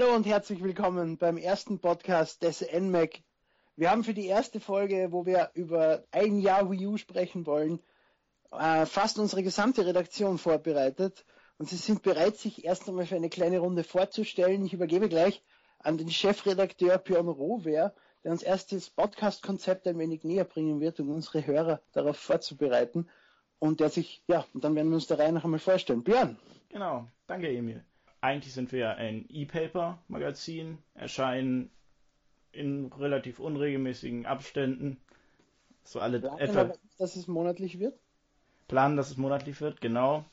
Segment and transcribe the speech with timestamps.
[0.00, 3.20] Hallo und herzlich willkommen beim ersten Podcast des NMAC.
[3.74, 7.80] Wir haben für die erste Folge, wo wir über ein Jahr Wii U sprechen wollen,
[8.52, 11.24] äh, fast unsere gesamte Redaktion vorbereitet.
[11.58, 14.64] Und sie sind bereit, sich erst einmal für eine kleine Runde vorzustellen.
[14.64, 15.42] Ich übergebe gleich
[15.80, 21.00] an den Chefredakteur Björn Rohwer, der uns erst das Podcast-Konzept ein wenig näher bringen wird,
[21.00, 23.08] um unsere Hörer darauf vorzubereiten.
[23.58, 26.04] Und der sich, ja, und dann werden wir uns der Reihe noch einmal vorstellen.
[26.04, 26.38] Björn.
[26.68, 27.82] Genau, danke Emil
[28.20, 31.70] eigentlich sind wir ein E-Paper-Magazin, erscheinen
[32.52, 34.98] in relativ unregelmäßigen Abständen.
[35.84, 36.72] So alle Planen, etwa.
[36.98, 37.98] Dass es monatlich wird?
[38.66, 40.24] Planen, dass es monatlich wird, genau.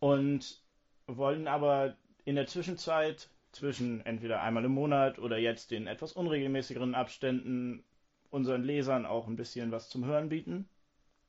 [0.00, 0.62] Und
[1.06, 6.94] wollen aber in der Zwischenzeit zwischen entweder einmal im Monat oder jetzt in etwas unregelmäßigeren
[6.94, 7.84] Abständen
[8.30, 10.68] unseren Lesern auch ein bisschen was zum Hören bieten.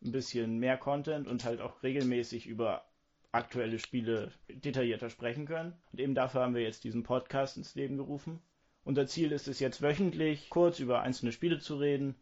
[0.03, 2.83] Ein bisschen mehr Content und halt auch regelmäßig über
[3.31, 5.73] aktuelle Spiele detaillierter sprechen können.
[5.91, 8.41] Und eben dafür haben wir jetzt diesen Podcast ins Leben gerufen.
[8.83, 12.15] Unser Ziel ist es jetzt wöchentlich kurz über einzelne Spiele zu reden.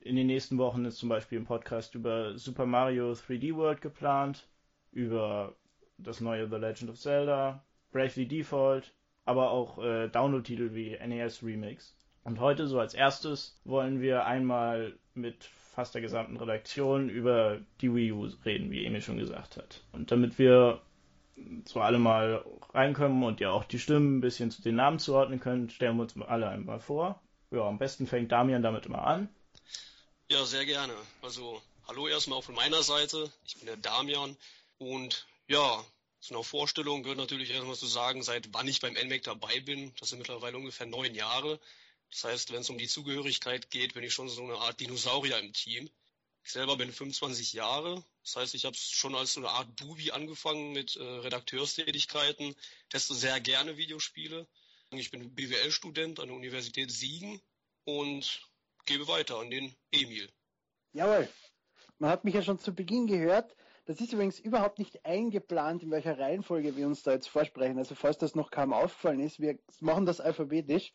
[0.00, 4.48] In den nächsten Wochen ist zum Beispiel ein Podcast über Super Mario 3D World geplant,
[4.92, 5.54] über
[5.98, 8.92] das neue The Legend of Zelda, Bravely Default,
[9.24, 11.96] aber auch äh, Download-Titel wie NES Remix.
[12.22, 17.94] Und heute so als erstes wollen wir einmal mit fast der gesamten Redaktion über die
[17.94, 19.82] Wii U reden, wie Emil schon gesagt hat.
[19.92, 20.80] Und damit wir
[21.64, 25.40] so alle mal reinkommen und ja auch die Stimmen ein bisschen zu den Namen zuordnen
[25.40, 27.20] können, stellen wir uns alle einmal vor.
[27.50, 29.28] Ja, am besten fängt Damian damit immer an.
[30.30, 30.94] Ja, sehr gerne.
[31.22, 33.30] Also, hallo erstmal auch von meiner Seite.
[33.44, 34.36] Ich bin der Damian
[34.78, 35.84] und ja,
[36.20, 39.92] zu einer Vorstellung gehört natürlich erstmal zu sagen, seit wann ich beim NMAC dabei bin.
[40.00, 41.60] Das sind mittlerweile ungefähr neun Jahre.
[42.10, 45.38] Das heißt, wenn es um die Zugehörigkeit geht, bin ich schon so eine Art Dinosaurier
[45.38, 45.90] im Team.
[46.44, 48.04] Ich selber bin 25 Jahre.
[48.22, 52.54] Das heißt, ich habe schon als so eine Art Bubi angefangen mit äh, Redakteurstätigkeiten,
[52.90, 54.46] teste sehr gerne Videospiele.
[54.90, 57.40] Ich bin BWL-Student an der Universität Siegen
[57.84, 58.42] und
[58.86, 60.30] gebe weiter an den Emil.
[60.92, 61.28] Jawohl.
[61.98, 63.56] Man hat mich ja schon zu Beginn gehört.
[63.86, 67.78] Das ist übrigens überhaupt nicht eingeplant, in welcher Reihenfolge wir uns da jetzt vorsprechen.
[67.78, 70.92] Also falls das noch kaum aufgefallen ist, wir machen das alphabetisch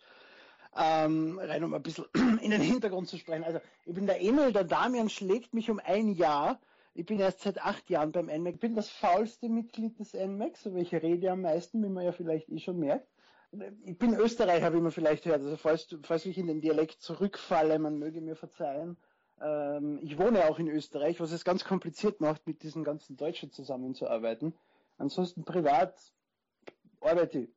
[0.76, 2.06] ähm, rein um ein bisschen
[2.42, 3.44] in den Hintergrund zu sprechen.
[3.44, 6.60] Also ich bin der Emil, der Damian schlägt mich um ein Jahr.
[6.94, 8.56] Ich bin erst seit acht Jahren beim NMAC.
[8.56, 12.04] Ich bin das faulste Mitglied des NMAC, so wie ich rede am meisten, wie man
[12.04, 13.08] ja vielleicht eh schon merkt.
[13.84, 15.42] Ich bin Österreicher, wie man vielleicht hört.
[15.42, 18.98] Also falls, falls ich in den Dialekt zurückfalle, man möge mir verzeihen.
[19.42, 23.52] Ähm, ich wohne auch in Österreich, was es ganz kompliziert macht, mit diesen ganzen Deutschen
[23.52, 24.54] zusammenzuarbeiten.
[24.98, 25.96] Ansonsten privat
[27.02, 27.50] arbeite ich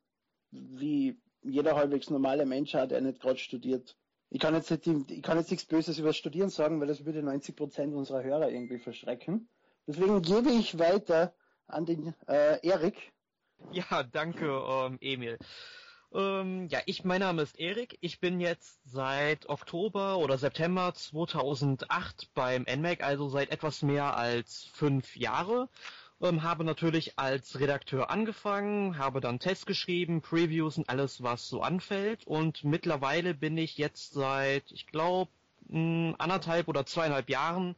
[0.53, 3.97] wie jeder halbwegs normale Mensch hat, der nicht gerade studiert.
[4.30, 7.04] Ich kann jetzt nicht, ich kann jetzt nichts Böses über das Studieren sagen, weil das
[7.04, 9.48] würde 90 Prozent unserer Hörer irgendwie verschrecken.
[9.86, 11.34] Deswegen gebe ich weiter
[11.66, 12.97] an den äh, Erik.
[13.72, 15.38] Ja, danke, ähm, Emil.
[16.14, 17.97] Ähm, ja, ich, mein Name ist Erik.
[18.00, 24.64] Ich bin jetzt seit Oktober oder September 2008 beim NMAC, also seit etwas mehr als
[24.72, 25.69] fünf Jahre.
[26.22, 31.62] Ähm, habe natürlich als Redakteur angefangen, habe dann Tests geschrieben, Previews und alles, was so
[31.62, 32.27] anfällt.
[32.27, 35.31] Und mittlerweile bin ich jetzt seit, ich glaube,
[35.69, 37.77] anderthalb oder zweieinhalb Jahren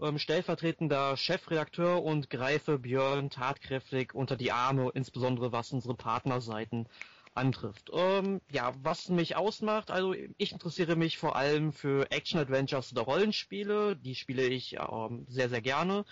[0.00, 6.88] ähm, stellvertretender Chefredakteur und greife Björn tatkräftig unter die Arme, insbesondere was unsere Partnerseiten
[7.34, 7.90] antrifft.
[7.92, 13.96] Ähm, ja, was mich ausmacht, also ich interessiere mich vor allem für Action-Adventures oder Rollenspiele,
[13.96, 16.04] die spiele ich ähm, sehr, sehr gerne.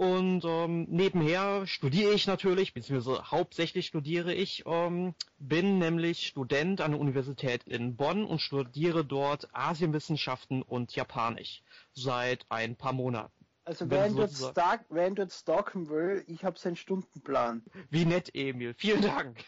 [0.00, 6.92] Und ähm, nebenher studiere ich natürlich, beziehungsweise hauptsächlich studiere ich, ähm, bin nämlich Student an
[6.92, 11.62] der Universität in Bonn und studiere dort Asienwissenschaften und Japanisch
[11.92, 13.44] seit ein paar Monaten.
[13.66, 17.62] Also wenn du, stark, wenn du jetzt stalken will, ich habe seinen Stundenplan.
[17.90, 18.72] Wie nett, Emil.
[18.72, 19.44] Vielen Dank.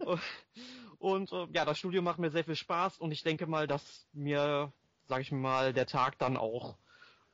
[0.98, 4.08] und äh, ja, das Studium macht mir sehr viel Spaß und ich denke mal, dass
[4.12, 4.72] mir,
[5.06, 6.76] sag ich mal, der Tag dann auch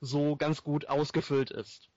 [0.02, 1.88] so ganz gut ausgefüllt ist.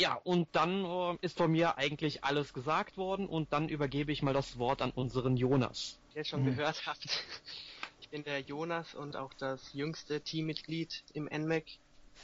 [0.00, 4.22] Ja, und dann äh, ist von mir eigentlich alles gesagt worden und dann übergebe ich
[4.22, 5.98] mal das Wort an unseren Jonas.
[6.14, 6.56] Wie ihr schon hm.
[6.56, 7.04] gehört habt,
[8.00, 11.64] ich bin der Jonas und auch das jüngste Teammitglied im NMAC.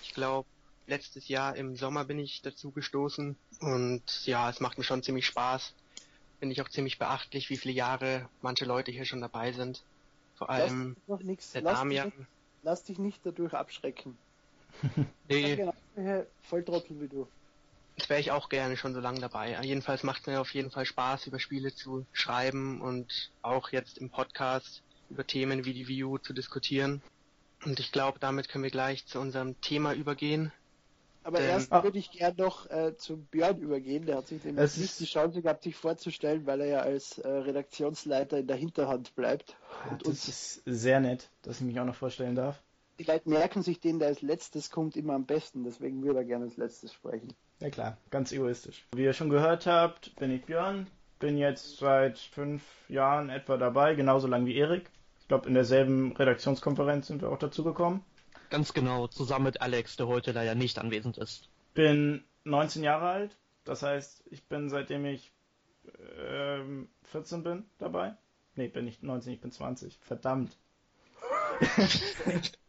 [0.03, 0.49] Ich glaube,
[0.87, 5.27] letztes Jahr im Sommer bin ich dazu gestoßen und ja, es macht mir schon ziemlich
[5.27, 5.75] Spaß.
[6.39, 9.83] Finde ich auch ziemlich beachtlich, wie viele Jahre manche Leute hier schon dabei sind.
[10.37, 11.53] Vor allem noch nix.
[11.53, 12.11] der lass Damian.
[12.11, 12.27] Dich
[12.63, 14.17] lass dich nicht dadurch abschrecken.
[15.29, 15.53] nee.
[15.53, 17.29] Ich genau Volltrottel wie du.
[17.97, 19.59] Jetzt wäre ich auch gerne schon so lange dabei.
[19.63, 23.99] Jedenfalls macht es mir auf jeden Fall Spaß, über Spiele zu schreiben und auch jetzt
[23.99, 27.01] im Podcast über Themen wie die Wii U zu diskutieren.
[27.65, 30.53] Und ich glaube, damit können wir gleich zu unserem Thema übergehen.
[31.25, 34.05] Aber Ähm, erst würde ich gern noch äh, zu Björn übergehen.
[34.07, 37.29] Der hat sich nämlich nicht die Chance gehabt, sich vorzustellen, weil er ja als äh,
[37.29, 39.57] Redaktionsleiter in der Hinterhand bleibt.
[39.91, 42.63] Und Das uns, ist sehr nett, dass ich mich auch noch vorstellen darf.
[42.99, 45.65] die Leute merken sich den, der als letztes kommt, immer am besten.
[45.65, 47.33] Deswegen würde er gerne als letztes sprechen.
[47.61, 48.85] Ja klar, ganz egoistisch.
[48.95, 50.87] Wie ihr schon gehört habt, bin ich Björn.
[51.19, 54.91] Bin jetzt seit fünf Jahren etwa dabei, genauso lang wie Erik.
[55.21, 58.05] Ich glaube, in derselben Redaktionskonferenz sind wir auch dazu gekommen.
[58.51, 61.49] Ganz genau, zusammen mit Alex, der heute leider nicht anwesend ist.
[61.75, 63.37] Bin 19 Jahre alt.
[63.65, 65.33] Das heißt, ich bin seitdem ich
[66.29, 68.15] ähm, 14 bin dabei.
[68.55, 69.99] Nee, bin nicht 19, ich bin 20.
[70.01, 70.57] Verdammt.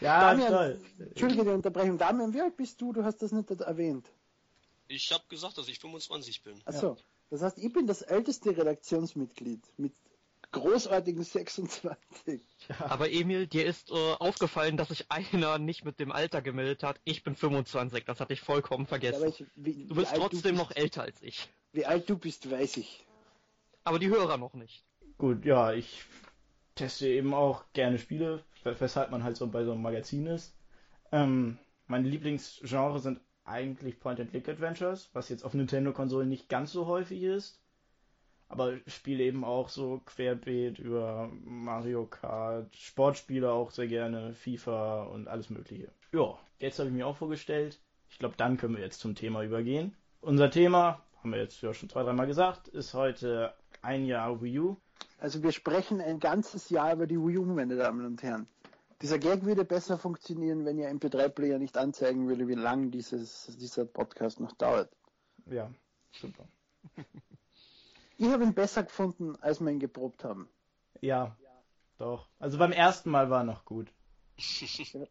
[0.00, 0.80] ja, Damian, toll.
[0.98, 1.98] Entschuldige die Unterbrechung.
[1.98, 2.92] Damian, wie alt bist du?
[2.92, 4.10] Du hast das nicht erwähnt.
[4.88, 6.60] Ich habe gesagt, dass ich 25 bin.
[6.64, 6.96] Achso,
[7.30, 9.92] das heißt, ich bin das älteste Redaktionsmitglied mit
[10.50, 11.96] großartigen 26.
[12.78, 17.00] Aber Emil, dir ist äh, aufgefallen, dass sich einer nicht mit dem Alter gemeldet hat.
[17.04, 19.28] Ich bin 25, das hatte ich vollkommen Ja, vergessen.
[19.28, 21.48] ich, wie, Du bist trotzdem bist, noch älter als ich.
[21.72, 23.06] Wie alt du bist, weiß ich.
[23.84, 24.84] Aber die Hörer noch nicht.
[25.16, 26.04] Gut, ja, ich
[26.74, 30.56] teste eben auch gerne Spiele, weshalb man halt so bei so einem Magazin ist.
[31.10, 37.60] Ähm, meine Lieblingsgenre sind eigentlich Point-and-Click-Adventures, was jetzt auf Nintendo-Konsolen nicht ganz so häufig ist.
[38.48, 45.04] Aber ich spiele eben auch so querbeet über Mario Kart, Sportspiele auch sehr gerne, FIFA
[45.04, 45.90] und alles Mögliche.
[46.12, 47.80] Ja, jetzt habe ich mir auch vorgestellt.
[48.10, 49.96] Ich glaube, dann können wir jetzt zum Thema übergehen.
[50.20, 54.58] Unser Thema, haben wir jetzt ja schon zwei, dreimal gesagt, ist heute ein Jahr Wii
[54.58, 54.76] U.
[55.22, 58.48] Also wir sprechen ein ganzes Jahr über die Wii U, meine Damen und Herren.
[59.02, 63.84] Dieser Gag würde besser funktionieren, wenn ihr MP3-Player nicht anzeigen würde, wie lang dieses, dieser
[63.84, 64.90] Podcast noch dauert.
[65.46, 65.70] Ja,
[66.10, 66.44] super.
[68.18, 70.48] Ich habe ihn besser gefunden, als wir ihn geprobt haben.
[71.00, 71.36] Ja,
[71.98, 72.28] doch.
[72.38, 73.92] Also beim ersten Mal war noch gut.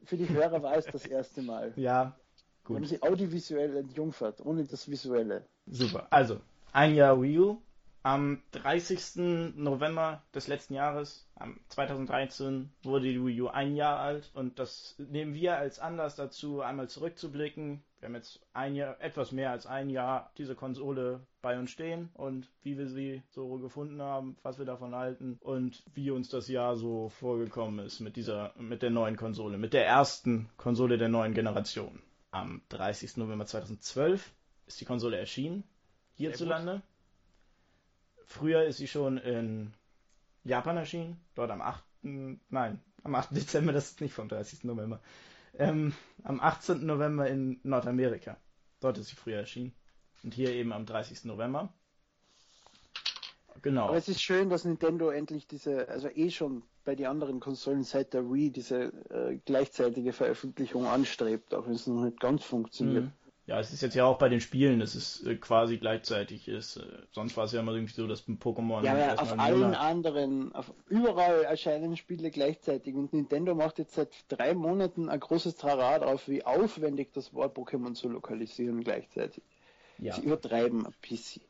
[0.06, 1.74] Für die Hörer war es das erste Mal.
[1.76, 2.18] Ja,
[2.64, 2.88] gut.
[2.88, 5.46] sie audiovisuell entjungfert, ohne das Visuelle.
[5.68, 6.08] Super.
[6.10, 6.40] Also,
[6.72, 7.62] ein Jahr Wii U.
[8.04, 9.54] Am 30.
[9.56, 14.96] November des letzten Jahres, am 2013, wurde die Wii U ein Jahr alt und das
[14.98, 17.84] nehmen wir als Anlass dazu, einmal zurückzublicken.
[18.00, 22.10] Wir haben jetzt ein Jahr, etwas mehr als ein Jahr diese Konsole bei uns stehen
[22.16, 26.48] und wie wir sie so gefunden haben, was wir davon halten und wie uns das
[26.48, 31.10] Jahr so vorgekommen ist mit dieser, mit der neuen Konsole, mit der ersten Konsole der
[31.10, 32.02] neuen Generation.
[32.32, 33.18] Am 30.
[33.18, 34.34] November 2012
[34.66, 35.64] ist die Konsole erschienen,
[36.16, 36.82] hierzulande.
[38.32, 39.74] Früher ist sie schon in
[40.46, 41.84] Japan erschienen, dort am 8.
[42.02, 43.32] Nein, am 8.
[43.36, 44.64] Dezember, das ist nicht vom 30.
[44.64, 45.02] November.
[45.58, 45.94] Ähm,
[46.24, 46.86] am 18.
[46.86, 48.38] November in Nordamerika.
[48.80, 49.74] Dort ist sie früher erschienen.
[50.24, 51.26] Und hier eben am 30.
[51.26, 51.74] November.
[53.62, 53.90] Genau.
[53.90, 57.84] Aber es ist schön, dass Nintendo endlich diese, also eh schon bei den anderen Konsolen
[57.84, 63.04] seit der Wii diese äh, gleichzeitige Veröffentlichung anstrebt, auch wenn es noch nicht ganz funktioniert.
[63.04, 63.12] Mhm.
[63.48, 66.78] Ja, es ist jetzt ja auch bei den Spielen, dass es äh, quasi gleichzeitig ist.
[66.78, 69.60] Äh, sonst war es ja immer irgendwie so, dass ein Pokémon Ja, aber auf allen
[69.62, 75.20] Monat- anderen, auf überall erscheinen Spiele gleichzeitig und Nintendo macht jetzt seit drei Monaten ein
[75.20, 79.44] großes Trara drauf, wie aufwendig das war, Pokémon zu lokalisieren gleichzeitig.
[79.98, 81.42] Ja, Sie übertreiben ein bisschen.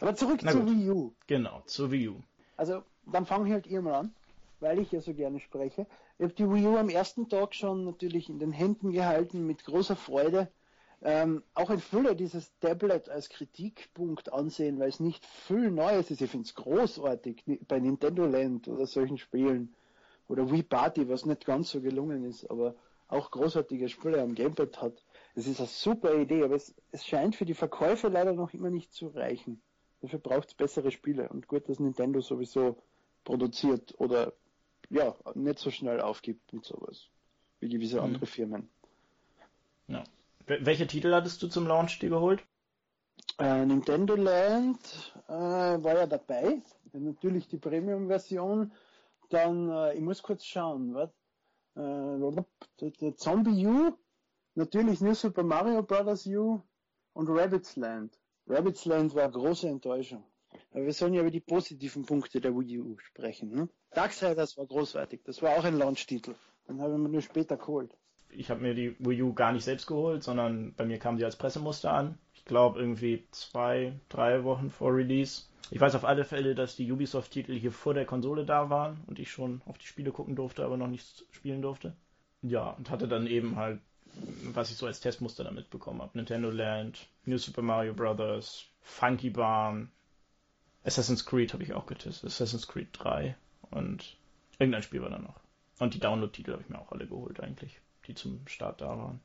[0.00, 0.70] Aber zurück Na zu gut.
[0.70, 1.12] Wii U.
[1.26, 2.22] genau, zur Wii U.
[2.56, 4.14] Also, dann fange ich halt ihr mal an,
[4.60, 5.86] weil ich ja so gerne spreche.
[6.18, 9.64] Ich habe die Wii U am ersten Tag schon natürlich in den Händen gehalten, mit
[9.64, 10.48] großer Freude.
[11.02, 16.22] Ähm, auch in Fülle dieses Tablet als Kritikpunkt ansehen, weil es nicht viel Neues ist.
[16.22, 19.74] Ich finde es großartig bei Nintendo Land oder solchen Spielen.
[20.28, 22.74] Oder Wii Party, was nicht ganz so gelungen ist, aber
[23.08, 25.04] auch großartige Spiele am Gamepad hat.
[25.34, 28.70] Es ist eine super Idee, aber es, es scheint für die Verkäufe leider noch immer
[28.70, 29.60] nicht zu reichen.
[30.00, 32.76] Dafür braucht es bessere Spiele und gut, dass Nintendo sowieso
[33.24, 34.32] produziert oder
[34.88, 37.08] ja, nicht so schnell aufgibt mit sowas.
[37.60, 38.04] Wie gewisse Mhm.
[38.04, 38.68] andere Firmen.
[39.88, 40.04] Wel-
[40.46, 42.44] Welche Titel hattest du zum Launch dir geholt?
[43.38, 46.62] Äh, Nintendo Land äh, war ja dabei.
[46.92, 48.72] Natürlich die Premium-Version.
[49.30, 51.10] Dann, äh, ich muss kurz schauen, was?
[51.76, 53.92] Äh, Zombie U,
[54.54, 56.26] natürlich New Super Mario Bros.
[56.26, 56.60] U
[57.14, 58.18] und Rabbit's Land.
[58.46, 60.24] Rabbit's Land war eine große Enttäuschung.
[60.70, 63.50] Aber wir sollen ja über die positiven Punkte der Wii U sprechen.
[63.50, 63.68] Ne?
[63.90, 65.22] Darksiders war großartig.
[65.24, 66.34] Das war auch ein Launch-Titel.
[66.68, 67.96] Den habe ich mir nur später geholt.
[68.36, 71.24] Ich habe mir die Wii U gar nicht selbst geholt, sondern bei mir kam sie
[71.24, 72.18] als Pressemuster an.
[72.34, 75.44] Ich glaube irgendwie zwei, drei Wochen vor Release.
[75.70, 79.18] Ich weiß auf alle Fälle, dass die Ubisoft-Titel hier vor der Konsole da waren und
[79.18, 81.94] ich schon auf die Spiele gucken durfte, aber noch nicht spielen durfte.
[82.42, 83.80] Ja, und hatte dann eben halt,
[84.52, 86.10] was ich so als Testmuster damit bekommen habe.
[86.14, 89.90] Nintendo Land, New Super Mario Bros., Funky Barn,
[90.84, 93.34] Assassin's Creed habe ich auch getestet, Assassin's Creed 3
[93.70, 94.16] und
[94.58, 95.40] irgendein Spiel war da noch.
[95.78, 99.20] Und die Download-Titel habe ich mir auch alle geholt eigentlich, die zum Start da waren.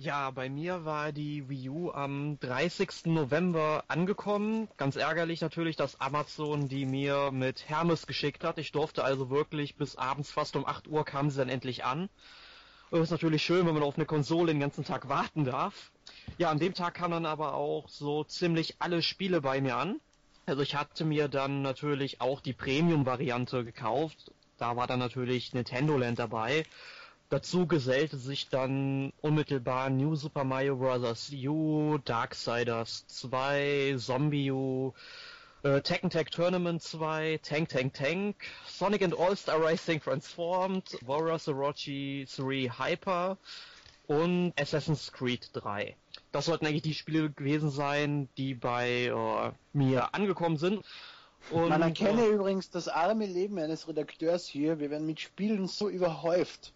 [0.00, 3.06] Ja, bei mir war die Wii U am 30.
[3.06, 4.68] November angekommen.
[4.76, 8.58] Ganz ärgerlich natürlich, dass Amazon die mir mit Hermes geschickt hat.
[8.58, 12.08] Ich durfte also wirklich bis abends fast um 8 Uhr kam sie dann endlich an.
[12.92, 15.90] Das ist natürlich schön, wenn man auf eine Konsole den ganzen Tag warten darf.
[16.38, 20.00] Ja, an dem Tag kamen dann aber auch so ziemlich alle Spiele bei mir an.
[20.46, 24.32] Also ich hatte mir dann natürlich auch die Premium-Variante gekauft.
[24.58, 26.64] Da war dann natürlich Nintendo Land dabei.
[27.30, 31.30] Dazu gesellte sich dann unmittelbar New Super Mario Bros.
[31.30, 34.94] U, Darksiders 2, Zombie U,
[35.62, 42.26] äh, Tekken Tag Tournament 2, Tank Tank Tank, Sonic and All-Star Racing Transformed, Warriors Orochi
[42.34, 43.36] 3 Hyper
[44.06, 45.96] und Assassin's Creed 3.
[46.32, 50.82] Das sollten eigentlich die Spiele gewesen sein, die bei äh, mir angekommen sind.
[51.50, 54.80] Und, Man erkenne äh, übrigens das arme Leben eines Redakteurs hier.
[54.80, 56.72] Wir werden mit Spielen so überhäuft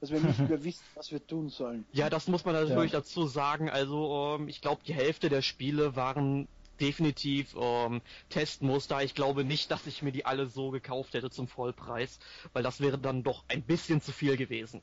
[0.00, 1.84] dass wir nicht mehr wissen, was wir tun sollen.
[1.92, 3.00] Ja, das muss man natürlich ja.
[3.00, 3.68] dazu sagen.
[3.68, 6.48] Also ähm, ich glaube, die Hälfte der Spiele waren
[6.80, 9.02] definitiv ähm, Testmuster.
[9.02, 12.18] Ich glaube nicht, dass ich mir die alle so gekauft hätte zum Vollpreis,
[12.52, 14.82] weil das wäre dann doch ein bisschen zu viel gewesen.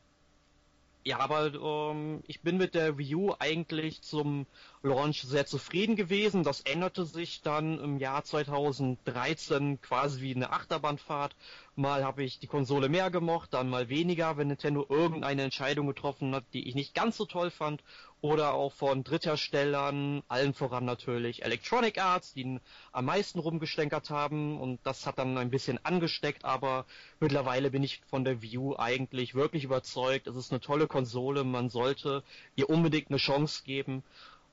[1.08, 4.48] Ja, aber ähm, ich bin mit der Wii U eigentlich zum
[4.86, 6.44] Launch sehr zufrieden gewesen.
[6.44, 11.36] Das änderte sich dann im Jahr 2013 quasi wie eine Achterbahnfahrt.
[11.76, 16.34] Mal habe ich die Konsole mehr gemocht, dann mal weniger, wenn Nintendo irgendeine Entscheidung getroffen
[16.34, 17.84] hat, die ich nicht ganz so toll fand
[18.22, 22.60] oder auch von Drittherstellern, allen voran natürlich Electronic Arts, die
[22.92, 26.86] am meisten rumgestänkert haben und das hat dann ein bisschen angesteckt, aber
[27.20, 30.28] mittlerweile bin ich von der View eigentlich wirklich überzeugt.
[30.28, 32.24] Es ist eine tolle Konsole, man sollte
[32.56, 34.04] ihr unbedingt eine Chance geben.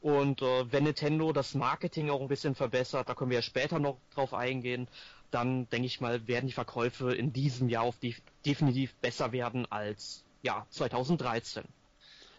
[0.03, 3.79] Und äh, wenn Nintendo das Marketing auch ein bisschen verbessert, da können wir ja später
[3.79, 4.89] noch drauf eingehen,
[5.31, 9.65] dann denke ich mal, werden die Verkäufe in diesem Jahr auf die definitiv besser werden
[9.71, 11.63] als ja 2013.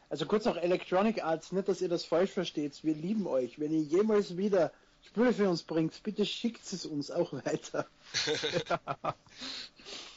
[0.09, 2.83] Also kurz noch Electronic Arts, nicht, dass ihr das falsch versteht.
[2.83, 3.57] Wir lieben euch.
[3.59, 7.87] Wenn ihr jemals wieder Spiele für uns bringt, bitte schickt es uns auch weiter.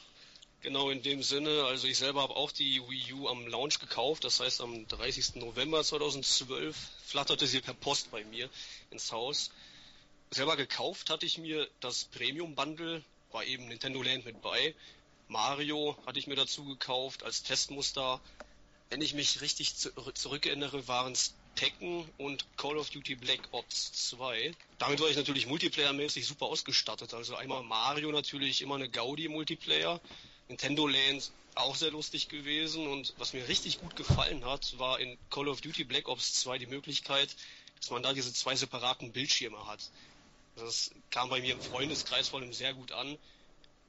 [0.67, 1.63] genau in dem Sinne.
[1.63, 4.23] Also ich selber habe auch die Wii U am Launch gekauft.
[4.23, 5.35] Das heißt, am 30.
[5.35, 8.49] November 2012 flatterte sie per Post bei mir
[8.91, 9.49] ins Haus.
[10.29, 14.75] Selber gekauft hatte ich mir das Premium Bundle, war eben Nintendo Land mit bei.
[15.29, 18.21] Mario hatte ich mir dazu gekauft als Testmuster
[18.89, 24.09] wenn ich mich richtig zu, zurückerinnere, waren es Tekken und Call of Duty Black Ops
[24.09, 24.53] 2.
[24.77, 27.13] Damit war ich natürlich multiplayermäßig super ausgestattet.
[27.13, 29.99] Also einmal Mario natürlich immer eine Gaudi Multiplayer.
[30.47, 35.17] Nintendo Land auch sehr lustig gewesen und was mir richtig gut gefallen hat, war in
[35.29, 37.35] Call of Duty Black Ops 2 die Möglichkeit,
[37.79, 39.89] dass man da diese zwei separaten Bildschirme hat.
[40.55, 43.17] Das kam bei mir im Freundeskreis vor allem sehr gut an.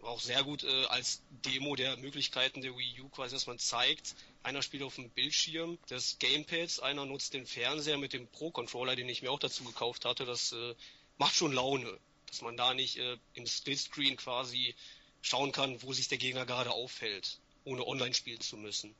[0.00, 3.58] War auch sehr gut äh, als Demo der Möglichkeiten der Wii U quasi, dass man
[3.58, 8.94] zeigt, einer spielt auf dem Bildschirm des Gamepads, einer nutzt den Fernseher mit dem Pro-Controller,
[8.94, 10.24] den ich mir auch dazu gekauft hatte.
[10.24, 10.74] Das äh,
[11.16, 14.74] macht schon Laune, dass man da nicht äh, im Splitscreen quasi
[15.22, 18.94] schauen kann, wo sich der Gegner gerade aufhält, ohne online spielen zu müssen.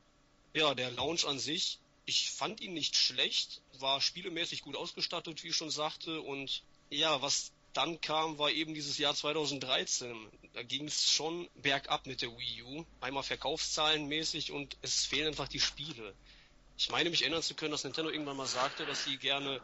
[0.53, 5.49] Ja, der Launch an sich, ich fand ihn nicht schlecht, war spielemäßig gut ausgestattet, wie
[5.49, 10.27] ich schon sagte, und ja, was dann kam, war eben dieses Jahr 2013.
[10.53, 12.85] Da ging es schon bergab mit der Wii U.
[12.99, 16.15] Einmal verkaufszahlenmäßig und es fehlen einfach die Spiele.
[16.77, 19.61] Ich meine mich erinnern zu können, dass Nintendo irgendwann mal sagte, dass sie gerne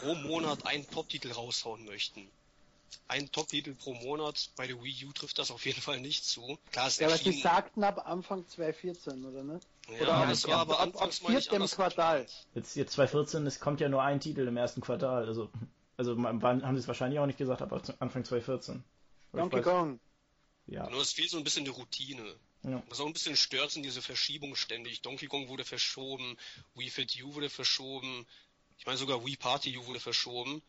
[0.00, 2.30] pro Monat einen Top-Titel raushauen möchten.
[3.08, 6.58] Ein Top-Titel pro Monat bei der Wii U trifft das auf jeden Fall nicht zu.
[6.72, 9.60] Klar, ja, aber sie sagten ab Anfang 2014, oder ne?
[9.88, 12.26] Ja, oder das war aber anfangs ab, ab viertem Quartal.
[12.54, 15.50] Jetzt hier 2014, es kommt ja nur ein Titel im ersten Quartal, also
[15.96, 18.84] also wann haben sie es wahrscheinlich auch nicht gesagt, aber Anfang 2014.
[19.32, 19.98] Donkey Kong.
[20.66, 20.88] Ja.
[20.90, 22.36] Nur es fehlt so ein bisschen die Routine.
[22.64, 22.82] Ja.
[22.88, 25.00] Was auch ein bisschen stört, sind diese Verschiebungen ständig.
[25.02, 26.36] Donkey Kong wurde verschoben,
[26.74, 28.26] Wii Fit U wurde verschoben,
[28.76, 30.62] ich meine sogar Wii Party U wurde verschoben.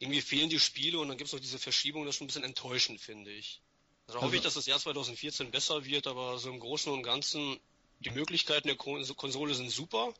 [0.00, 2.28] Irgendwie fehlen die Spiele und dann gibt es noch diese Verschiebung, das ist schon ein
[2.28, 3.60] bisschen enttäuschend, finde ich.
[4.06, 7.02] Also, also hoffe ich, dass das Jahr 2014 besser wird, aber so im Großen und
[7.02, 7.60] Ganzen,
[8.00, 10.12] die Möglichkeiten der Konsole sind super,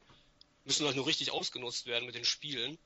[0.64, 2.78] müssen halt nur richtig ausgenutzt werden mit den Spielen.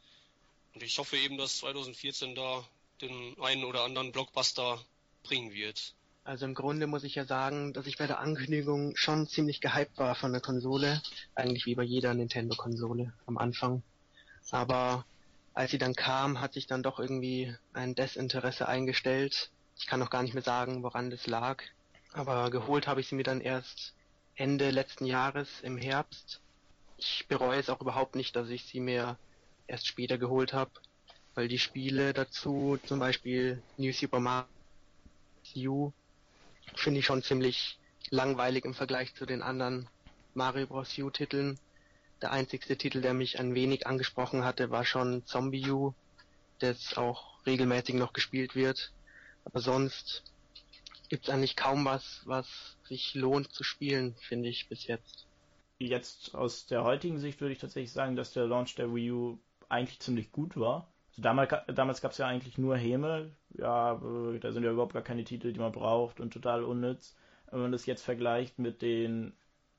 [0.74, 2.66] Und ich hoffe eben, dass 2014 da
[3.00, 4.84] den einen oder anderen Blockbuster
[5.24, 5.94] bringen wird.
[6.22, 9.98] Also im Grunde muss ich ja sagen, dass ich bei der Ankündigung schon ziemlich gehypt
[9.98, 11.02] war von der Konsole.
[11.34, 13.82] Eigentlich wie bei jeder Nintendo-Konsole am Anfang.
[14.50, 15.04] Aber
[15.54, 19.50] als sie dann kam, hat sich dann doch irgendwie ein Desinteresse eingestellt.
[19.78, 21.62] Ich kann noch gar nicht mehr sagen, woran das lag.
[22.12, 23.94] Aber geholt habe ich sie mir dann erst
[24.34, 26.40] Ende letzten Jahres im Herbst.
[26.96, 29.16] Ich bereue es auch überhaupt nicht, dass ich sie mir
[29.66, 30.70] erst später geholt habe,
[31.34, 34.48] weil die Spiele dazu, zum Beispiel New Super Mario
[35.56, 35.92] U,
[36.74, 37.78] finde ich schon ziemlich
[38.10, 39.88] langweilig im Vergleich zu den anderen
[40.34, 40.98] Mario Bros.
[40.98, 41.58] U Titeln.
[42.24, 45.92] Der einzigste Titel, der mich ein wenig angesprochen hatte, war schon Zombie U,
[46.58, 48.92] das auch regelmäßig noch gespielt wird.
[49.44, 50.24] Aber sonst
[51.10, 55.26] gibt's eigentlich kaum was, was sich lohnt zu spielen, finde ich bis jetzt.
[55.78, 59.38] Jetzt aus der heutigen Sicht würde ich tatsächlich sagen, dass der Launch der Wii U
[59.68, 60.90] eigentlich ziemlich gut war.
[61.10, 63.36] Also damals damals gab es ja eigentlich nur Häme.
[63.50, 67.14] Ja, äh, da sind ja überhaupt gar keine Titel, die man braucht und total unnütz.
[67.50, 69.34] Wenn man das jetzt vergleicht mit den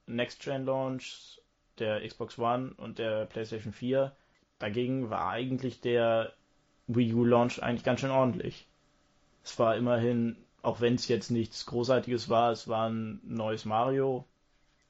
[0.05, 1.41] Next-Gen-Launchs
[1.79, 4.15] der Xbox One und der PlayStation 4,
[4.59, 6.33] dagegen war eigentlich der
[6.87, 8.67] Wii U-Launch eigentlich ganz schön ordentlich.
[9.43, 14.25] Es war immerhin, auch wenn es jetzt nichts Großartiges war, es war ein neues Mario.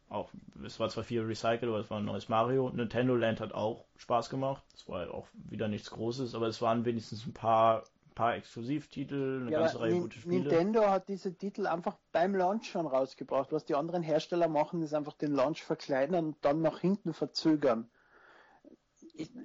[0.10, 0.30] Auch,
[0.64, 2.70] es war zwar viel recycelt, aber es war ein neues Mario.
[2.70, 4.64] Nintendo Land hat auch Spaß gemacht.
[4.74, 7.84] Es war auch wieder nichts Großes, aber es waren wenigstens ein paar
[8.16, 10.40] paar Exklusivtitel, eine ja, ganze Reihe gute Spiele.
[10.40, 13.52] Nintendo hat diese Titel einfach beim Launch schon rausgebracht.
[13.52, 17.90] Was die anderen Hersteller machen, ist einfach den Launch verkleinern und dann nach hinten verzögern.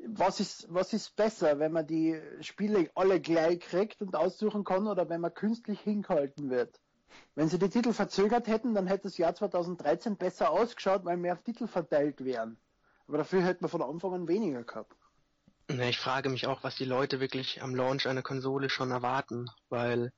[0.06, 4.86] Was ist, was ist besser, wenn man die Spiele alle gleich kriegt und aussuchen kann
[4.86, 6.80] oder wenn man künstlich hingehalten wird?
[7.34, 11.42] Wenn sie die Titel verzögert hätten, dann hätte das Jahr 2013 besser ausgeschaut, weil mehr
[11.42, 12.56] Titel verteilt wären.
[13.06, 14.96] Aber dafür hätte man von Anfang an weniger gehabt.
[15.78, 20.12] Ich frage mich auch, was die Leute wirklich am Launch einer Konsole schon erwarten, weil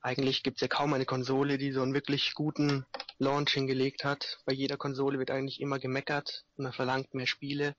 [0.00, 2.84] eigentlich gibt es ja kaum eine Konsole, die so einen wirklich guten
[3.18, 4.38] Launch hingelegt hat.
[4.44, 7.74] Bei jeder Konsole wird eigentlich immer gemeckert, man verlangt mehr Spiele,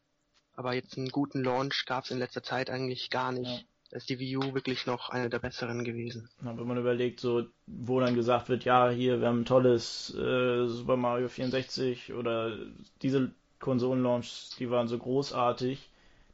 [0.53, 3.49] aber jetzt einen guten Launch gab es in letzter Zeit eigentlich gar nicht.
[3.49, 3.63] Ja.
[3.91, 6.29] Da ist die Wii U wirklich noch eine der besseren gewesen.
[6.43, 10.13] Ja, wenn man überlegt, so wo dann gesagt wird, ja, hier, wir haben ein tolles
[10.13, 12.55] äh, Super Mario 64 oder
[13.01, 15.89] diese Konsolenlaunches, die waren so großartig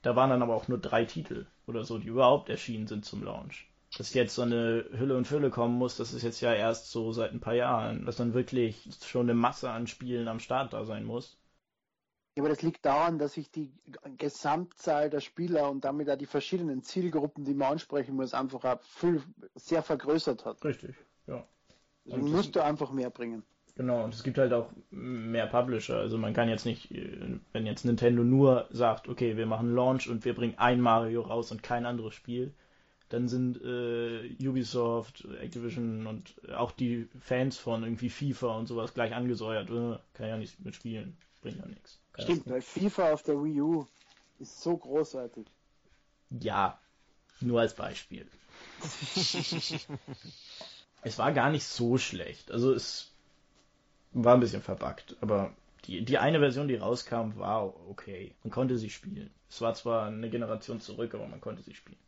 [0.05, 3.23] da waren dann aber auch nur drei Titel oder so, die überhaupt erschienen sind zum
[3.23, 3.67] Launch.
[3.97, 7.11] Dass jetzt so eine Hülle und Fülle kommen muss, das ist jetzt ja erst so
[7.11, 10.85] seit ein paar Jahren, dass dann wirklich schon eine Masse an Spielen am Start da
[10.85, 11.39] sein muss.
[12.35, 13.71] Ja, aber das liegt daran, dass sich die
[14.17, 19.23] Gesamtzahl der Spieler und damit auch die verschiedenen Zielgruppen, die man ansprechen muss, einfach viel,
[19.55, 20.63] sehr vergrößert hat.
[20.63, 21.47] Richtig, ja.
[22.11, 23.43] Also musst du einfach mehr bringen.
[23.75, 25.97] Genau, und es gibt halt auch mehr Publisher.
[25.97, 26.89] Also man kann jetzt nicht,
[27.51, 31.51] wenn jetzt Nintendo nur sagt, okay, wir machen Launch und wir bringen ein Mario raus
[31.51, 32.53] und kein anderes Spiel,
[33.09, 39.13] dann sind äh, Ubisoft, Activision und auch die Fans von irgendwie FIFA und sowas gleich
[39.13, 39.69] angesäuert.
[39.69, 41.99] Äh, kann ja nicht mitspielen, bringt ja nichts.
[42.17, 43.85] Stimmt, weil FIFA auf der Wii U
[44.39, 45.45] ist so großartig.
[46.29, 46.79] Ja,
[47.41, 48.25] nur als Beispiel.
[51.01, 52.51] es war gar nicht so schlecht.
[52.51, 53.14] Also es
[54.23, 55.53] war ein bisschen verbuggt, aber
[55.85, 58.33] die, die eine Version, die rauskam, war okay.
[58.43, 59.29] Man konnte sie spielen.
[59.49, 61.99] Es war zwar eine Generation zurück, aber man konnte sie spielen.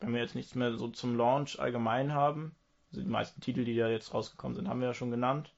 [0.00, 2.54] Wenn wir jetzt nichts mehr so zum Launch allgemein haben,
[2.90, 5.52] also die meisten Titel, die da jetzt rausgekommen sind, haben wir ja schon genannt.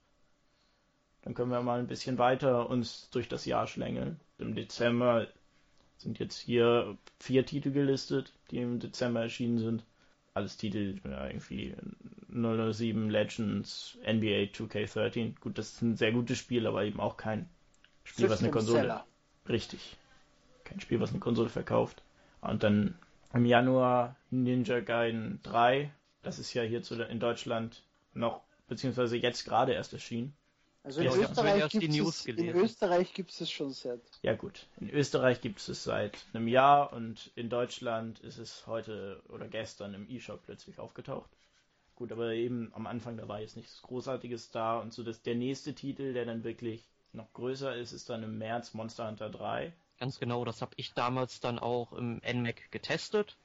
[1.23, 4.21] Dann können wir mal ein bisschen weiter uns durch das Jahr schlängeln.
[4.39, 5.27] Im Dezember
[5.99, 9.85] sind jetzt hier vier Titel gelistet, die im Dezember erschienen sind
[10.35, 11.75] alles Titel, ja, irgendwie
[12.33, 15.39] 007 Legends, NBA 2K13.
[15.41, 17.49] Gut, das ist ein sehr gutes Spiel, aber eben auch kein
[18.05, 18.81] Spiel, was eine Konsole.
[18.81, 19.07] Seller.
[19.49, 19.97] Richtig.
[20.65, 22.03] Kein Spiel, was eine Konsole verkauft.
[22.41, 22.99] Und dann
[23.33, 25.93] im Januar Ninja Gaiden 3.
[26.23, 30.35] Das ist ja hier in Deutschland noch, beziehungsweise jetzt gerade erst erschienen.
[30.83, 34.01] Also in, ja, Österreich, gibt's es, in Österreich gibt es schon seit.
[34.23, 38.67] Ja gut, in Österreich gibt es es seit einem Jahr und in Deutschland ist es
[38.67, 41.29] heute oder gestern im E-Shop plötzlich aufgetaucht.
[42.01, 45.35] Gut, aber eben am Anfang da war jetzt nichts Großartiges da und so dass der
[45.35, 49.71] nächste Titel, der dann wirklich noch größer ist, ist dann im März Monster Hunter 3.
[49.99, 53.37] Ganz genau, das habe ich damals dann auch im NMAC getestet.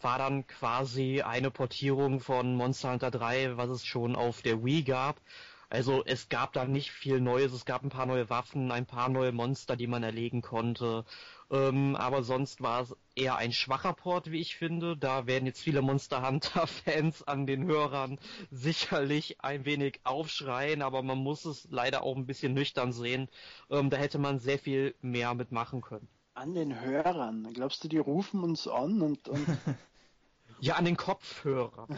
[0.00, 4.84] War dann quasi eine Portierung von Monster Hunter 3, was es schon auf der Wii
[4.84, 5.20] gab
[5.70, 9.10] also es gab da nicht viel Neues, es gab ein paar neue Waffen, ein paar
[9.10, 11.04] neue Monster, die man erlegen konnte.
[11.50, 14.96] Ähm, aber sonst war es eher ein schwacher Port, wie ich finde.
[14.96, 18.18] Da werden jetzt viele Monster Hunter-Fans an den Hörern
[18.50, 23.28] sicherlich ein wenig aufschreien, aber man muss es leider auch ein bisschen nüchtern sehen.
[23.70, 26.08] Ähm, da hätte man sehr viel mehr mitmachen können.
[26.32, 27.52] An den Hörern?
[27.52, 29.28] Glaubst du, die rufen uns an und.
[29.28, 29.46] und...
[30.60, 31.88] ja, an den Kopfhörer.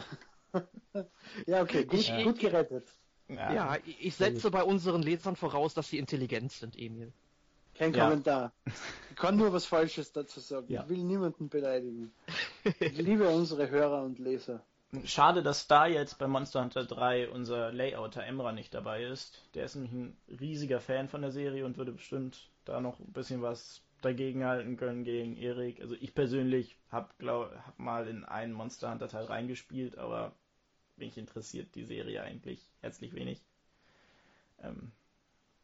[1.45, 2.87] ja, okay, gut, ich, gut gerettet.
[3.35, 7.11] Ja, ja ich setze bei unseren Lesern voraus, dass sie intelligent sind, Emil.
[7.75, 8.05] Kein ja.
[8.05, 8.51] Kommentar.
[9.09, 10.67] Ich kann nur was Falsches dazu sagen.
[10.69, 10.83] Ja.
[10.83, 12.11] Ich will niemanden beleidigen.
[12.79, 14.61] Ich liebe unsere Hörer und Leser.
[15.05, 19.41] Schade, dass da jetzt bei Monster Hunter 3 unser Layouter Emra nicht dabei ist.
[19.55, 23.13] Der ist nämlich ein riesiger Fan von der Serie und würde bestimmt da noch ein
[23.13, 25.79] bisschen was dagegen halten können gegen Erik.
[25.81, 30.33] Also ich persönlich habe hab mal in einen Monster Hunter Teil reingespielt, aber
[31.01, 33.41] mich interessiert die Serie eigentlich herzlich wenig.
[34.63, 34.91] Ähm,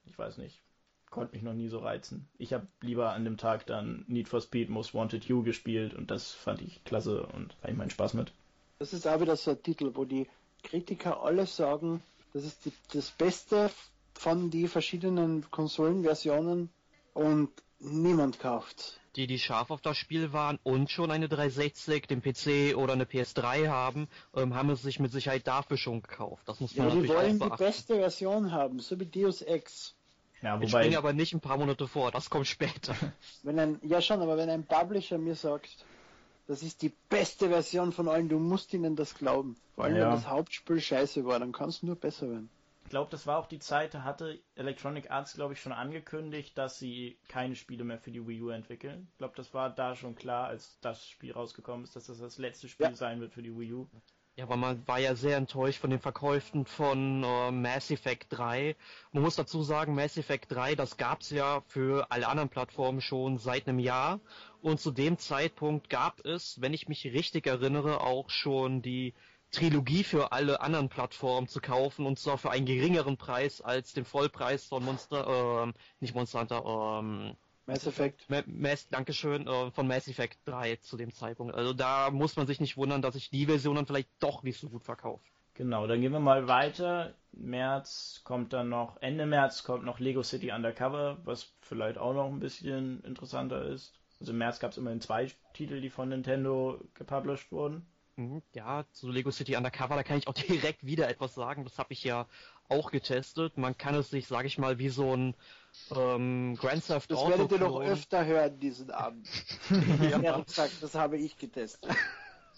[0.05, 0.61] ich weiß nicht.
[1.09, 2.27] konnte mich noch nie so reizen.
[2.37, 6.11] Ich habe lieber an dem Tag dann Need for Speed Most Wanted You gespielt und
[6.11, 8.33] das fand ich klasse und hatte ich meinen Spaß mit.
[8.79, 10.27] Das ist auch wieder so ein Titel, wo die
[10.63, 13.71] Kritiker alle sagen, das ist die, das Beste
[14.13, 16.69] von den verschiedenen Konsolenversionen
[17.13, 18.99] und niemand kauft.
[19.17, 23.05] Die, die scharf auf das Spiel waren und schon eine 360, den PC oder eine
[23.05, 26.47] PS3 haben, ähm, haben es sich mit Sicherheit dafür schon gekauft.
[26.47, 29.41] Das muss man Ja, die natürlich wollen auch die beste Version haben, so wie Deus
[29.41, 29.95] Ex.
[30.43, 32.95] Ja, Ich springe aber nicht ein paar Monate vor, das kommt später.
[33.41, 35.83] Wenn ein, ja schon, aber wenn ein Publisher mir sagt,
[36.45, 39.55] das ist die beste Version von allen, du musst ihnen das glauben.
[39.73, 40.03] Vor allem, Ja.
[40.03, 42.51] wenn das Hauptspiel scheiße war, dann kann es nur besser werden.
[42.87, 46.57] Ich glaube, das war auch die Zeit, da hatte Electronic Arts, glaube ich, schon angekündigt,
[46.57, 49.09] dass sie keine Spiele mehr für die Wii U entwickeln.
[49.11, 52.37] Ich glaube, das war da schon klar, als das Spiel rausgekommen ist, dass das das
[52.37, 52.95] letzte Spiel Ja.
[52.95, 53.87] sein wird für die Wii U.
[54.37, 58.77] Ja, aber man war ja sehr enttäuscht von den Verkäufen von äh, Mass Effect 3.
[59.11, 63.37] Man muss dazu sagen, Mass Effect 3, das gab's ja für alle anderen Plattformen schon
[63.37, 64.21] seit einem Jahr.
[64.61, 69.13] Und zu dem Zeitpunkt gab es, wenn ich mich richtig erinnere, auch schon die
[69.51, 74.05] Trilogie für alle anderen Plattformen zu kaufen und zwar für einen geringeren Preis als den
[74.05, 76.63] Vollpreis von Monster, ähm, nicht Monster Hunter,
[76.99, 78.29] ähm, Mass Effect.
[78.29, 81.53] Ma- Mass, Dankeschön, äh, von Mass Effect 3 zu dem Zeitpunkt.
[81.55, 84.59] Also da muss man sich nicht wundern, dass sich die Version dann vielleicht doch nicht
[84.59, 85.25] so gut verkauft.
[85.53, 87.15] Genau, dann gehen wir mal weiter.
[87.31, 92.27] März kommt dann noch, Ende März kommt noch Lego City Undercover, was vielleicht auch noch
[92.27, 93.93] ein bisschen interessanter ist.
[94.19, 97.85] Also im März gab es immerhin zwei Titel, die von Nintendo gepublished wurden.
[98.17, 101.63] Mhm, Ja, zu Lego City Undercover, da kann ich auch direkt wieder etwas sagen.
[101.63, 102.27] Das habe ich ja
[102.67, 103.57] auch getestet.
[103.57, 105.35] Man kann es sich, sage ich mal, wie so ein
[105.91, 109.29] ähm, Grand Theft Das Auto werdet ihr noch öfter hören diesen Abend.
[110.11, 110.41] ja.
[110.41, 111.95] gesagt, das habe ich getestet.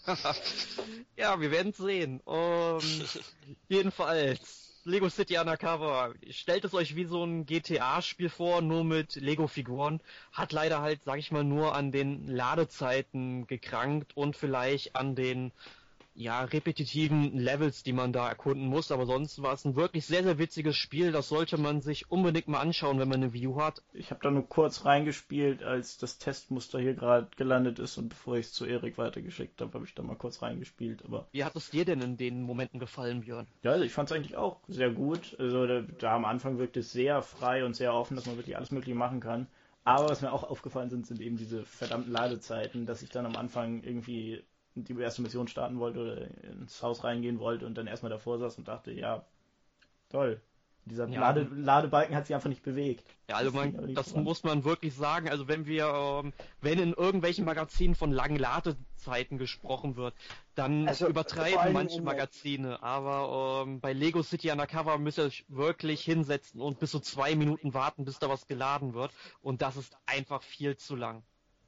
[1.16, 2.22] ja, wir werden sehen.
[2.26, 2.80] Ähm,
[3.68, 6.14] jedenfalls, Lego City Undercover.
[6.30, 10.00] Stellt es euch wie so ein GTA-Spiel vor, nur mit Lego-Figuren.
[10.32, 15.52] Hat leider halt, sag ich mal, nur an den Ladezeiten gekrankt und vielleicht an den
[16.20, 20.22] ja, repetitiven Levels, die man da erkunden muss, aber sonst war es ein wirklich sehr,
[20.22, 21.12] sehr witziges Spiel.
[21.12, 23.82] Das sollte man sich unbedingt mal anschauen, wenn man eine View hat.
[23.94, 28.36] Ich habe da nur kurz reingespielt, als das Testmuster hier gerade gelandet ist und bevor
[28.36, 31.04] ich es zu Erik weitergeschickt habe, habe ich da mal kurz reingespielt.
[31.04, 33.46] Aber Wie hat es dir denn in den Momenten gefallen, Björn?
[33.62, 35.36] ja, also ich fand es eigentlich auch sehr gut.
[35.38, 38.56] Also da, da am Anfang wirkt es sehr frei und sehr offen, dass man wirklich
[38.56, 39.46] alles Mögliche machen kann.
[39.84, 43.36] Aber was mir auch aufgefallen sind, sind eben diese verdammten Ladezeiten, dass ich dann am
[43.36, 48.10] Anfang irgendwie die erste Mission starten wollte oder ins Haus reingehen wollte und dann erstmal
[48.10, 49.24] davor saß und dachte, ja,
[50.10, 50.40] toll.
[50.86, 51.20] Dieser Ja.
[51.20, 53.04] Lade, Ladebalken hat sich einfach nicht bewegt.
[53.28, 55.28] Ja, also Das man, das muss man wirklich sagen.
[55.28, 55.86] Also wenn wir,
[56.24, 60.14] ähm, wenn in irgendwelchen Magazinen von langen Ladezeiten gesprochen wird,
[60.54, 62.82] dann Also, übertreiben manche in- Magazine.
[62.82, 67.36] Aber ähm, bei Lego City Undercover müsst ihr euch wirklich hinsetzen und bis zu zwei
[67.36, 69.12] Minuten warten, bis da was geladen wird.
[69.42, 71.22] Und das ist einfach viel zu lang.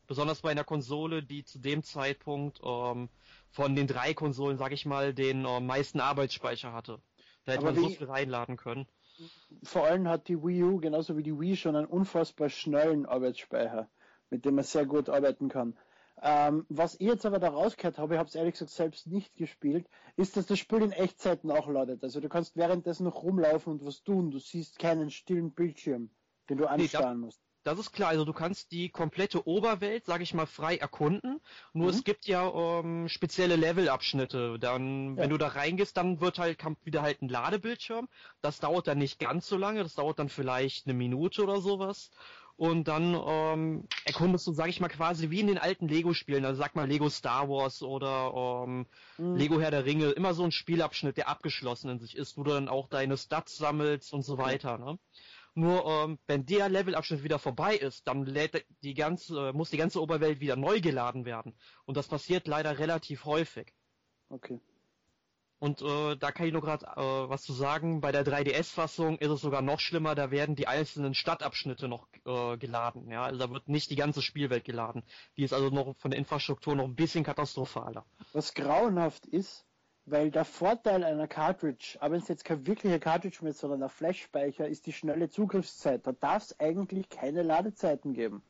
[0.07, 3.09] Besonders bei einer Konsole, die zu dem Zeitpunkt ähm,
[3.51, 7.01] von den drei Konsolen, sag ich mal, den äh, meisten Arbeitsspeicher hatte.
[7.45, 8.87] Da hätte Aber man so viel reinladen können.
[9.63, 13.89] Vor allem hat die Wii U, genauso wie die Wii, schon einen unfassbar schnellen Arbeitsspeicher,
[14.31, 15.77] mit dem man sehr gut arbeiten kann.
[16.21, 19.35] Ähm, was ich jetzt aber da rausgehört habe, ich habe es ehrlich gesagt selbst nicht
[19.35, 22.03] gespielt, ist, dass das Spiel in Echtzeit nachladet.
[22.05, 24.31] Also du kannst währenddessen noch rumlaufen und was tun.
[24.31, 26.11] Du siehst keinen stillen Bildschirm,
[26.49, 27.41] den du anstarren musst.
[27.65, 31.41] Das ist klar, also du kannst die komplette Oberwelt, sag ich mal, frei erkunden.
[31.73, 31.91] Nur Mhm.
[31.91, 32.49] es gibt ja
[32.81, 34.59] ähm, spezielle Levelabschnitte.
[34.59, 35.23] Dann, Ja.
[35.23, 38.09] wenn du da reingehst, dann wird halt kommt wieder halt ein Ladebildschirm.
[38.41, 42.11] Das dauert dann nicht ganz so lange, das dauert dann vielleicht eine Minute oder sowas.
[42.57, 46.61] Und dann ähm, erkundest du, sag ich mal, quasi wie in den alten Lego-Spielen, also
[46.61, 49.37] sag mal Lego Star Wars oder ähm, Mhm.
[49.37, 52.51] Lego Herr der Ringe, immer so ein Spielabschnitt, der abgeschlossen in sich ist, wo du
[52.51, 54.79] dann auch deine Stats sammelst und so weiter.
[54.79, 54.99] Ne?
[55.55, 59.77] Nur ähm, wenn der Levelabschnitt wieder vorbei ist, dann lädt die ganze, äh, muss die
[59.77, 61.55] ganze Oberwelt wieder neu geladen werden.
[61.85, 63.75] Und das passiert leider relativ häufig.
[64.31, 64.61] Okay.
[65.63, 68.01] Und äh, da kann ich nur gerade äh, was zu sagen.
[68.01, 70.17] Bei der 3DS-Fassung ist es sogar noch schlimmer.
[70.17, 73.09] Da werden die einzelnen Stadtabschnitte noch äh, geladen.
[73.09, 75.05] Ja, also da wird nicht die ganze Spielwelt geladen.
[75.37, 78.05] Die ist also noch von der Infrastruktur noch ein bisschen katastrophaler.
[78.33, 79.65] Was grauenhaft ist,
[80.07, 83.89] weil der Vorteil einer Cartridge, aber es ist jetzt kein wirklicher Cartridge mehr, sondern ein
[83.89, 86.07] Flash-Speicher, ist die schnelle Zugriffszeit.
[86.07, 88.43] Da darf es eigentlich keine Ladezeiten geben.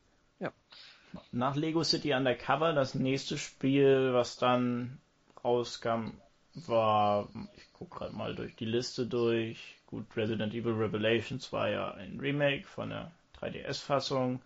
[1.31, 4.97] Nach Lego City Undercover, das nächste Spiel, was dann
[5.43, 6.11] rauskam,
[6.55, 9.75] war, ich gucke gerade mal durch die Liste durch.
[9.87, 14.41] Gut, Resident Evil Revelations war ja ein Remake von der 3DS-Fassung.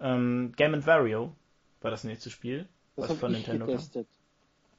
[0.00, 1.32] Ähm, Game Vario
[1.80, 3.74] war das nächste Spiel, Das was von ich Nintendo kam.
[3.76, 4.06] getestet.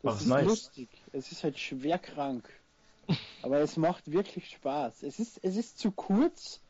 [0.04, 0.46] Was Das ist Neues?
[0.48, 0.90] lustig.
[1.18, 2.48] Es ist halt schwer krank.
[3.42, 5.04] Aber es macht wirklich Spaß.
[5.04, 6.62] Es ist, es ist zu kurz.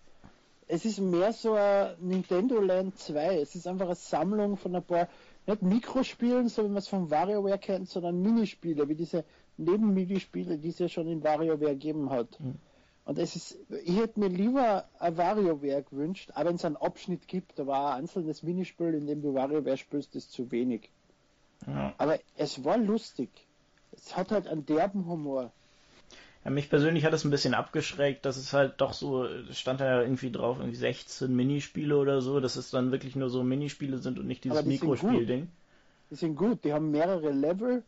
[0.68, 3.40] es ist mehr so ein Nintendo Land 2.
[3.40, 5.08] Es ist einfach eine Sammlung von ein paar,
[5.46, 9.24] nicht Mikrospielen, so wie man es von WarioWare kennt, sondern Minispiele, wie diese
[9.58, 12.40] Nebenminispiele, die es ja schon in WarioWare gegeben hat.
[12.40, 12.56] Mhm.
[13.06, 17.28] Und es ist, ich hätte mir lieber ein WarioWare gewünscht, aber wenn es einen Abschnitt
[17.30, 20.90] gibt, aber ein einzelnes Minispiel, in dem du WarioWare spielst, ist zu wenig.
[21.66, 21.94] Ja.
[21.98, 23.30] Aber es war lustig.
[23.98, 25.52] Es hat halt einen derben Humor.
[26.46, 29.86] Ja, mich persönlich hat es ein bisschen abgeschreckt, dass es halt doch so, stand da
[29.86, 33.98] ja irgendwie drauf, irgendwie 16 Minispiele oder so, dass es dann wirklich nur so Minispiele
[33.98, 35.50] sind und nicht dieses Mikrospiel-Ding.
[36.10, 37.84] Die sind gut, die haben mehrere Level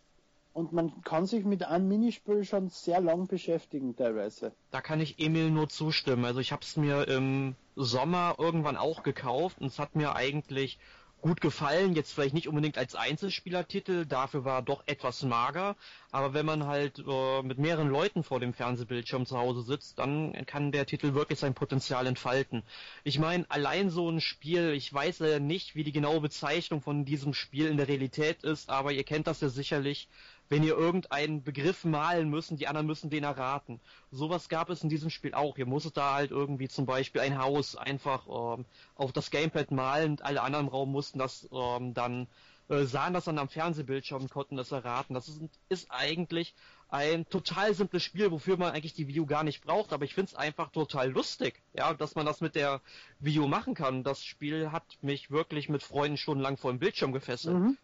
[0.54, 4.52] und man kann sich mit einem Minispiel schon sehr lang beschäftigen teilweise.
[4.72, 6.26] Da kann ich Emil nur zustimmen.
[6.26, 10.80] Also ich habe es mir im Sommer irgendwann auch gekauft und es hat mir eigentlich
[11.22, 15.76] gut gefallen, jetzt vielleicht nicht unbedingt als Einzelspielertitel, dafür war er doch etwas mager,
[16.12, 20.34] aber wenn man halt äh, mit mehreren Leuten vor dem Fernsehbildschirm zu Hause sitzt, dann
[20.46, 22.64] kann der Titel wirklich sein Potenzial entfalten.
[23.04, 27.06] Ich meine, allein so ein Spiel, ich weiß leider nicht, wie die genaue Bezeichnung von
[27.06, 30.08] diesem Spiel in der Realität ist, aber ihr kennt das ja sicherlich,
[30.50, 33.80] wenn ihr irgendeinen Begriff malen müssen, die anderen müssen den erraten.
[34.12, 35.58] Sowas gab es in diesem Spiel auch.
[35.58, 40.12] Ihr musstet da halt irgendwie zum Beispiel ein Haus einfach ähm, auf das Gamepad malen
[40.12, 42.28] und alle anderen im Raum mussten das ähm, dann
[42.70, 45.14] äh, sahen das dann am Fernsehbildschirm und konnten das erraten.
[45.14, 46.54] Das ist, ist eigentlich
[46.90, 50.30] ein total simples Spiel, wofür man eigentlich die U gar nicht braucht, aber ich finde
[50.30, 52.82] es einfach total lustig, ja, dass man das mit der
[53.24, 54.04] U machen kann.
[54.04, 57.58] Das Spiel hat mich wirklich mit Freunden stundenlang vor dem Bildschirm gefesselt.
[57.58, 57.78] Mhm.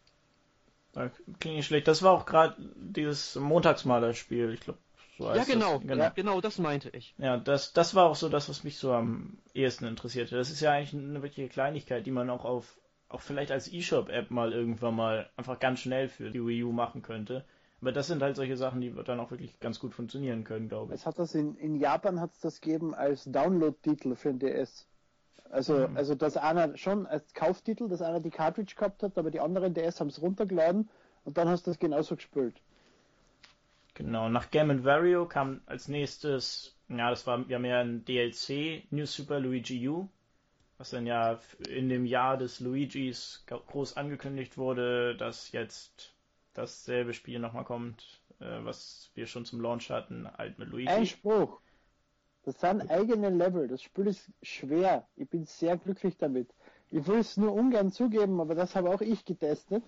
[1.40, 1.88] Klingt nicht schlecht.
[1.88, 4.80] Das war auch gerade dieses Montagsmaler-Spiel, ich glaube.
[5.18, 5.82] So ja, genau, das.
[5.82, 6.04] genau.
[6.04, 7.16] Ja, genau, das meinte ich.
[7.18, 10.36] Ja, das, das war auch so das, was mich so am ehesten interessierte.
[10.36, 12.78] Das ist ja eigentlich eine wirkliche Kleinigkeit, die man auch auf,
[13.08, 17.02] auch vielleicht als E-Shop-App mal irgendwann mal einfach ganz schnell für die Wii U machen
[17.02, 17.46] könnte.
[17.82, 20.94] Aber das sind halt solche Sachen, die dann auch wirklich ganz gut funktionieren können, glaube
[20.94, 21.02] ich.
[21.02, 24.88] Es hat das in, in Japan hat es das gegeben als Download-Titel für den DS.
[25.50, 25.98] Also, mhm.
[25.98, 29.74] also dass einer schon als Kauftitel, dass einer die Cartridge gehabt hat, aber die anderen
[29.74, 30.90] DS haben es runtergeladen
[31.24, 32.62] und dann hast du das genauso gespielt.
[33.94, 39.06] Genau, nach Game Vario kam als nächstes, ja, das war ja mehr ein DLC, New
[39.06, 40.10] Super Luigi U,
[40.78, 46.14] was dann ja in dem Jahr des Luigis groß angekündigt wurde, dass jetzt
[46.54, 50.90] dasselbe Spiel nochmal kommt, äh, was wir schon zum Launch hatten, halt mit Luigi.
[50.90, 51.62] Ein Spruch.
[52.46, 53.68] Das sind eigene Level.
[53.68, 55.08] Das Spiel ist schwer.
[55.16, 56.48] Ich bin sehr glücklich damit.
[56.92, 59.84] Ich will es nur ungern zugeben, aber das habe auch ich getestet.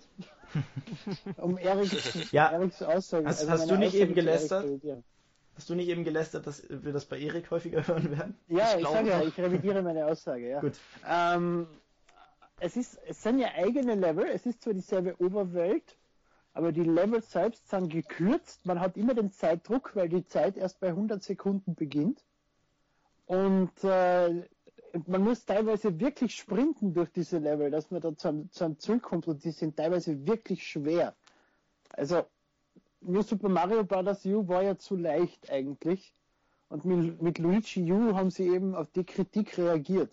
[1.36, 2.48] um Eriks, ja.
[2.48, 3.26] Eriks Aussage.
[3.26, 4.66] Hast, also hast du nicht Aussage eben gelästert?
[5.54, 8.36] Hast du nicht eben gelästert, dass wir das bei Erik häufiger hören werden?
[8.48, 10.60] Ja, ich, ich sage ja, ich revidiere meine Aussage, ja.
[10.60, 10.78] Gut.
[11.08, 11.68] Ähm,
[12.58, 15.96] es, ist, es sind ja eigene Level, es ist zwar dieselbe Oberwelt,
[16.54, 18.66] aber die Level selbst sind gekürzt.
[18.66, 22.24] Man hat immer den Zeitdruck, weil die Zeit erst bei 100 Sekunden beginnt.
[23.28, 24.42] Und äh,
[25.06, 28.78] man muss teilweise wirklich sprinten durch diese Level, dass man da zu einem, zu einem
[28.78, 31.14] Ziel kommt und die sind teilweise wirklich schwer.
[31.90, 32.24] Also
[33.02, 34.24] New Super Mario Bros.
[34.24, 36.14] U war ja zu leicht eigentlich.
[36.70, 40.10] Und mit, mit Luigi U haben sie eben auf die Kritik reagiert.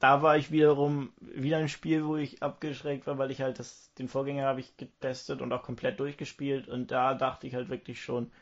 [0.00, 3.92] Da war ich wiederum wieder ein Spiel, wo ich abgeschreckt war, weil ich halt das,
[3.94, 8.02] den Vorgänger habe ich getestet und auch komplett durchgespielt und da dachte ich halt wirklich
[8.02, 8.32] schon,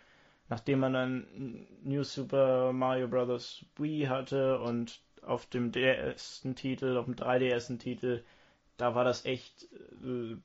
[0.48, 3.64] nachdem man dann New Super Mario Bros.
[3.76, 8.22] Wii hatte und auf dem DS-Titel, auf dem 3DS-Titel,
[8.76, 9.64] da war das echt
[10.04, 10.36] äh,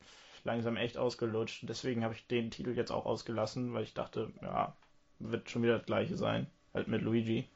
[0.43, 1.63] langsam echt ausgelutscht.
[1.67, 4.75] Deswegen habe ich den Titel jetzt auch ausgelassen, weil ich dachte, ja,
[5.19, 7.47] wird schon wieder das gleiche sein, halt mit Luigi.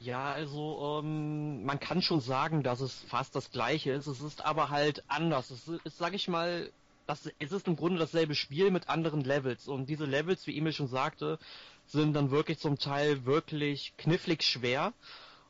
[0.00, 4.06] Ja, also ähm, man kann schon sagen, dass es fast das gleiche ist.
[4.06, 5.50] Es ist aber halt anders.
[5.50, 6.70] Es ist, sag ich mal,
[7.06, 9.68] das, es ist im Grunde dasselbe Spiel mit anderen Levels.
[9.68, 11.38] Und diese Levels, wie Emil schon sagte,
[11.86, 14.94] sind dann wirklich zum Teil wirklich knifflig schwer.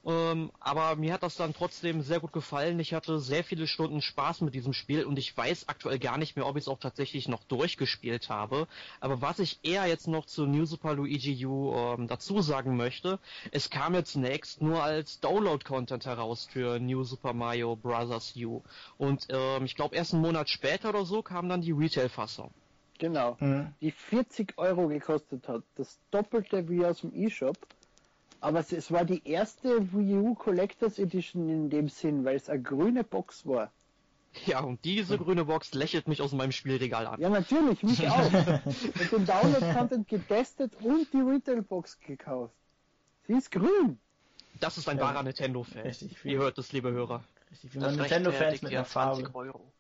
[0.07, 2.79] Ähm, aber mir hat das dann trotzdem sehr gut gefallen.
[2.79, 6.37] Ich hatte sehr viele Stunden Spaß mit diesem Spiel und ich weiß aktuell gar nicht
[6.37, 8.67] mehr, ob ich es auch tatsächlich noch durchgespielt habe.
[9.01, 13.19] Aber was ich eher jetzt noch zu New Super Luigi U ähm, dazu sagen möchte,
[13.51, 18.35] es kam jetzt zunächst nur als Download-Content heraus für New Super Mario Bros.
[18.37, 18.63] U.
[18.99, 22.53] Und ähm, ich glaube erst einen Monat später oder so kam dann die Retail-Fassung.
[22.99, 23.75] Genau, mhm.
[23.81, 25.63] die 40 Euro gekostet hat.
[25.77, 27.57] Das doppelte wie aus dem E-Shop.
[28.45, 32.51] Aber es, es, war die erste Wii U Collectors Edition in dem Sinn, weil es
[32.51, 33.73] eine grüne Box war.
[34.45, 37.19] Ja, und diese grüne Box lächelt mich aus meinem Spielregal an.
[37.19, 38.33] Ja, natürlich, mich auch.
[38.35, 42.53] und den Download-Content getestet und die Retail-Box gekauft.
[43.27, 43.99] Sie ist grün.
[44.61, 45.05] Das ist ein ja.
[45.05, 45.81] wahrer Nintendo-Fan.
[45.81, 46.23] Richtig.
[46.23, 47.25] Ihr hört es, liebe Hörer.
[47.51, 49.23] Richtig, wie man Nintendo-Fans mit einer Farbe.
[49.23, 49.73] 20 Euro.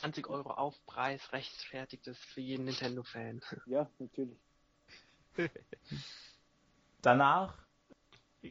[0.00, 3.42] 20 Euro Aufpreis rechtfertigt es für jeden Nintendo-Fan.
[3.66, 4.38] Ja, natürlich.
[7.02, 7.65] Danach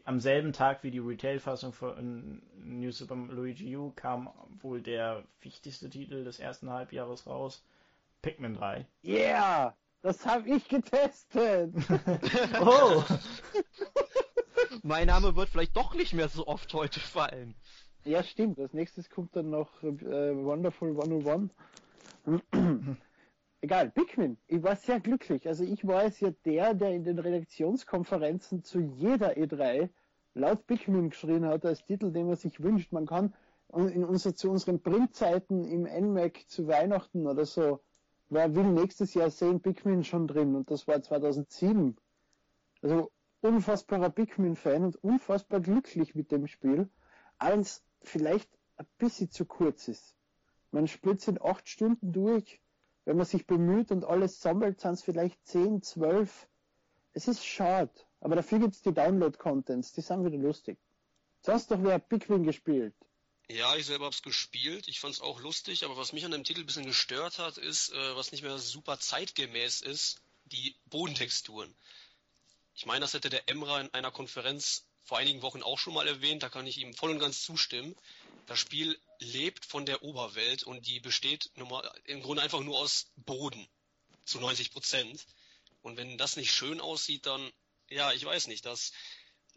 [0.05, 4.29] am selben Tag wie die Retail-Fassung von New Super Luigi U kam
[4.61, 7.63] wohl der wichtigste Titel des ersten Halbjahres raus.
[8.21, 8.85] Pikmin 3.
[9.03, 9.75] Yeah!
[10.01, 11.73] Das habe ich getestet!
[12.61, 13.03] oh!
[14.83, 17.55] mein Name wird vielleicht doch nicht mehr so oft heute fallen.
[18.03, 18.59] Ja, stimmt.
[18.59, 21.51] Als nächstes kommt dann noch äh, Wonderful 101.
[23.65, 24.37] Egal, Pikmin.
[24.45, 25.47] Ich war sehr glücklich.
[25.47, 29.89] Also ich war es ja der, der in den Redaktionskonferenzen zu jeder E3
[30.35, 32.91] laut Pikmin geschrien hat als Titel, den man sich wünscht.
[32.91, 33.33] Man kann
[33.73, 37.81] in unser, zu unseren Printzeiten im NMAC zu Weihnachten oder so,
[38.29, 41.97] wer will nächstes Jahr sehen Pikmin schon drin und das war 2007.
[42.83, 46.87] Also unfassbarer Pikmin-Fan und unfassbar glücklich mit dem Spiel.
[47.39, 50.15] Allerdings vielleicht ein bisschen zu kurz ist.
[50.69, 52.61] Man spielt es in acht Stunden durch
[53.05, 56.47] wenn man sich bemüht und alles sammelt, sind es vielleicht 10, 12.
[57.13, 60.77] Es ist schade, aber dafür gibt es die Download-Contents, die sind wieder lustig.
[61.41, 62.95] Sonst doch wer Pikmin gespielt.
[63.47, 64.87] Ja, ich selber hab's gespielt.
[64.87, 67.93] Ich fand's auch lustig, aber was mich an dem Titel ein bisschen gestört hat, ist,
[67.93, 71.75] äh, was nicht mehr super zeitgemäß ist, die Bodentexturen.
[72.73, 76.07] Ich meine, das hätte der Emra in einer Konferenz vor einigen Wochen auch schon mal
[76.07, 77.95] erwähnt, da kann ich ihm voll und ganz zustimmen.
[78.47, 81.51] Das Spiel lebt von der Oberwelt und die besteht
[82.05, 83.67] im Grunde einfach nur aus Boden
[84.25, 85.25] zu 90 Prozent.
[85.81, 87.51] Und wenn das nicht schön aussieht, dann,
[87.89, 88.91] ja, ich weiß nicht, das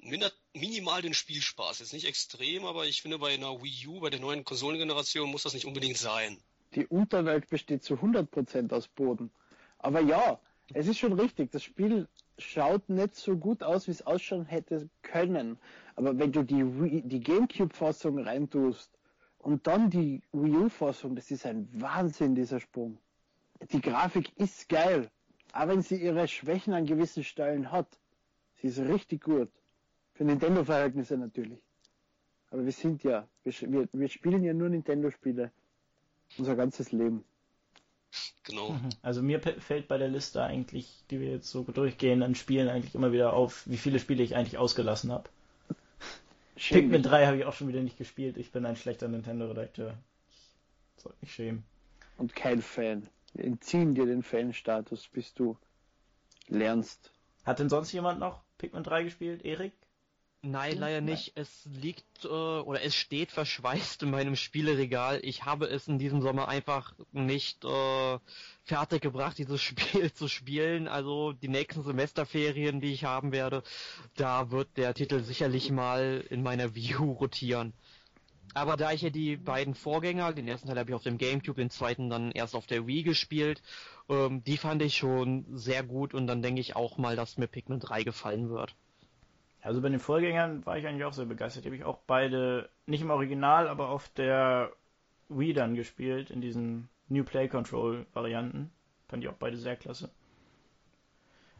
[0.00, 1.78] mindert minimal den Spielspaß.
[1.80, 5.42] Jetzt nicht extrem, aber ich finde bei einer Wii U, bei der neuen Konsolengeneration muss
[5.42, 6.38] das nicht unbedingt sein.
[6.74, 9.30] Die Unterwelt besteht zu 100 Prozent aus Boden.
[9.78, 10.40] Aber ja,
[10.74, 11.50] es ist schon richtig.
[11.50, 15.58] Das Spiel schaut nicht so gut aus, wie es ausschauen hätte können.
[15.96, 18.97] Aber wenn du die, die GameCube-Fassung reintust
[19.38, 22.98] und dann die Wii U-Fassung, das ist ein Wahnsinn, dieser Sprung.
[23.72, 25.10] Die Grafik ist geil,
[25.52, 27.98] auch wenn sie ihre Schwächen an gewissen Stellen hat.
[28.60, 29.50] Sie ist richtig gut.
[30.14, 31.60] Für Nintendo-Verhältnisse natürlich.
[32.50, 35.52] Aber wir sind ja, wir, wir, wir spielen ja nur Nintendo-Spiele.
[36.36, 37.24] Unser ganzes Leben.
[38.44, 38.70] Genau.
[38.70, 38.88] Mhm.
[39.02, 42.94] Also mir fällt bei der Liste eigentlich, die wir jetzt so durchgehen, an Spielen eigentlich
[42.94, 45.28] immer wieder auf, wie viele Spiele ich eigentlich ausgelassen habe.
[46.58, 48.36] Pikmin 3 habe ich auch schon wieder nicht gespielt.
[48.36, 49.94] Ich bin ein schlechter Nintendo-Redakteur.
[50.96, 51.64] Ich sollte mich schämen.
[52.16, 53.08] Und kein Fan.
[53.34, 55.56] Wir entziehen dir den Fan-Status, bis du
[56.48, 57.12] lernst.
[57.44, 59.44] Hat denn sonst jemand noch Pikmin 3 gespielt?
[59.44, 59.72] Erik?
[60.42, 61.32] Nein, leider nicht.
[61.34, 65.18] Es liegt äh, oder es steht verschweißt in meinem Spieleregal.
[65.24, 68.18] Ich habe es in diesem Sommer einfach nicht äh,
[68.62, 70.86] fertig gebracht, dieses Spiel zu spielen.
[70.86, 73.64] Also die nächsten Semesterferien, die ich haben werde,
[74.14, 77.72] da wird der Titel sicherlich mal in meiner View rotieren.
[78.54, 81.60] Aber da ich ja die beiden Vorgänger, den ersten Teil habe ich auf dem Gamecube,
[81.60, 83.60] den zweiten dann erst auf der Wii gespielt,
[84.08, 87.48] ähm, die fand ich schon sehr gut und dann denke ich auch mal, dass mir
[87.48, 88.74] Pikmin 3 gefallen wird.
[89.60, 91.64] Also bei den Vorgängern war ich eigentlich auch sehr begeistert.
[91.64, 94.72] Die habe ich auch beide, nicht im Original, aber auf der
[95.28, 98.70] Wii dann gespielt, in diesen New Play Control Varianten.
[99.08, 100.10] Fand ich auch beide sehr klasse.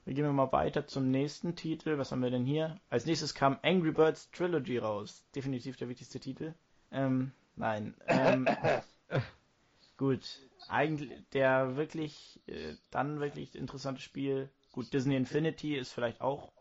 [0.04, 1.98] Wir gehen mal weiter zum nächsten Titel.
[1.98, 2.80] Was haben wir denn hier?
[2.88, 5.22] Als nächstes kam Angry Birds Trilogy raus.
[5.34, 6.54] Definitiv der wichtigste Titel.
[6.90, 7.94] Ähm, nein.
[8.06, 8.48] Ähm,
[9.98, 10.40] gut.
[10.68, 14.48] Eigentlich der wirklich, äh, dann wirklich interessante Spiel.
[14.72, 16.52] Gut, Disney Infinity ist vielleicht auch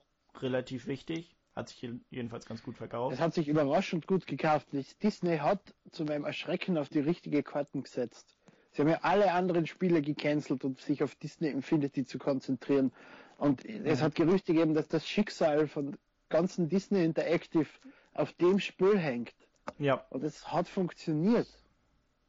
[0.42, 1.36] relativ wichtig.
[1.56, 3.16] Hat sich jedenfalls ganz gut verkauft.
[3.16, 4.68] Es hat sich überraschend gut gekauft.
[5.02, 8.38] Disney hat zu meinem Erschrecken auf die richtige Karten gesetzt.
[8.74, 12.92] Sie haben ja alle anderen Spiele gecancelt, um sich auf Disney Infinity zu konzentrieren.
[13.40, 15.98] Und es hat Gerüchte gegeben, dass das Schicksal von
[16.30, 17.68] ganzen Disney Interactive
[18.14, 19.34] auf dem Spiel hängt.
[19.80, 20.06] Ja.
[20.12, 21.48] Und es hat funktioniert.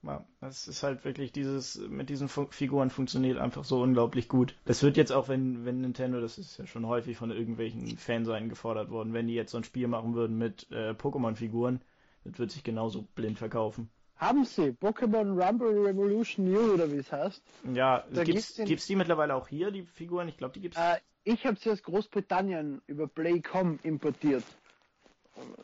[0.03, 4.55] Ja, das ist halt wirklich dieses, mit diesen Figuren funktioniert einfach so unglaublich gut.
[4.65, 8.49] Das wird jetzt auch, wenn, wenn Nintendo, das ist ja schon häufig von irgendwelchen Fanseiten
[8.49, 11.81] gefordert worden, wenn die jetzt so ein Spiel machen würden mit äh, Pokémon-Figuren,
[12.25, 13.91] das wird sich genauso blind verkaufen.
[14.17, 17.43] Haben sie Pokémon Rumble Revolution New oder wie es heißt?
[17.75, 20.29] Ja, da gibt's, gibt's, gibt's die mittlerweile auch hier, die Figuren?
[20.29, 20.79] Ich glaube, die gibt's.
[20.79, 24.45] Äh, ich habe sie aus Großbritannien über Playcom importiert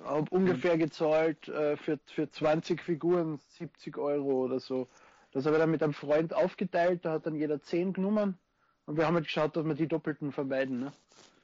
[0.04, 4.88] habe ungefähr gezahlt äh, für, für 20 Figuren 70 Euro oder so.
[5.32, 8.38] Das habe ich dann mit einem Freund aufgeteilt, da hat dann jeder 10 genommen
[8.86, 10.80] und wir haben halt geschaut, dass wir die Doppelten vermeiden.
[10.80, 10.92] Ne?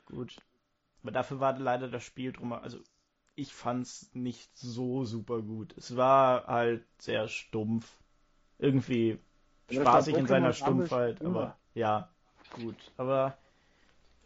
[0.06, 0.36] Gut.
[1.02, 2.78] Aber dafür war leider das Spiel drum, also
[3.34, 5.74] ich fand's nicht so super gut.
[5.76, 7.96] Es war halt sehr stumpf.
[8.58, 9.18] Irgendwie
[9.70, 12.10] spaßig in seiner Stumpfheit, aber ja,
[12.52, 12.76] gut.
[12.98, 13.38] Aber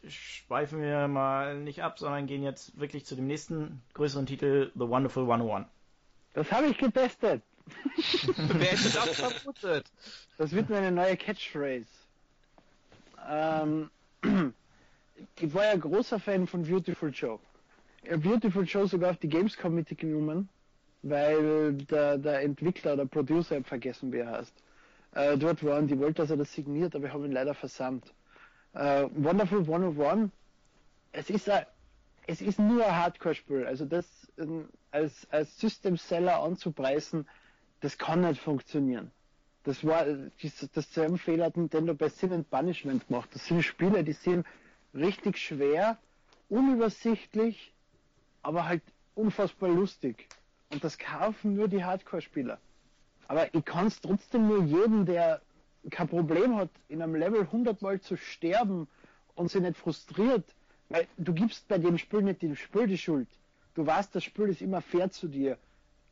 [0.09, 4.88] schweifen wir mal nicht ab, sondern gehen jetzt wirklich zu dem nächsten größeren Titel, The
[4.88, 5.66] Wonderful 101.
[6.34, 7.42] Das habe ich getestet.
[8.36, 9.86] Wer hätte das vermutet?
[10.36, 11.86] Das wird meine neue Catchphrase.
[13.28, 13.90] Ähm,
[15.40, 17.38] ich war ja großer Fan von Beautiful Joe.
[18.18, 20.48] Beautiful Joe sogar auf die Gamescom mitgenommen,
[21.02, 24.52] weil der, der Entwickler oder Producer, ich vergessen, wie er heißt,
[25.12, 25.86] äh, dort waren.
[25.86, 28.12] Die wollte, dass er das signiert, aber ich habe ihn leider versandt.
[28.74, 30.30] Äh, Wonderful 101,
[31.12, 31.64] es ist ein,
[32.26, 33.66] es ist nur ein Hardcore-Spiel.
[33.66, 34.06] Also das
[34.38, 37.28] ähm, als, als System-Seller anzupreisen,
[37.80, 39.10] das kann nicht funktionieren.
[39.62, 43.30] Das war das, dasselbe Fehler hat Nintendo bei Sin and Punishment gemacht.
[43.32, 44.46] Das sind Spiele, die sind
[44.92, 45.98] richtig schwer,
[46.48, 47.72] unübersichtlich,
[48.42, 48.82] aber halt
[49.14, 50.28] unfassbar lustig.
[50.70, 52.58] Und das kaufen nur die Hardcore-Spieler.
[53.28, 55.40] Aber ich kann es trotzdem nur jedem, der
[55.91, 58.89] kein Problem hat, in einem Level 100 Mal zu sterben
[59.35, 60.45] und sich nicht frustriert,
[60.89, 63.28] weil du gibst bei dem Spiel nicht dem Spiel die Schuld.
[63.74, 65.59] Du weißt, das Spiel ist immer fair zu dir,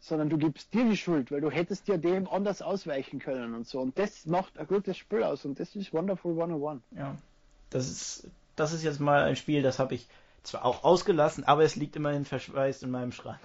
[0.01, 3.66] sondern du gibst dir die Schuld, weil du hättest ja dem anders ausweichen können und
[3.66, 3.81] so.
[3.81, 6.83] Und das macht ein gutes Spiel aus und das ist Wonderful 101.
[6.97, 7.16] Ja,
[7.70, 10.09] das ist, das ist jetzt mal ein Spiel, das habe ich
[10.43, 13.41] zwar auch ausgelassen, aber es liegt immerhin verschweißt in meinem Schrank.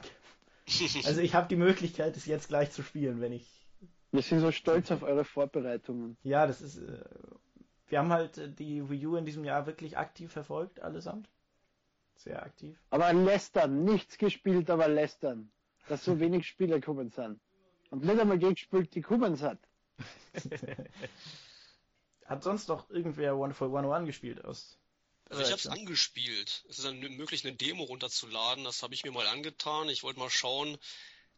[1.06, 3.46] Also ich habe die Möglichkeit, es jetzt gleich zu spielen, wenn ich.
[4.12, 6.18] Wir sind so stolz auf eure Vorbereitungen.
[6.24, 6.78] Ja, das ist.
[6.78, 7.04] Äh,
[7.88, 11.30] wir haben halt äh, die Wii U in diesem Jahr wirklich aktiv verfolgt, allesamt.
[12.16, 12.80] Sehr aktiv.
[12.90, 15.52] Aber lästern, nichts gespielt, aber lästern.
[15.88, 17.40] Dass so wenig Spiele gekommen sind.
[17.90, 19.60] Und nicht einmal gespielt, die gekommen sind.
[22.26, 24.78] Hat sonst noch irgendwer Wonderful 101 gespielt aus
[25.30, 26.66] also ich habe es angespielt.
[26.70, 28.64] Es ist dann möglich, eine Demo runterzuladen.
[28.64, 29.90] Das habe ich mir mal angetan.
[29.90, 30.78] Ich wollte mal schauen.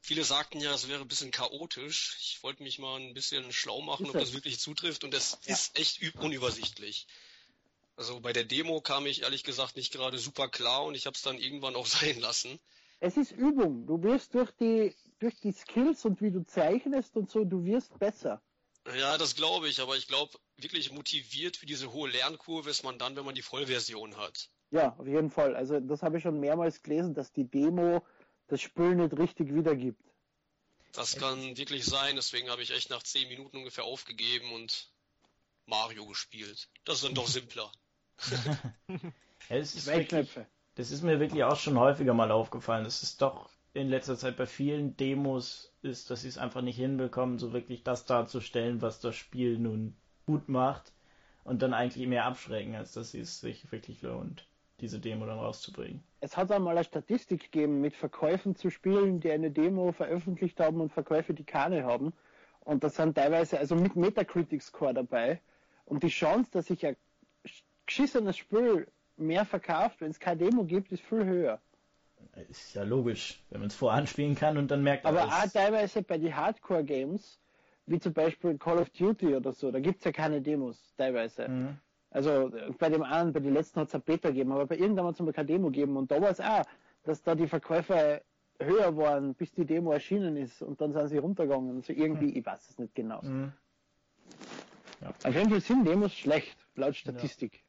[0.02, 2.18] Viele sagten ja, es wäre ein bisschen chaotisch.
[2.22, 5.04] Ich wollte mich mal ein bisschen schlau machen, ob das wirklich zutrifft.
[5.04, 5.54] Und es ja.
[5.54, 7.08] ist echt unübersichtlich.
[7.95, 11.16] Also bei der Demo kam ich ehrlich gesagt nicht gerade super klar und ich habe
[11.16, 12.60] es dann irgendwann auch sein lassen.
[13.02, 13.86] Es ist Übung.
[13.86, 17.97] Du wirst durch die, durch die Skills und wie du zeichnest und so, du wirst
[18.00, 18.41] besser.
[18.97, 22.97] Ja, das glaube ich, aber ich glaube, wirklich motiviert für diese hohe Lernkurve ist man
[22.97, 24.50] dann, wenn man die Vollversion hat.
[24.72, 25.56] Ja, auf jeden Fall.
[25.56, 28.04] Also das habe ich schon mehrmals gelesen, dass die Demo
[28.50, 30.02] das Spiel nicht richtig wiedergibt.
[30.93, 34.89] Das kann wirklich sein, deswegen habe ich echt nach 10 Minuten ungefähr aufgegeben und
[35.66, 36.68] Mario gespielt.
[36.84, 37.72] Das ist dann doch simpler.
[39.50, 40.30] das, ist wirklich,
[40.76, 42.84] das ist mir wirklich auch schon häufiger mal aufgefallen.
[42.84, 46.76] Das ist doch in letzter Zeit bei vielen Demos ist, dass sie es einfach nicht
[46.76, 49.95] hinbekommen, so wirklich das darzustellen, was das Spiel nun
[50.26, 50.91] gut macht
[51.43, 54.47] und dann eigentlich mehr abschrecken, als dass es sich wirklich lohnt,
[54.82, 56.03] diese Demo dann rauszubringen.
[56.21, 60.82] Es hat einmal eine Statistik gegeben mit Verkäufen zu Spielen, die eine Demo veröffentlicht haben
[60.82, 62.13] und Verkäufe, die keine haben.
[62.61, 65.41] Und das sind teilweise, also mit Metacritic Score dabei.
[65.86, 66.95] Und die Chance, dass sich ein
[67.86, 71.59] geschissenes Spiel mehr verkauft, wenn es keine Demo gibt, ist viel höher.
[72.49, 76.17] Ist ja logisch, wenn man es voranspielen kann und dann merkt Aber auch teilweise bei
[76.17, 77.39] den Hardcore-Games,
[77.86, 81.47] wie zum Beispiel Call of Duty oder so, da gibt es ja keine Demos, teilweise.
[81.47, 81.77] Mhm.
[82.12, 85.05] Also bei dem einen, bei den letzten hat es ein Beta gegeben, aber bei irgendwann
[85.05, 86.64] hat es mal keine Demo gegeben und da war es auch,
[87.03, 88.22] dass da die Verkäufer
[88.60, 91.78] höher waren, bis die Demo erschienen ist und dann sind sie runtergegangen.
[91.78, 92.38] Also irgendwie, mhm.
[92.38, 93.22] ich weiß es nicht genau.
[93.22, 93.53] Mhm.
[95.01, 95.10] Ja.
[95.24, 97.53] Auf jeden Fall sind Demos schlecht, laut Statistik.
[97.53, 97.60] Ja.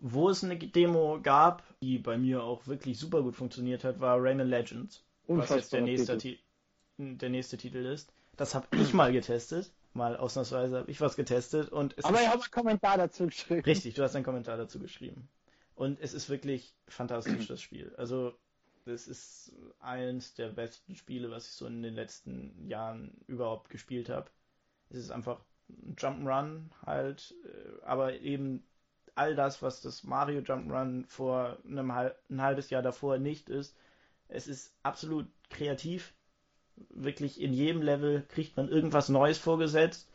[0.00, 4.20] Wo es eine Demo gab, die bei mir auch wirklich super gut funktioniert hat, war
[4.20, 5.04] Rayman Legends.
[5.28, 6.40] Was jetzt der nächste, Titel.
[6.98, 8.12] der nächste Titel ist.
[8.36, 9.72] Das habe ich mal getestet.
[9.94, 11.70] Mal ausnahmsweise habe ich was getestet.
[11.70, 13.62] und Aber ich habe einen Kommentar dazu geschrieben.
[13.62, 15.28] Richtig, du hast einen Kommentar dazu geschrieben.
[15.76, 17.94] Und es ist wirklich fantastisch, das Spiel.
[17.96, 18.34] Also,
[18.86, 24.08] es ist eines der besten Spiele, was ich so in den letzten Jahren überhaupt gespielt
[24.08, 24.30] habe.
[24.90, 28.64] Es ist einfach ein Jump'n'Run halt, äh, aber eben
[29.14, 33.76] all das, was das Mario Jump'n'Run vor einem ein halbes Jahr davor nicht ist.
[34.28, 36.14] Es ist absolut kreativ.
[36.90, 40.08] Wirklich in jedem Level kriegt man irgendwas Neues vorgesetzt.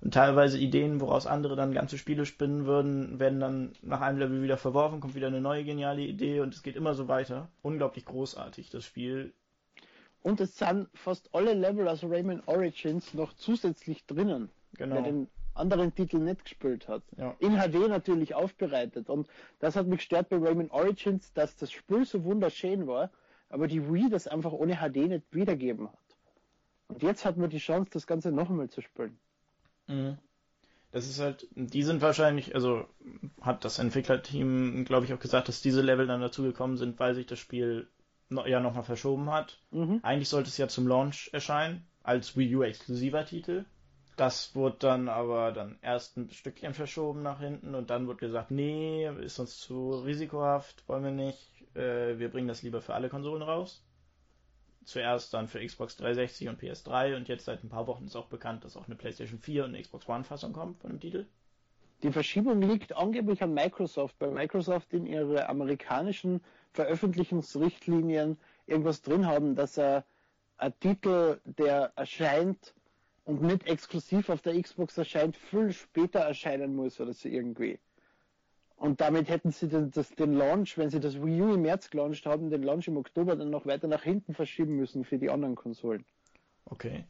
[0.00, 4.42] Und teilweise Ideen, woraus andere dann ganze Spiele spinnen würden, werden dann nach einem Level
[4.42, 7.48] wieder verworfen, kommt wieder eine neue geniale Idee und es geht immer so weiter.
[7.62, 9.32] Unglaublich großartig, das Spiel.
[10.22, 14.50] Und es sind fast alle Level aus Rayman Origins noch zusätzlich drinnen.
[14.76, 14.96] Genau.
[14.96, 17.02] Bei den anderen Titel nicht gespielt hat.
[17.16, 17.34] Ja.
[17.38, 19.08] In HD natürlich aufbereitet.
[19.08, 19.28] Und
[19.60, 23.10] das hat mich gestört bei Rayman Origins, dass das Spiel so wunderschön war,
[23.48, 25.98] aber die Wii das einfach ohne HD nicht wiedergeben hat.
[26.94, 29.18] Und jetzt hat man die Chance, das Ganze noch einmal zu spielen.
[29.88, 30.16] Mhm.
[30.92, 32.86] Das ist halt, die sind wahrscheinlich, also
[33.40, 37.26] hat das Entwicklerteam, glaube ich, auch gesagt, dass diese Level dann dazugekommen sind, weil sich
[37.26, 37.88] das Spiel
[38.28, 39.58] no, ja nochmal verschoben hat.
[39.72, 39.98] Mhm.
[40.04, 43.64] Eigentlich sollte es ja zum Launch erscheinen, als Wii U exklusiver Titel.
[44.16, 48.52] Das wurde dann aber dann erst ein Stückchen verschoben nach hinten und dann wurde gesagt,
[48.52, 51.64] nee, ist uns zu risikohaft, wollen wir nicht.
[51.74, 53.82] Äh, wir bringen das lieber für alle Konsolen raus.
[54.84, 58.26] Zuerst dann für Xbox 360 und PS3 und jetzt seit ein paar Wochen ist auch
[58.26, 61.26] bekannt, dass auch eine PlayStation 4 und eine Xbox One Fassung kommt von dem Titel.
[62.02, 69.54] Die Verschiebung liegt angeblich an Microsoft, weil Microsoft in ihre amerikanischen Veröffentlichungsrichtlinien irgendwas drin haben,
[69.54, 70.04] dass er
[70.58, 72.74] ein Titel, der erscheint
[73.24, 77.78] und nicht exklusiv auf der Xbox erscheint, viel später erscheinen muss oder so irgendwie.
[78.76, 81.90] Und damit hätten sie den, das, den Launch, wenn sie das Wii U im März
[81.90, 85.30] gelauncht haben, den Launch im Oktober dann noch weiter nach hinten verschieben müssen für die
[85.30, 86.04] anderen Konsolen.
[86.66, 87.04] Okay.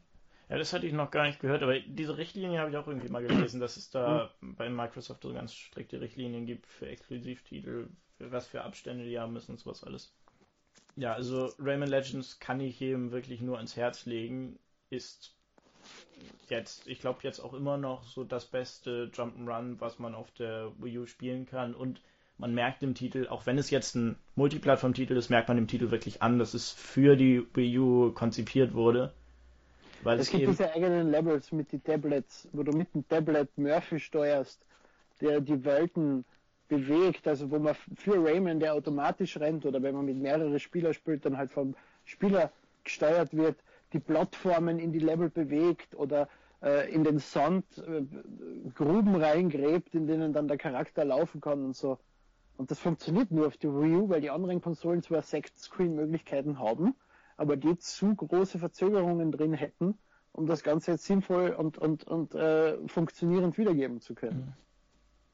[0.49, 3.09] Ja, das hatte ich noch gar nicht gehört, aber diese Richtlinie habe ich auch irgendwie
[3.09, 7.87] mal gelesen, dass es da bei Microsoft so ganz strikte Richtlinien gibt für Exklusivtitel,
[8.17, 10.13] für was für Abstände die haben müssen und sowas alles.
[10.95, 14.59] Ja, also Rayman Legends kann ich jedem wirklich nur ans Herz legen.
[14.91, 15.34] Ist
[16.49, 20.71] jetzt, ich glaube jetzt auch immer noch so das beste Jump'n'Run, was man auf der
[20.79, 21.73] Wii U spielen kann.
[21.73, 22.01] Und
[22.37, 25.91] man merkt im Titel, auch wenn es jetzt ein Multiplattform-Titel ist, merkt man dem Titel
[25.91, 29.13] wirklich an, dass es für die Wii U konzipiert wurde.
[30.03, 33.57] Weil es, es gibt diese eigenen Levels mit den Tablets, wo du mit dem Tablet
[33.57, 34.61] Murphy steuerst,
[35.21, 36.25] der die Welten
[36.67, 40.93] bewegt, also wo man für Rayman, der automatisch rennt, oder wenn man mit mehreren Spielern
[40.93, 42.51] spielt, dann halt vom Spieler
[42.83, 43.57] gesteuert wird,
[43.95, 46.27] die Plattformen in die Level bewegt oder
[46.61, 48.03] äh, in den Sand äh,
[48.73, 51.97] Gruben reingräbt, in denen dann der Charakter laufen kann und so.
[52.57, 56.93] Und das funktioniert nur auf der Wii U, weil die anderen Konsolen zwar Sect-Screen-Möglichkeiten haben,
[57.37, 59.97] aber die zu große Verzögerungen drin hätten,
[60.33, 64.53] um das Ganze jetzt sinnvoll und, und, und äh, funktionierend wiedergeben zu können.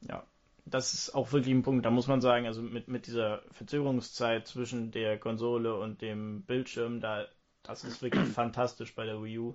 [0.08, 0.24] Ja,
[0.66, 4.46] das ist auch wirklich ein Punkt, da muss man sagen, also mit, mit dieser Verzögerungszeit
[4.46, 7.26] zwischen der Konsole und dem Bildschirm, da,
[7.62, 9.54] das ist wirklich fantastisch bei der Wii U.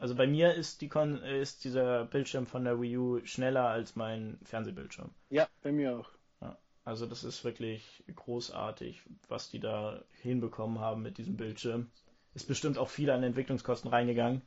[0.00, 3.96] Also bei mir ist, die Kon ist dieser Bildschirm von der Wii U schneller als
[3.96, 5.10] mein Fernsehbildschirm.
[5.30, 6.08] Ja, bei mir auch.
[6.40, 11.90] Ja, also das ist wirklich großartig, was die da hinbekommen haben mit diesem Bildschirm.
[12.34, 14.42] Ist bestimmt auch viel an Entwicklungskosten reingegangen.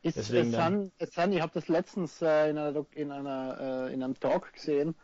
[0.00, 0.92] Ist, Deswegen es, dann...
[0.98, 4.94] es ich habe das letztens äh, in, einer, in, einer, äh, in einem Talk gesehen,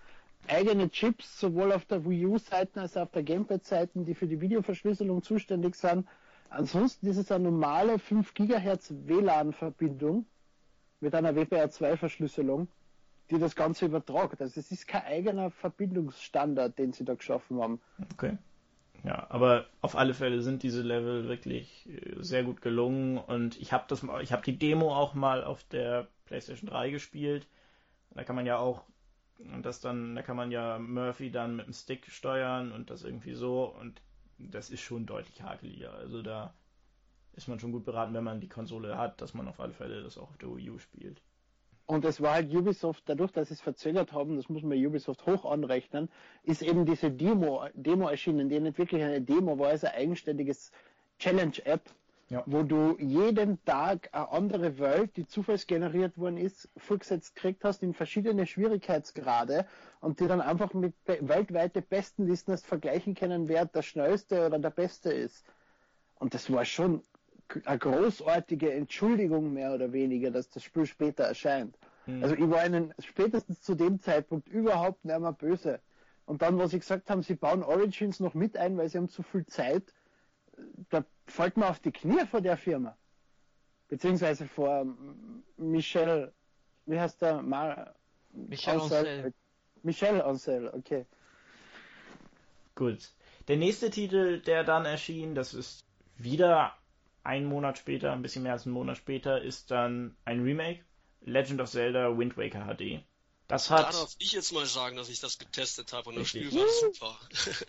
[0.46, 4.40] eigene Chips, sowohl auf der Wii U-Seite als auch auf der Gamepad-Seite, die für die
[4.40, 6.06] Videoverschlüsselung zuständig sind.
[6.50, 10.26] Ansonsten ist es eine normale 5 GHz WLAN-Verbindung
[11.00, 12.68] mit einer WPR2-Verschlüsselung,
[13.30, 14.40] die das Ganze übertragt.
[14.42, 17.80] Also es ist kein eigener Verbindungsstandard, den sie da geschaffen haben.
[18.12, 18.36] Okay.
[19.04, 23.72] Ja, aber auf alle Fälle sind diese Level wirklich äh, sehr gut gelungen und ich
[23.72, 27.46] habe das ich habe die Demo auch mal auf der PlayStation 3 gespielt.
[28.10, 28.82] Da kann man ja auch
[29.54, 33.04] und das dann, da kann man ja Murphy dann mit dem Stick steuern und das
[33.04, 33.64] irgendwie so.
[33.64, 34.02] Und
[34.50, 35.92] das ist schon deutlich hakeliger.
[35.94, 36.54] Also da
[37.32, 40.02] ist man schon gut beraten, wenn man die Konsole hat, dass man auf alle Fälle
[40.02, 41.22] das auch auf der Wii U spielt.
[41.86, 45.26] Und es war halt Ubisoft, dadurch, dass sie es verzögert haben, das muss man Ubisoft
[45.26, 46.08] hoch anrechnen,
[46.44, 50.70] ist eben diese Demo, Demo erschienen, die nicht wirklich eine Demo war, es ein eigenständiges
[51.18, 51.82] Challenge-App,
[52.30, 52.44] ja.
[52.46, 57.92] wo du jeden Tag eine andere Welt, die zufallsgeneriert worden ist, vorgesetzt gekriegt hast in
[57.92, 59.66] verschiedene Schwierigkeitsgrade
[60.00, 64.70] und die dann einfach mit weltweite Bestenlisten erst vergleichen können, wer der schnellste oder der
[64.70, 65.44] beste ist.
[66.20, 67.02] Und das war schon
[67.64, 71.76] eine großartige Entschuldigung mehr oder weniger, dass das Spiel später erscheint.
[72.06, 72.22] Mhm.
[72.22, 75.80] Also ich war ihnen spätestens zu dem Zeitpunkt überhaupt nicht mehr böse.
[76.26, 79.08] Und dann, was sie gesagt haben, sie bauen Origins noch mit ein, weil sie haben
[79.08, 79.92] zu viel Zeit,
[80.88, 82.96] da fällt man auf die Knie vor der Firma.
[83.88, 84.86] Beziehungsweise vor
[85.56, 86.32] Michel,
[86.86, 87.42] wie heißt der?
[87.42, 87.94] Mar
[88.32, 89.34] Michel Ancel.
[89.82, 91.06] Michel Ancel, okay.
[92.74, 93.10] Gut.
[93.48, 95.84] Der nächste Titel, der dann erschien, das ist
[96.16, 96.74] wieder
[97.24, 100.84] ein Monat später, ein bisschen mehr als ein Monat später, ist dann ein Remake.
[101.22, 103.04] Legend of Zelda Wind Waker HD.
[103.46, 103.88] Das hat.
[103.88, 106.68] Da darf ich jetzt mal sagen, dass ich das getestet habe und das Spiel war
[106.68, 107.18] super.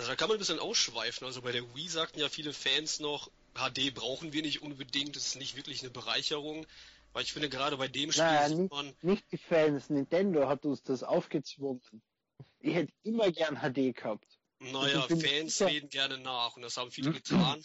[0.00, 1.26] Also da kann man ein bisschen ausschweifen.
[1.26, 5.26] Also bei der Wii sagten ja viele Fans noch, HD brauchen wir nicht unbedingt, das
[5.26, 6.66] ist nicht wirklich eine Bereicherung.
[7.12, 8.94] Weil ich finde, gerade bei dem Spiel naja, nicht, man...
[9.02, 11.82] nicht die Fans, Nintendo hat uns das aufgezwungen.
[12.60, 14.24] Ich hätte immer gern HD gehabt.
[14.58, 15.66] Naja, Fans sicher...
[15.66, 17.62] reden gerne nach und das haben viele getan.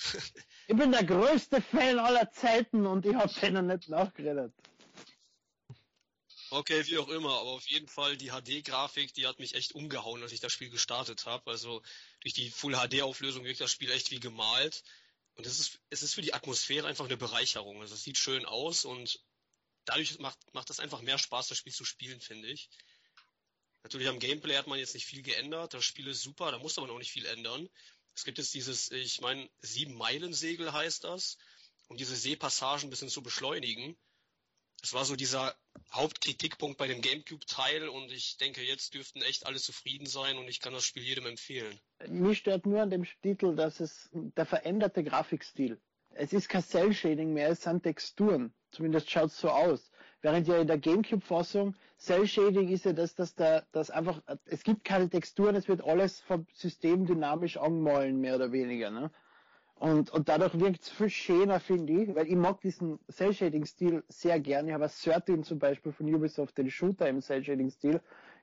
[0.67, 4.51] ich bin der größte Fan aller Zeiten und ich habe denen nicht nachgeredet.
[6.51, 10.21] Okay, wie auch immer, aber auf jeden Fall die HD-Grafik, die hat mich echt umgehauen,
[10.21, 11.49] als ich das Spiel gestartet habe.
[11.49, 11.81] Also
[12.21, 14.83] durch die Full HD-Auflösung wirkt das Spiel echt wie gemalt.
[15.35, 17.81] Und es ist, es ist für die Atmosphäre einfach eine Bereicherung.
[17.81, 19.19] Also es sieht schön aus und
[19.85, 22.69] dadurch macht, macht das einfach mehr Spaß, das Spiel zu spielen, finde ich.
[23.83, 25.73] Natürlich am Gameplay hat man jetzt nicht viel geändert.
[25.73, 27.69] Das Spiel ist super, da muss man auch nicht viel ändern.
[28.15, 31.37] Es gibt jetzt dieses, ich meine, Sieben-Meilen-Segel heißt das,
[31.87, 33.97] um diese Seepassagen ein bisschen zu beschleunigen.
[34.86, 35.55] Das war so dieser
[35.93, 40.59] Hauptkritikpunkt bei dem GameCube-Teil und ich denke, jetzt dürften echt alle zufrieden sein und ich
[40.59, 41.79] kann das Spiel jedem empfehlen.
[42.07, 45.81] Mich stört nur an dem Titel, dass es der veränderte Grafikstil.
[46.11, 48.53] Es ist kein Cell-Shading mehr, es sind Texturen.
[48.69, 49.89] Zumindest schaut es so aus.
[50.21, 54.61] während ja in der GameCube-Fassung Cell Shading ist ja das, dass da, dass einfach, es
[54.61, 59.11] gibt keine Texturen, es wird alles vom System dynamisch angemahlen, mehr oder weniger, ne?
[59.76, 64.39] Und, und dadurch wirkt es viel schöner, finde ich, weil ich mag diesen Cell-Shading-Stil sehr
[64.39, 64.67] gern.
[64.67, 68.01] Ich habe 13 zum Beispiel von Ubisoft, den Shooter im Cell-Shading-Stil,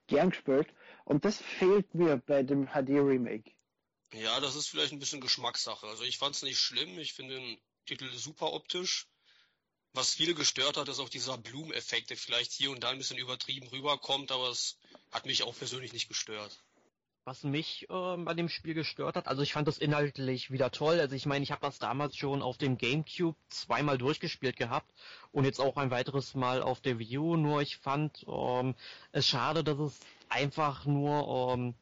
[0.09, 0.69] gern gespielt.
[1.05, 3.51] Und das fehlt mir bei dem HD-Remake.
[4.13, 5.87] Ja, das ist vielleicht ein bisschen Geschmackssache.
[5.87, 6.99] Also ich fand es nicht schlimm.
[6.99, 9.09] Ich finde den Titel super optisch.
[9.95, 13.19] Was viele gestört hat, ist auch dieser Bloom-Effekt, der vielleicht hier und da ein bisschen
[13.19, 14.79] übertrieben rüberkommt, aber es
[15.11, 16.63] hat mich auch persönlich nicht gestört.
[17.25, 20.99] Was mich ähm, bei dem Spiel gestört hat, also ich fand das inhaltlich wieder toll.
[20.99, 24.93] Also ich meine, ich habe das damals schon auf dem GameCube zweimal durchgespielt gehabt
[25.31, 27.37] und jetzt auch ein weiteres Mal auf der Wii U.
[27.37, 28.75] Nur ich fand ähm,
[29.13, 30.01] es schade, dass es
[30.31, 31.75] einfach nur ähm,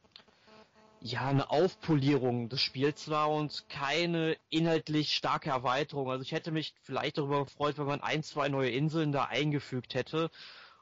[0.99, 6.11] ja eine Aufpolierung des Spiels war und keine inhaltlich starke Erweiterung.
[6.11, 9.95] Also ich hätte mich vielleicht darüber gefreut, wenn man ein, zwei neue Inseln da eingefügt
[9.95, 10.29] hätte,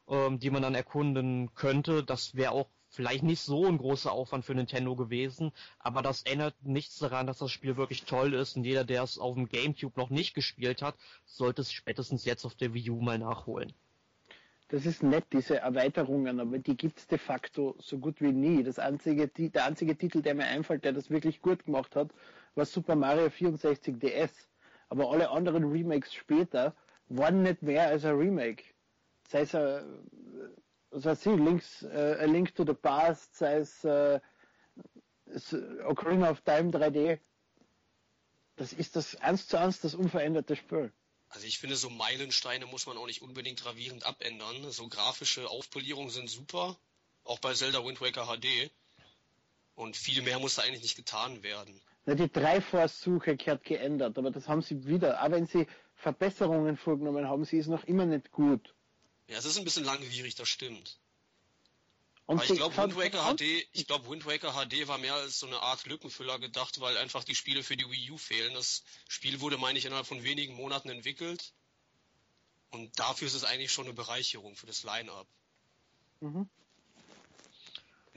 [0.09, 2.03] ähm, die man dann erkunden könnte.
[2.03, 6.55] Das wäre auch vielleicht nicht so ein großer Aufwand für Nintendo gewesen, aber das ändert
[6.63, 9.99] nichts daran, dass das Spiel wirklich toll ist und jeder, der es auf dem Gamecube
[9.99, 13.73] noch nicht gespielt hat, sollte es spätestens jetzt auf der Wii U mal nachholen.
[14.69, 18.61] Das ist nett, diese Erweiterungen, aber die gibt's de facto so gut wie nie.
[18.61, 22.11] Das einzige, der einzige Titel, der mir einfällt, der das wirklich gut gemacht hat,
[22.53, 24.31] war Super Mario 64 DS.
[24.89, 26.75] Aber alle anderen Remakes später
[27.07, 28.63] waren nicht mehr als ein Remake.
[29.27, 29.83] Sei es ein
[30.91, 34.19] was weiß ich, Links, äh, A Link to the Past, sei es äh,
[35.85, 37.19] Ocarina of Time 3D.
[38.55, 40.91] Das ist das eins zu eins das unveränderte Spiel.
[41.29, 44.71] Also ich finde, so Meilensteine muss man auch nicht unbedingt gravierend abändern.
[44.71, 46.75] So grafische Aufpolierungen sind super,
[47.23, 48.71] auch bei Zelda Wind Waker HD.
[49.75, 51.79] Und viel mehr muss da eigentlich nicht getan werden.
[52.05, 55.19] Na, die Dreiforce-Suche gehört geändert, aber das haben sie wieder.
[55.21, 58.73] Aber wenn sie Verbesserungen vorgenommen haben, sie ist noch immer nicht gut.
[59.29, 60.97] Ja, es ist ein bisschen langwierig, das stimmt.
[62.25, 65.39] Und Aber ich glaube, Wind Waker HD, ich glaube, Wind Waker HD war mehr als
[65.39, 68.53] so eine Art Lückenfüller gedacht, weil einfach die Spiele für die Wii U fehlen.
[68.53, 71.53] Das Spiel wurde, meine ich, innerhalb von wenigen Monaten entwickelt.
[72.71, 75.27] Und dafür ist es eigentlich schon eine Bereicherung für das Line-Up.
[76.21, 76.49] Mhm.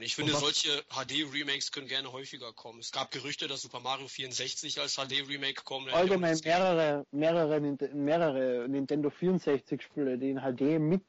[0.03, 2.79] Ich finde, solche HD-Remakes können gerne häufiger kommen.
[2.79, 5.93] Es gab Gerüchte, dass Super Mario 64 als HD-Remake kommt.
[5.93, 7.59] Allgemein mehrere, mehrere,
[7.93, 11.03] mehrere Nintendo 64-Spiele, die in HD mit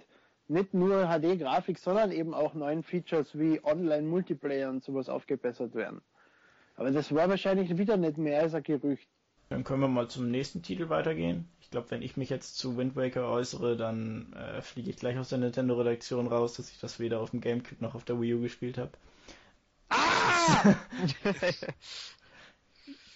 [0.47, 6.01] nicht nur HD-Grafik, sondern eben auch neuen Features wie Online-Multiplayer und sowas aufgebessert werden.
[6.77, 9.09] Aber das war wahrscheinlich wieder nicht mehr als ein Gerücht.
[9.49, 11.49] Dann können wir mal zum nächsten Titel weitergehen.
[11.61, 15.19] Ich glaube, wenn ich mich jetzt zu Wind Waker äußere, dann äh, fliege ich gleich
[15.19, 18.35] aus der Nintendo-Redaktion raus, dass ich das weder auf dem Gamecube noch auf der Wii
[18.35, 18.93] U gespielt habe.
[19.91, 20.75] Ah!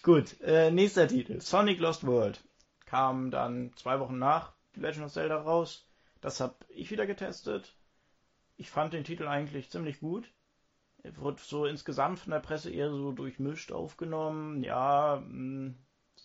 [0.03, 1.41] Gut, äh, nächster Titel.
[1.41, 2.41] Sonic Lost World.
[2.87, 5.87] Kam dann zwei Wochen nach Legend of Zelda raus.
[6.21, 7.75] Das habe ich wieder getestet.
[8.57, 10.29] Ich fand den Titel eigentlich ziemlich gut.
[11.03, 14.63] Er wurde so insgesamt von der Presse eher so durchmischt aufgenommen.
[14.63, 15.79] Ja, mh, hm,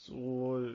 [0.06, 0.66] so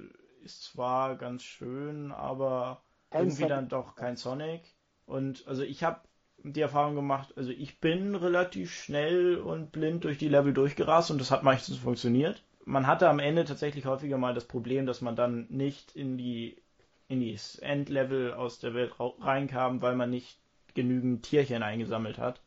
[0.42, 3.48] ist zwar ganz schön, aber kein irgendwie Sonic.
[3.48, 4.62] dann doch kein Sonic.
[5.06, 6.00] Und also ich habe
[6.44, 11.20] die Erfahrung gemacht, also ich bin relativ schnell und blind durch die Level durchgerast und
[11.20, 12.42] das hat meistens funktioniert.
[12.64, 16.62] Man hatte am Ende tatsächlich häufiger mal das Problem, dass man dann nicht in die
[17.08, 20.38] in die Endlevel aus der Welt reinkam, weil man nicht
[20.74, 22.42] genügend Tierchen eingesammelt hat.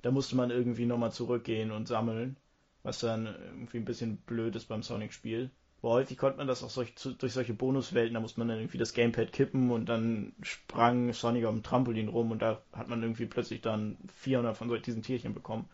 [0.00, 2.38] Da musste man irgendwie nochmal zurückgehen und sammeln,
[2.82, 5.50] was dann irgendwie ein bisschen blöd ist beim Sonic-Spiel.
[5.80, 8.78] Aber häufig konnte man das auch solch, durch solche Bonuswelten, da musste man dann irgendwie
[8.78, 13.02] das Gamepad kippen und dann sprang Sonic auf dem Trampolin rum und da hat man
[13.02, 15.68] irgendwie plötzlich dann 400 von solchen diesen Tierchen bekommen,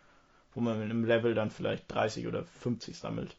[0.52, 3.36] wo man in einem Level dann vielleicht 30 oder 50 sammelt.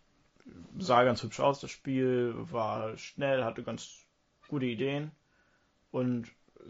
[0.79, 4.03] Sah ganz hübsch aus, das Spiel war schnell, hatte ganz
[4.47, 5.11] gute Ideen
[5.91, 6.27] und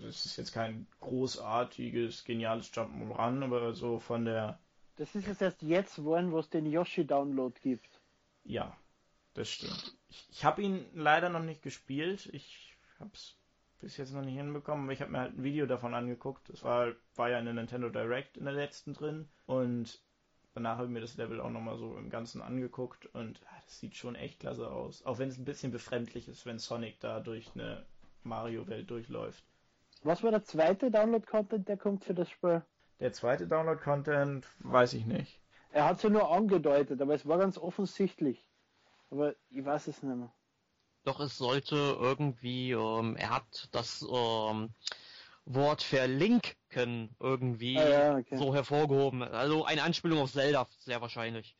[0.07, 4.59] es ist jetzt kein großartiges, geniales Jump'n'Run, aber so von der...
[4.97, 8.01] Das ist es erst jetzt geworden, wo es den Yoshi-Download gibt.
[8.43, 8.75] Ja,
[9.35, 9.95] das stimmt.
[10.09, 12.27] Ich, ich habe ihn leider noch nicht gespielt.
[12.33, 13.37] Ich habe es
[13.79, 16.49] bis jetzt noch nicht hinbekommen, aber ich habe mir halt ein Video davon angeguckt.
[16.49, 20.01] Das war, war ja in der Nintendo Direct in der letzten drin und
[20.53, 23.79] danach habe ich mir das Level auch nochmal so im Ganzen angeguckt und ah, das
[23.79, 25.05] sieht schon echt klasse aus.
[25.05, 27.85] Auch wenn es ein bisschen befremdlich ist, wenn Sonic da durch eine
[28.23, 29.43] Mario-Welt durchläuft.
[30.03, 32.63] Was war der zweite Download-Content, der kommt für das Spiel?
[33.01, 35.41] Der zweite Download-Content weiß ich nicht.
[35.71, 38.47] Er hat es ja nur angedeutet, aber es war ganz offensichtlich.
[39.15, 40.31] Aber ich weiß es nicht mehr.
[41.05, 44.71] Doch es sollte irgendwie, ähm, er hat das ähm,
[45.45, 48.37] Wort verlinken irgendwie ah, ja, okay.
[48.37, 49.23] so hervorgehoben.
[49.23, 51.55] Also eine Anspielung auf Zelda, sehr wahrscheinlich.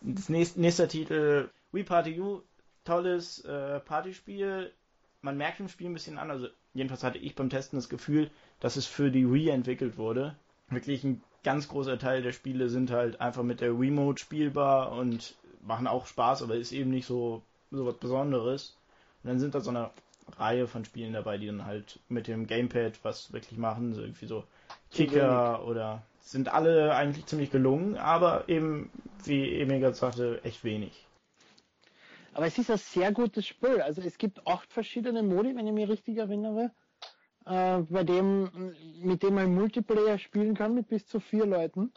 [0.00, 2.42] Das nächste, nächster Titel, Wii Party U,
[2.84, 4.72] tolles äh, Partyspiel.
[5.20, 8.28] man merkt im Spiel ein bisschen an, also jedenfalls hatte ich beim Testen das Gefühl,
[8.58, 10.36] dass es für die Wii entwickelt wurde.
[10.68, 15.36] Wirklich ein ganz großer Teil der Spiele sind halt einfach mit der Remote spielbar und
[15.62, 18.76] machen auch Spaß, aber ist eben nicht so, so was Besonderes.
[19.22, 19.90] Und dann sind da so eine
[20.36, 24.26] Reihe von Spielen dabei, die dann halt mit dem Gamepad was wirklich machen, so irgendwie
[24.26, 24.44] so
[24.90, 28.90] Kicker oder sind alle eigentlich ziemlich gelungen, aber eben,
[29.24, 31.06] wie Emil gerade sagte, echt wenig.
[32.34, 33.82] Aber es ist ein sehr gutes Spiel.
[33.82, 36.70] Also es gibt acht verschiedene Modi, wenn ich mich richtig erinnere,
[37.44, 41.92] äh, bei dem, mit dem man Multiplayer spielen kann mit bis zu vier Leuten.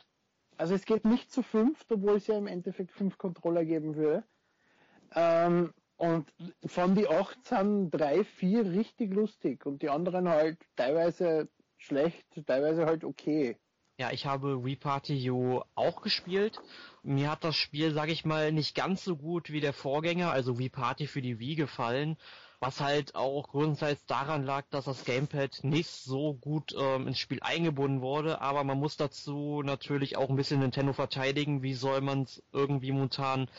[0.57, 4.23] Also es geht nicht zu fünf, obwohl es ja im Endeffekt fünf Controller geben würde.
[5.13, 6.31] Ähm, und
[6.65, 11.47] von die acht sind drei, vier richtig lustig und die anderen halt teilweise
[11.77, 13.57] schlecht, teilweise halt okay.
[13.97, 16.59] Ja, ich habe Wii Party U auch gespielt.
[17.01, 20.59] Mir hat das Spiel, sag ich mal, nicht ganz so gut wie der Vorgänger, also
[20.59, 22.17] Wii Party für die Wii gefallen,
[22.65, 27.39] was halt auch grundsätzlich daran lag, dass das Gamepad nicht so gut ähm, ins Spiel
[27.41, 32.23] eingebunden wurde, aber man muss dazu natürlich auch ein bisschen Nintendo verteidigen, wie soll man
[32.23, 33.49] es irgendwie momentan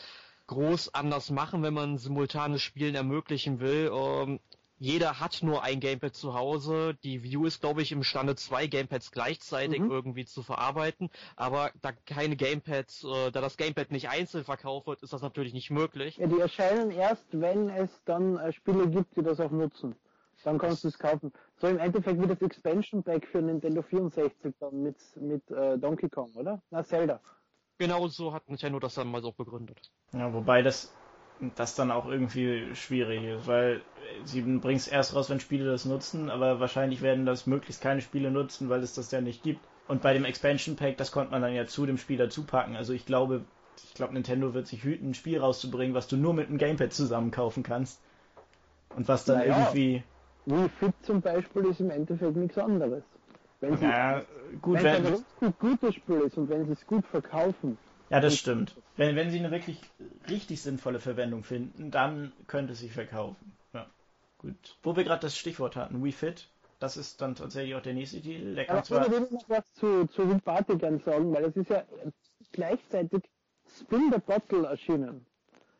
[0.47, 3.91] groß anders machen, wenn man simultanes Spielen ermöglichen will.
[3.93, 4.41] Ähm,
[4.79, 6.95] jeder hat nur ein Gamepad zu Hause.
[7.03, 9.91] Die View ist, glaube ich, imstande, zwei Gamepads gleichzeitig mhm.
[9.91, 11.09] irgendwie zu verarbeiten.
[11.35, 15.53] Aber da keine Gamepads, äh, da das Gamepad nicht einzeln verkauft wird, ist das natürlich
[15.53, 16.17] nicht möglich.
[16.17, 19.95] Ja, die erscheinen erst, wenn es dann äh, Spiele gibt, die das auch nutzen.
[20.43, 21.33] Dann kannst du es kaufen.
[21.57, 26.07] So im Endeffekt wie das Expansion Pack für Nintendo 64 dann mit, mit äh, Donkey
[26.09, 26.61] Kong, oder?
[26.69, 27.19] Na, Zelda.
[27.79, 29.91] Genau so hat Nintendo das dann mal so begründet.
[30.13, 30.93] Ja, wobei das
[31.55, 33.81] das dann auch irgendwie schwierig ist, weil
[34.25, 38.01] sie bringen es erst raus, wenn Spiele das nutzen, aber wahrscheinlich werden das möglichst keine
[38.01, 39.61] Spiele nutzen, weil es das ja nicht gibt.
[39.87, 42.75] Und bei dem Expansion Pack, das konnte man dann ja zu dem Spiel dazu packen.
[42.75, 43.45] Also ich glaube,
[43.83, 46.91] ich glaube, Nintendo wird sich hüten, ein Spiel rauszubringen, was du nur mit einem Gamepad
[46.91, 48.01] zusammen kaufen kannst.
[48.95, 50.03] Und was dann naja, irgendwie.
[50.45, 53.03] Wii Fit zum Beispiel ist im Endeffekt nichts anderes.
[53.59, 54.21] Wenn sie, ja,
[54.61, 57.77] gut, wenn es ein gutes Spiel ist und wenn sie es gut verkaufen,
[58.09, 58.75] ja, das stimmt.
[58.95, 59.79] Wenn, wenn sie eine wirklich
[60.29, 63.53] richtig sinnvolle Verwendung finden, dann könnte sie verkaufen.
[63.73, 63.85] Ja,
[64.37, 64.77] gut.
[64.83, 66.49] Wo wir gerade das Stichwort hatten, WeFit,
[66.79, 68.55] das ist dann tatsächlich auch der nächste Titel.
[68.55, 69.05] Der kann zwar...
[69.05, 70.25] Ich würde noch was zu, zu
[70.77, 71.83] gerne sagen, weil das ist ja
[72.51, 73.23] gleichzeitig
[73.79, 75.25] Spin the Bottle erschienen.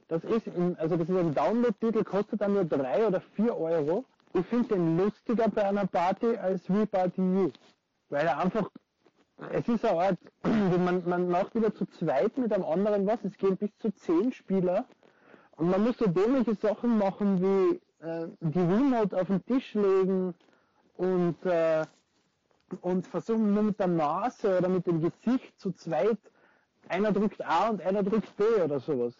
[0.07, 4.05] Das ist, in, also das ist ein Download-Titel, kostet dann nur 3 oder 4 Euro.
[4.33, 7.51] Ich finde den lustiger bei einer Party als Wii Party U.
[8.09, 8.69] Weil er einfach
[9.51, 13.37] es ist eine Art, man, man macht wieder zu zweit mit einem anderen was, es
[13.37, 14.85] gehen bis zu zehn Spieler
[15.57, 20.33] und man muss so dämliche Sachen machen wie äh, die Remote auf den Tisch legen
[20.97, 21.85] und, äh,
[22.81, 26.19] und versuchen nur mit der Nase oder mit dem Gesicht zu zweit,
[26.89, 29.13] einer drückt A und einer drückt B oder sowas.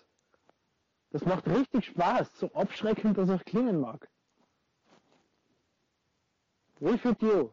[1.12, 4.10] Das macht richtig Spaß, so abschreckend das auch klingen mag.
[6.82, 7.50] Refit you.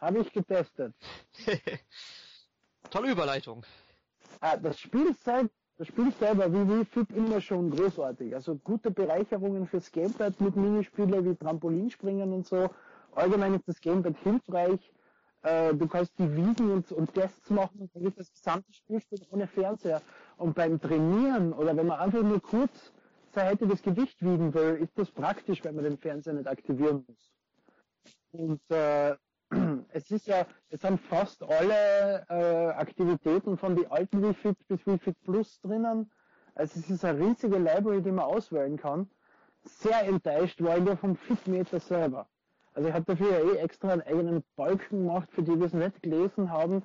[0.00, 0.94] Habe ich getestet.
[2.90, 3.64] Tolle Überleitung.
[4.40, 8.34] Ah, das Spiel selbst, das Spiel selber wie Wii Fit immer schon großartig.
[8.34, 12.70] Also gute Bereicherungen fürs Gamepad mit Minispielen wie Trampolinspringen und so.
[13.14, 14.92] Allgemein ist das Gamepad hilfreich.
[15.42, 19.20] Äh, du kannst die Wiesen und, und Tests machen und dann ist das gesamte Spielspiel
[19.30, 20.02] ohne Fernseher.
[20.36, 22.92] Und beim Trainieren oder wenn man einfach nur kurz
[23.32, 27.32] sein hättiges Gewicht wiegen will, ist das praktisch, wenn man den Fernseher nicht aktivieren muss.
[28.32, 29.14] Und äh,
[29.92, 35.20] es ist ja, es sind fast alle äh, Aktivitäten von die alten WeFit bis WeFit
[35.22, 36.10] Plus drinnen.
[36.54, 39.08] Also es ist eine riesige Library, die man auswählen kann.
[39.64, 42.28] Sehr enttäuscht war ich nur vom Fitmeter selber.
[42.74, 45.72] Also ich habe dafür ja eh extra einen eigenen Balken gemacht, für die wir es
[45.72, 46.84] nicht gelesen haben.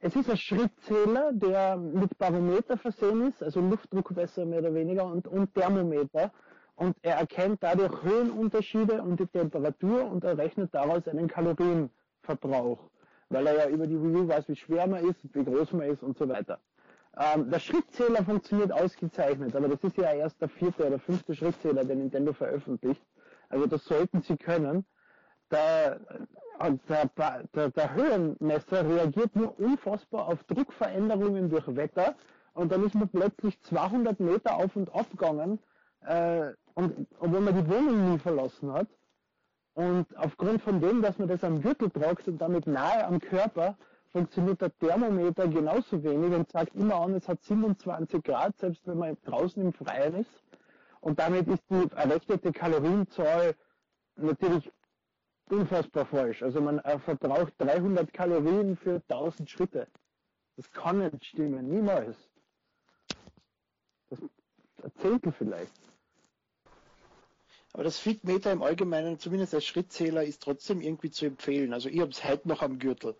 [0.00, 5.26] Es ist ein Schrittzähler, der mit Barometer versehen ist, also Luftdruckmesser mehr oder weniger und,
[5.26, 6.32] und Thermometer
[6.78, 12.78] und er erkennt dadurch Höhenunterschiede und die Temperatur und errechnet daraus einen Kalorienverbrauch,
[13.30, 16.04] weil er ja über die Wii weiß, wie schwer man ist, wie groß man ist
[16.04, 16.60] und so weiter.
[17.18, 21.84] Ähm, der Schrittzähler funktioniert ausgezeichnet, aber das ist ja erst der vierte oder fünfte Schrittzähler,
[21.84, 23.02] den Nintendo veröffentlicht.
[23.48, 24.84] Also das sollten sie können.
[25.50, 25.98] Der,
[26.88, 32.14] der, der, der Höhenmesser reagiert nur unfassbar auf Druckveränderungen durch Wetter
[32.52, 35.58] und dann ist man plötzlich 200 Meter auf und ab gegangen
[36.02, 38.88] äh, und obwohl man die Wohnung nie verlassen hat.
[39.74, 43.76] Und aufgrund von dem, dass man das am Gürtel tragt und damit nahe am Körper,
[44.10, 48.98] funktioniert der Thermometer genauso wenig und sagt immer an, es hat 27 Grad, selbst wenn
[48.98, 50.42] man draußen im Freien ist.
[51.00, 53.54] Und damit ist die errechnete Kalorienzahl
[54.16, 54.70] natürlich
[55.50, 56.42] unfassbar falsch.
[56.42, 59.86] Also man äh, verbraucht 300 Kalorien für 1000 Schritte.
[60.56, 62.16] Das kann nicht stimmen, niemals.
[64.10, 64.20] Das,
[64.82, 65.72] ein Zehntel vielleicht.
[67.72, 71.72] Aber das Fitmeter im Allgemeinen, zumindest als Schrittzähler, ist trotzdem irgendwie zu empfehlen.
[71.72, 73.14] Also ich habe es heute noch am Gürtel.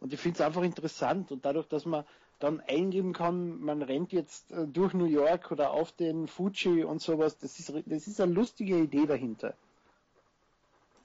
[0.00, 1.30] Und ich finde es einfach interessant.
[1.30, 2.04] Und dadurch, dass man
[2.38, 7.02] dann eingeben kann, man rennt jetzt äh, durch New York oder auf den Fuji und
[7.02, 9.54] sowas, das ist, das ist eine lustige Idee dahinter.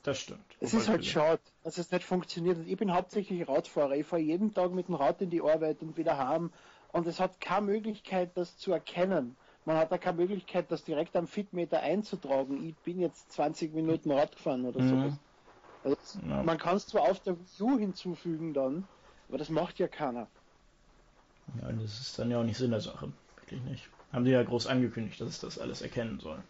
[0.02, 0.46] Das stimmt.
[0.60, 2.60] Es ist halt schade, dass es nicht funktioniert.
[2.68, 3.96] Ich bin hauptsächlich Radfahrer.
[3.96, 6.54] Ich fahre jeden Tag mit dem Rad in die Arbeit und wieder heim.
[6.92, 9.36] Und es hat keine Möglichkeit, das zu erkennen.
[9.66, 12.64] Man hat da keine Möglichkeit, das direkt am Fitmeter einzutragen.
[12.68, 14.90] Ich bin jetzt 20 Minuten Rad gefahren oder mhm.
[14.90, 15.14] sowas.
[15.84, 16.44] Also ja.
[16.44, 18.88] Man kann es zwar auf der View hinzufügen dann,
[19.28, 20.28] aber das macht ja keiner.
[21.62, 23.12] Ja, das ist dann ja auch nicht Sinn der Sache.
[23.38, 23.90] Wirklich nicht.
[24.12, 26.42] Haben sie ja groß angekündigt, dass es das alles erkennen soll.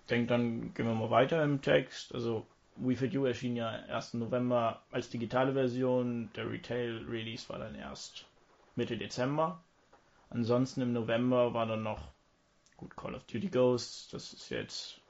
[0.00, 2.14] Ich denke, dann gehen wir mal weiter im Text.
[2.14, 4.14] Also, Wii Fit U erschien ja 1.
[4.14, 6.30] November als digitale Version.
[6.36, 8.26] Der Retail Release war dann erst
[8.76, 9.62] Mitte Dezember.
[10.34, 12.00] Ansonsten im November war dann noch
[12.78, 14.08] gut Call of Duty Ghosts.
[14.08, 15.00] Das ist jetzt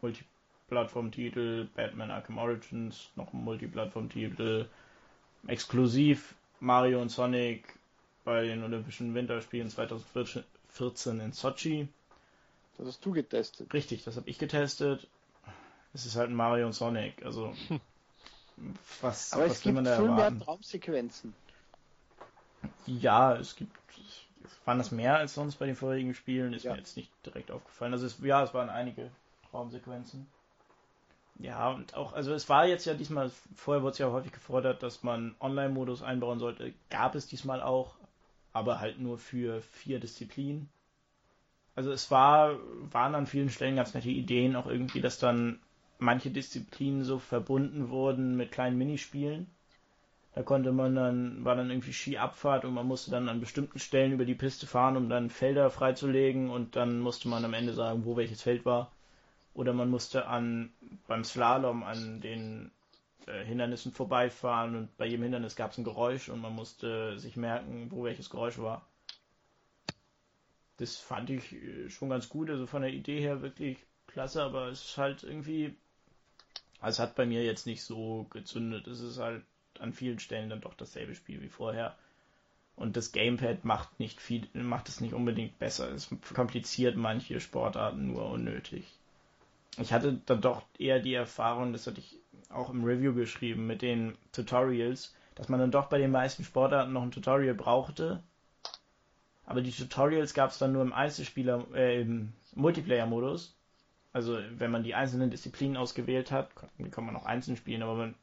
[0.00, 1.68] Multiplattform-Titel.
[1.74, 4.68] Batman Arkham Origins, noch ein Multiplattform-Titel.
[5.46, 7.78] Exklusiv Mario und Sonic
[8.24, 11.88] bei den Olympischen Winterspielen 2014 in Sochi.
[12.78, 13.72] Das hast du getestet.
[13.74, 15.06] Richtig, das habe ich getestet.
[15.92, 17.54] Es ist halt ein Mario und Sonic, also
[19.02, 21.34] was, Aber was es gibt viel mehr Traumsequenzen.
[22.86, 23.72] Ja, es gibt
[24.66, 26.72] waren das mehr als sonst bei den vorherigen Spielen, ist ja.
[26.72, 27.92] mir jetzt nicht direkt aufgefallen.
[27.92, 29.10] Also es, ja, es waren einige
[29.50, 30.26] Traumsequenzen.
[31.38, 34.82] Ja, und auch, also es war jetzt ja diesmal, vorher wurde es ja häufig gefordert,
[34.82, 36.72] dass man Online-Modus einbauen sollte.
[36.90, 37.94] Gab es diesmal auch,
[38.52, 40.68] aber halt nur für vier Disziplinen.
[41.74, 42.56] Also es war,
[42.90, 45.60] waren an vielen Stellen ganz nette Ideen, auch irgendwie, dass dann
[45.98, 49.46] manche Disziplinen so verbunden wurden mit kleinen Minispielen.
[50.36, 54.12] Da konnte man dann, war dann irgendwie Skiabfahrt und man musste dann an bestimmten Stellen
[54.12, 58.04] über die Piste fahren, um dann Felder freizulegen und dann musste man am Ende sagen,
[58.04, 58.92] wo welches Feld war.
[59.54, 60.74] Oder man musste an
[61.06, 62.70] beim Slalom an den
[63.26, 67.38] äh, Hindernissen vorbeifahren und bei jedem Hindernis gab es ein Geräusch und man musste sich
[67.38, 68.86] merken, wo welches Geräusch war.
[70.76, 74.68] Das fand ich äh, schon ganz gut, also von der Idee her wirklich klasse, aber
[74.68, 75.74] es ist halt irgendwie,
[76.78, 78.86] also es hat bei mir jetzt nicht so gezündet.
[78.86, 79.42] Es ist halt
[79.80, 81.96] an vielen Stellen dann doch dasselbe Spiel wie vorher.
[82.76, 85.90] Und das Gamepad macht nicht viel, macht es nicht unbedingt besser.
[85.92, 88.84] Es kompliziert manche Sportarten nur unnötig
[89.78, 92.18] ich hatte dann doch eher die Erfahrung, das hatte ich
[92.48, 96.92] auch im Review geschrieben, mit den Tutorials, dass man dann doch bei den meisten Sportarten
[96.92, 98.22] noch ein Tutorial brauchte.
[99.44, 103.54] Aber die Tutorials gab es dann nur im Einzelspieler, äh, im Multiplayer-Modus.
[104.12, 106.48] Also wenn man die einzelnen Disziplinen ausgewählt hat,
[106.78, 108.14] die kann man auch einzeln spielen, aber man,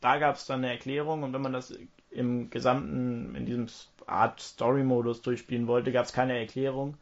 [0.00, 1.76] da gab es dann eine Erklärung und wenn man das
[2.10, 3.66] im gesamten, in diesem
[4.06, 6.96] Art Story-Modus durchspielen wollte, gab es keine Erklärung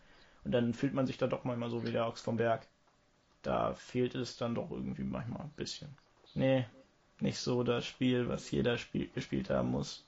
[0.44, 2.66] und dann fühlt man sich da doch manchmal so wie der Ochs vom Berg
[3.42, 5.94] da fehlt es dann doch irgendwie manchmal ein bisschen.
[6.34, 6.64] Nee,
[7.20, 10.04] nicht so das Spiel, was jeder Spiel gespielt haben muss.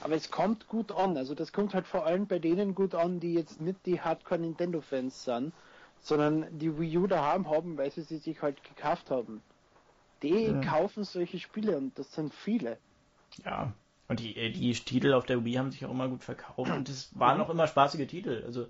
[0.00, 1.16] Aber es kommt gut an.
[1.16, 4.40] Also das kommt halt vor allem bei denen gut an, die jetzt nicht die Hardcore
[4.40, 5.52] Nintendo Fans sind,
[6.00, 9.42] sondern die Wii U daheim haben, weil sie sie sich halt gekauft haben.
[10.22, 10.60] Die ja.
[10.60, 12.78] kaufen solche Spiele und das sind viele.
[13.44, 13.72] Ja,
[14.08, 16.88] und die, äh, die Titel auf der Wii haben sich auch immer gut verkauft und
[16.88, 18.42] es waren auch immer spaßige Titel.
[18.46, 18.68] Also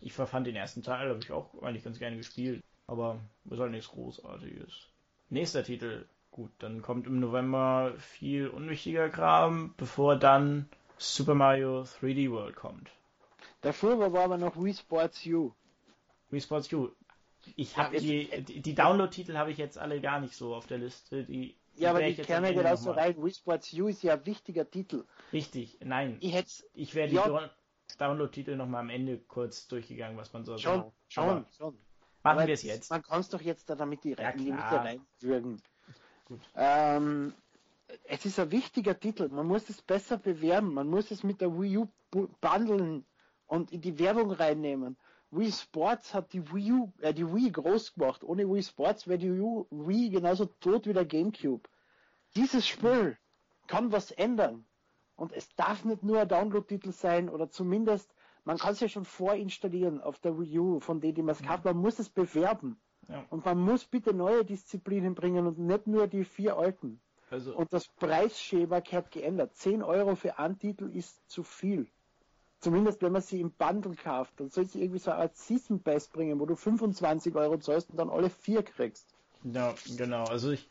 [0.00, 2.62] ich verfand den ersten Teil, habe ich auch eigentlich ganz gerne gespielt.
[2.86, 4.88] Aber ist halt nichts Großartiges.
[5.30, 6.04] Nächster Titel.
[6.30, 10.68] Gut, dann kommt im November viel unwichtiger Kram, bevor dann
[10.98, 12.90] Super Mario 3D World kommt.
[13.60, 15.52] Davor war aber noch Wii Sports U.
[16.30, 16.90] Wii Sports U.
[17.56, 20.78] Ich habe ja, die, die Download-Titel habe ich jetzt alle gar nicht so auf der
[20.78, 21.24] Liste.
[21.24, 23.16] Die, ja, aber die kennen ja genauso rein.
[23.22, 25.04] Wii Sports U ist ja ein wichtiger Titel.
[25.32, 26.18] Richtig, nein.
[26.20, 26.34] Ich,
[26.74, 27.50] ich wäre ja,
[27.90, 31.78] die Download-Titel nochmal am Ende kurz durchgegangen, was man so Schon, schon, schon.
[32.22, 32.90] Machen wir es jetzt.
[32.90, 35.60] Man kann es doch jetzt da damit die, ja, in die Mitte reinwürgen.
[36.54, 37.34] Ähm,
[38.04, 39.28] es ist ein wichtiger Titel.
[39.28, 40.72] Man muss es besser bewerben.
[40.72, 41.88] Man muss es mit der Wii U
[42.40, 43.04] bundeln
[43.46, 44.96] und in die Werbung reinnehmen.
[45.32, 48.22] Wii Sports hat die Wii U, äh, die Wii groß gemacht.
[48.22, 51.68] Ohne Wii Sports wäre die Wii genauso tot wie der GameCube.
[52.36, 53.16] Dieses Spiel
[53.66, 54.64] kann was ändern.
[55.16, 58.14] Und es darf nicht nur ein Download-Titel sein oder zumindest
[58.44, 61.44] man kann es ja schon vorinstallieren auf der Wii U, von denen die man es
[61.44, 61.64] hat.
[61.64, 62.80] Man muss es bewerben.
[63.08, 63.24] Ja.
[63.30, 67.00] Und man muss bitte neue Disziplinen bringen und nicht nur die vier alten.
[67.30, 69.54] Also, und das Preisschema gehört geändert.
[69.54, 71.88] 10 Euro für einen Titel ist zu viel.
[72.62, 74.32] Zumindest wenn man sie im Bundle kauft.
[74.38, 77.98] Dann soll sie irgendwie so als Season Pass bringen, wo du 25 Euro zahlst und
[77.98, 79.06] dann alle vier kriegst.
[79.44, 80.24] Ja, genau.
[80.24, 80.66] Also ich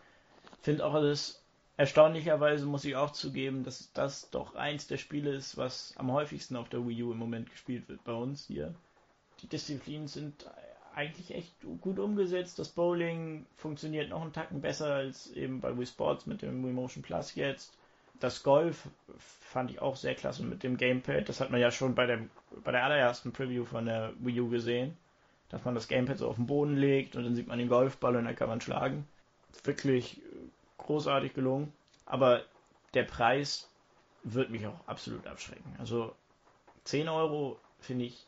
[0.61, 1.41] finde auch das
[1.81, 6.55] Erstaunlicherweise muss ich auch zugeben, dass das doch eins der Spiele ist, was am häufigsten
[6.55, 8.75] auf der Wii U im Moment gespielt wird bei uns hier.
[9.41, 10.45] Die Disziplinen sind
[10.93, 12.59] eigentlich echt gut umgesetzt.
[12.59, 16.71] Das Bowling funktioniert noch einen Tacken besser als eben bei Wii Sports mit dem Wii
[16.71, 17.73] Motion Plus jetzt.
[18.21, 21.27] Das Golf fand ich auch sehr klasse mit dem Gamepad.
[21.27, 22.19] Das hat man ja schon bei der,
[22.63, 24.95] bei der allerersten Preview von der Wii U gesehen.
[25.49, 28.15] Dass man das Gamepad so auf den Boden legt und dann sieht man den Golfball
[28.15, 29.05] und dann kann man schlagen.
[29.63, 30.21] Wirklich
[30.77, 31.73] großartig gelungen.
[32.05, 32.43] Aber
[32.93, 33.69] der Preis
[34.23, 35.75] wird mich auch absolut abschrecken.
[35.79, 36.15] Also
[36.83, 38.27] 10 Euro finde ich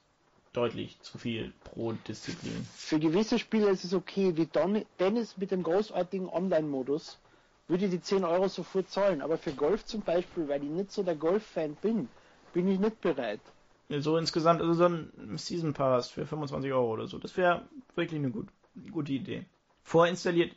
[0.53, 2.67] deutlich zu viel pro Disziplin.
[2.75, 7.19] Für gewisse Spiele ist es okay, wie Don Dennis mit dem großartigen Online-Modus
[7.67, 11.03] würde die 10 Euro sofort zahlen, aber für Golf zum Beispiel, weil ich nicht so
[11.03, 12.09] der Golf-Fan bin,
[12.53, 13.41] bin ich nicht bereit.
[13.89, 18.19] So insgesamt, also so ein Season Pass für 25 Euro oder so, das wäre wirklich
[18.19, 18.47] eine gut,
[18.91, 19.45] gute Idee.
[19.83, 20.53] Vorinstalliert,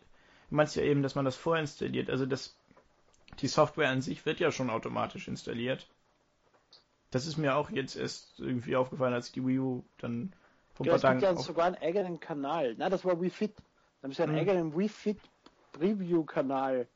[0.51, 2.57] du meinst ja eben, dass man das vorinstalliert, also das,
[3.41, 5.87] die Software an sich wird ja schon automatisch installiert.
[7.11, 10.33] Das ist mir auch jetzt erst irgendwie aufgefallen, als ich die Wii U dann
[10.77, 11.19] paar Tagen.
[11.19, 12.75] Es gibt ja sogar einen eigenen Kanal.
[12.79, 13.55] Na, das war Wii Fit.
[13.57, 14.41] Da haben sie einen hm.
[14.41, 15.19] eigenen Wii Fit
[15.73, 16.87] Preview Kanal, hm.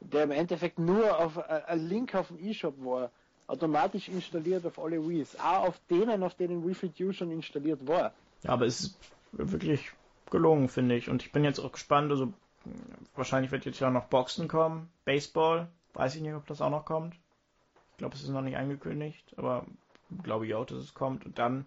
[0.00, 3.10] Der im Endeffekt nur auf äh, ein Link auf dem eShop war.
[3.46, 5.36] Automatisch installiert auf alle Wii's.
[5.40, 8.12] Auch auf denen, auf denen Wii Fit U schon installiert war.
[8.42, 8.98] Ja, aber es ist
[9.32, 9.90] wirklich
[10.30, 11.08] gelungen, finde ich.
[11.08, 12.12] Und ich bin jetzt auch gespannt.
[12.12, 12.32] Also,
[13.16, 14.88] wahrscheinlich wird jetzt ja noch Boxen kommen.
[15.04, 15.68] Baseball.
[15.94, 17.16] Weiß ich nicht, ob das auch noch kommt
[18.00, 19.66] glaube, es ist noch nicht angekündigt, aber
[20.22, 21.26] glaube ich auch, dass es kommt.
[21.26, 21.66] Und dann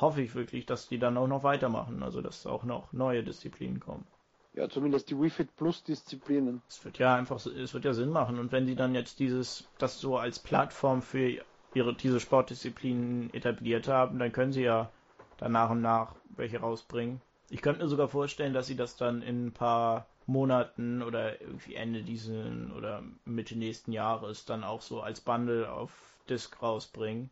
[0.00, 3.78] hoffe ich wirklich, dass die dann auch noch weitermachen, also dass auch noch neue Disziplinen
[3.78, 4.06] kommen.
[4.54, 6.60] Ja, zumindest die Wii Fit Plus Disziplinen.
[6.68, 8.38] Es wird ja einfach, es wird ja Sinn machen.
[8.38, 11.42] Und wenn sie dann jetzt dieses, das so als Plattform für
[11.74, 14.90] ihre, diese Sportdisziplinen etabliert haben, dann können sie ja
[15.38, 17.20] dann nach und nach welche rausbringen.
[17.48, 21.74] Ich könnte mir sogar vorstellen, dass sie das dann in ein paar Monaten oder irgendwie
[21.74, 25.90] Ende diesen oder Mitte nächsten Jahres dann auch so als Bundle auf
[26.28, 27.30] Disc rausbringen.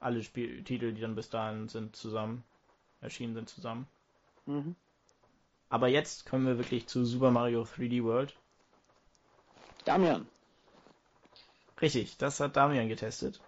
[0.00, 2.42] Alle Spiel Titel, die dann bis dahin sind, zusammen
[3.00, 3.86] erschienen sind zusammen.
[4.46, 4.74] Mhm.
[5.68, 8.34] Aber jetzt kommen wir wirklich zu Super Mario 3D World.
[9.84, 10.26] Damian.
[11.80, 13.40] Richtig, das hat Damian getestet.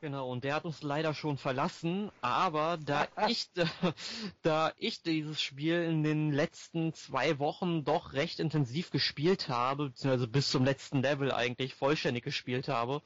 [0.00, 3.50] Genau, und der hat uns leider schon verlassen, aber da ich,
[4.42, 10.28] da ich dieses Spiel in den letzten zwei Wochen doch recht intensiv gespielt habe, beziehungsweise
[10.28, 13.02] bis zum letzten Level eigentlich vollständig gespielt habe,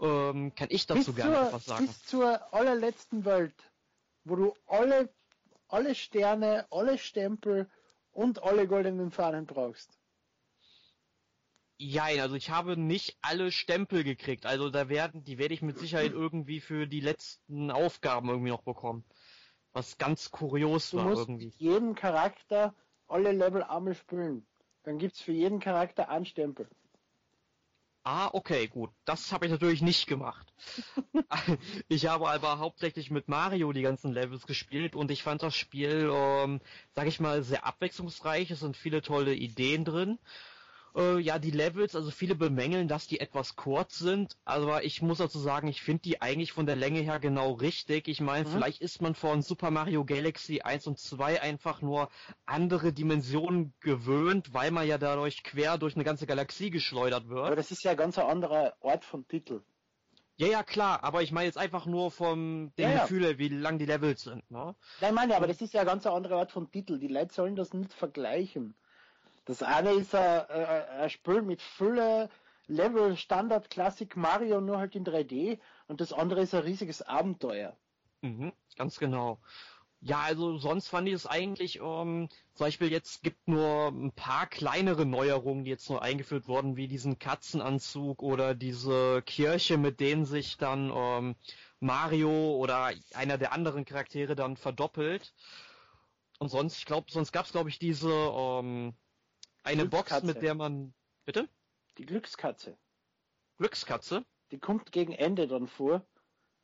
[0.00, 1.86] ähm, kann ich dazu bis gerne zur, etwas sagen.
[1.86, 3.54] Bis zur allerletzten Welt,
[4.24, 5.08] wo du alle,
[5.68, 7.70] alle Sterne, alle Stempel
[8.18, 9.96] und alle goldenen Fahnen brauchst.
[11.78, 14.44] Jein, also ich habe nicht alle Stempel gekriegt.
[14.44, 18.62] Also da werden, die werde ich mit Sicherheit irgendwie für die letzten Aufgaben irgendwie noch
[18.62, 19.04] bekommen.
[19.72, 21.54] Was ganz kurios du war musst irgendwie.
[21.58, 22.74] jeden Charakter
[23.06, 24.44] alle Level einmal spielen.
[24.82, 26.68] Dann gibt's für jeden Charakter einen Stempel.
[28.10, 28.90] Ah, okay, gut.
[29.04, 30.50] Das habe ich natürlich nicht gemacht.
[31.88, 36.10] ich habe aber hauptsächlich mit Mario die ganzen Levels gespielt und ich fand das Spiel,
[36.10, 36.62] ähm,
[36.94, 38.50] sag ich mal, sehr abwechslungsreich.
[38.50, 40.18] Es sind viele tolle Ideen drin.
[40.98, 45.18] Äh, ja, die Levels, also viele bemängeln, dass die etwas kurz sind, aber ich muss
[45.18, 48.08] dazu sagen, ich finde die eigentlich von der Länge her genau richtig.
[48.08, 48.52] Ich meine, mhm.
[48.52, 52.08] vielleicht ist man von Super Mario Galaxy 1 und 2 einfach nur
[52.46, 57.46] andere Dimensionen gewöhnt, weil man ja dadurch quer durch eine ganze Galaxie geschleudert wird.
[57.46, 59.62] Aber das ist ja ein ganz anderer Ort von Titel.
[60.34, 63.38] Ja, ja, klar, aber ich meine jetzt einfach nur vom dem ja, Gefühl, ja.
[63.38, 64.74] wie lang die Levels sind, ne?
[65.00, 66.98] Nein, meine, aber das ist ja ein ganz anderer Ort von Titel.
[66.98, 68.74] Die Leute sollen das nicht vergleichen.
[69.48, 72.28] Das eine ist ein, ein Spiel mit Fülle,
[72.66, 75.58] Level, Standard, Klassik, Mario, nur halt in 3D.
[75.86, 77.74] Und das andere ist ein riesiges Abenteuer.
[78.20, 79.38] Mhm, ganz genau.
[80.00, 84.46] Ja, also sonst fand ich es eigentlich, ähm, zum Beispiel jetzt gibt nur ein paar
[84.46, 90.26] kleinere Neuerungen, die jetzt nur eingeführt wurden, wie diesen Katzenanzug oder diese Kirche, mit denen
[90.26, 91.36] sich dann ähm,
[91.80, 95.32] Mario oder einer der anderen Charaktere dann verdoppelt.
[96.38, 98.94] Und sonst, ich glaube, sonst gab es glaube ich diese ähm,
[99.68, 100.94] eine Box, mit der man.
[101.24, 101.48] Bitte?
[101.98, 102.76] Die Glückskatze.
[103.58, 104.24] Glückskatze?
[104.50, 106.06] Die kommt gegen Ende dann vor.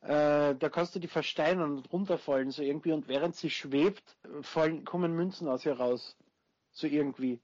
[0.01, 2.91] Äh, da kannst du die versteinern und runterfallen, so irgendwie.
[2.91, 6.17] Und während sie schwebt, fallen, kommen Münzen aus ihr raus.
[6.71, 7.39] So irgendwie.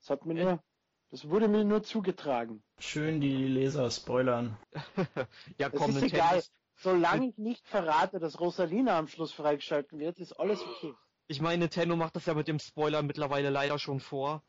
[0.00, 0.62] Das hat mir nur.
[1.10, 2.64] Das wurde mir nur zugetragen.
[2.78, 4.58] Schön die Leser spoilern.
[5.58, 6.42] ja, das komm, ist egal.
[6.78, 10.94] Solange ich nicht verrate, dass Rosalina am Schluss freigeschalten wird, ist alles okay.
[11.28, 14.42] Ich meine, Nintendo macht das ja mit dem Spoiler mittlerweile leider schon vor.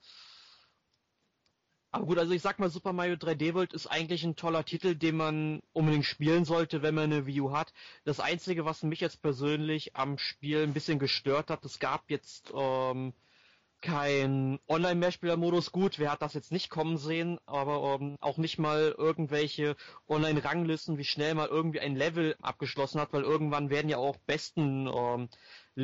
[1.92, 4.96] Aber gut, also ich sag mal, Super Mario 3D World ist eigentlich ein toller Titel,
[4.96, 7.74] den man unbedingt spielen sollte, wenn man eine Wii U hat.
[8.04, 12.54] Das Einzige, was mich jetzt persönlich am Spiel ein bisschen gestört hat, es gab jetzt
[12.56, 13.14] ähm,
[13.82, 15.72] kein Online-Mehrspieler-Modus.
[15.72, 19.76] Gut, wer hat das jetzt nicht kommen sehen, aber ähm, auch nicht mal irgendwelche
[20.08, 24.88] Online-Ranglisten, wie schnell man irgendwie ein Level abgeschlossen hat, weil irgendwann werden ja auch besten
[24.88, 25.30] ähm,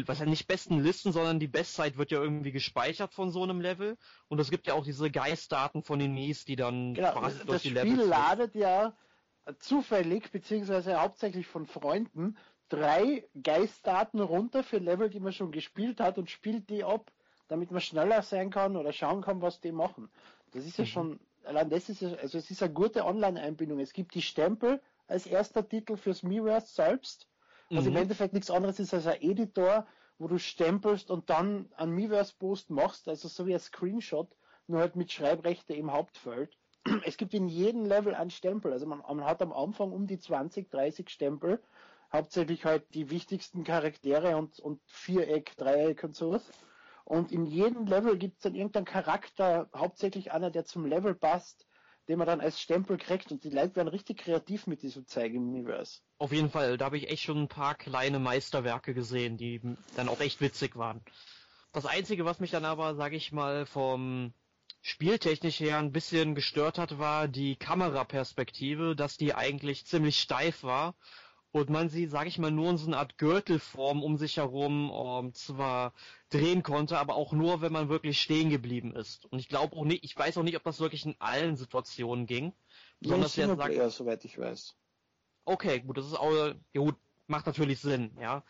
[0.05, 3.61] was ja nicht besten Listen, sondern die Bestzeit wird ja irgendwie gespeichert von so einem
[3.61, 3.97] Level.
[4.27, 7.45] Und es gibt ja auch diese Geistdaten von den Mies, die dann genau, quasi das,
[7.45, 7.89] durch die Level.
[7.89, 8.93] Das Spiel ladet ja
[9.59, 12.37] zufällig, beziehungsweise hauptsächlich von Freunden,
[12.69, 17.11] drei Geistdaten runter für Level, die man schon gespielt hat und spielt die ab,
[17.47, 20.09] damit man schneller sein kann oder schauen kann, was die machen.
[20.51, 20.89] Das ist ja mhm.
[20.89, 23.79] schon, allein das ist ja, also es ist eine gute Online-Einbindung.
[23.79, 27.27] Es gibt die Stempel als erster Titel fürs Miiverse selbst,
[27.75, 27.91] was mhm.
[27.91, 29.85] im Endeffekt nichts anderes ist als ein Editor,
[30.17, 34.35] wo du stempelst und dann einen Miiverse-Post machst, also so wie ein Screenshot,
[34.67, 36.57] nur halt mit Schreibrechte im Hauptfeld.
[37.05, 40.19] Es gibt in jedem Level einen Stempel, also man, man hat am Anfang um die
[40.19, 41.61] 20, 30 Stempel,
[42.11, 46.43] hauptsächlich halt die wichtigsten Charaktere und, und Viereck, Dreieck und sowas.
[47.05, 51.65] Und in jedem Level gibt es dann irgendeinen Charakter, hauptsächlich einer, der zum Level passt,
[52.07, 55.33] den man dann als Stempel kriegt und die Leute werden richtig kreativ mit diesem Zeug
[55.33, 56.01] im Universe.
[56.17, 59.61] Auf jeden Fall, da habe ich echt schon ein paar kleine Meisterwerke gesehen, die
[59.95, 61.01] dann auch echt witzig waren.
[61.71, 64.33] Das Einzige, was mich dann aber, sage ich mal, vom
[64.81, 70.95] spieltechnisch her ein bisschen gestört hat, war die Kameraperspektive, dass die eigentlich ziemlich steif war
[71.53, 74.89] und man sie, sage ich mal, nur in so eine Art Gürtelform um sich herum
[74.89, 75.93] um, ähm, zwar
[76.29, 79.25] drehen konnte, aber auch nur, wenn man wirklich stehen geblieben ist.
[79.31, 82.25] Und ich glaube auch nicht, ich weiß auch nicht, ob das wirklich in allen Situationen
[82.25, 82.53] ging.
[82.99, 84.75] Besonders ja, sagt, eher, soweit ich weiß.
[85.45, 86.95] Okay, gut, das ist auch, ja gut,
[87.27, 88.43] macht natürlich Sinn, ja.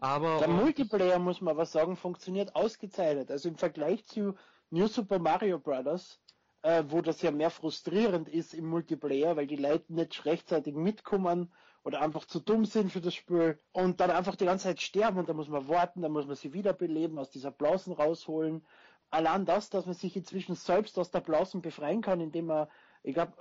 [0.00, 3.30] Aber der Multiplayer muss man was sagen, funktioniert ausgezeichnet.
[3.30, 4.36] Also im Vergleich zu
[4.70, 6.18] New Super Mario Bros.,
[6.62, 11.52] äh, wo das ja mehr frustrierend ist im Multiplayer, weil die Leute nicht rechtzeitig mitkommen
[11.88, 15.18] oder einfach zu dumm sind für das Spiel und dann einfach die ganze Zeit sterben
[15.18, 18.62] und da muss man warten, dann muss man sie wiederbeleben, aus dieser Blausen rausholen.
[19.08, 22.68] Allein das, dass man sich inzwischen selbst aus der Blausen befreien kann, indem man,
[23.02, 23.32] ich glaube,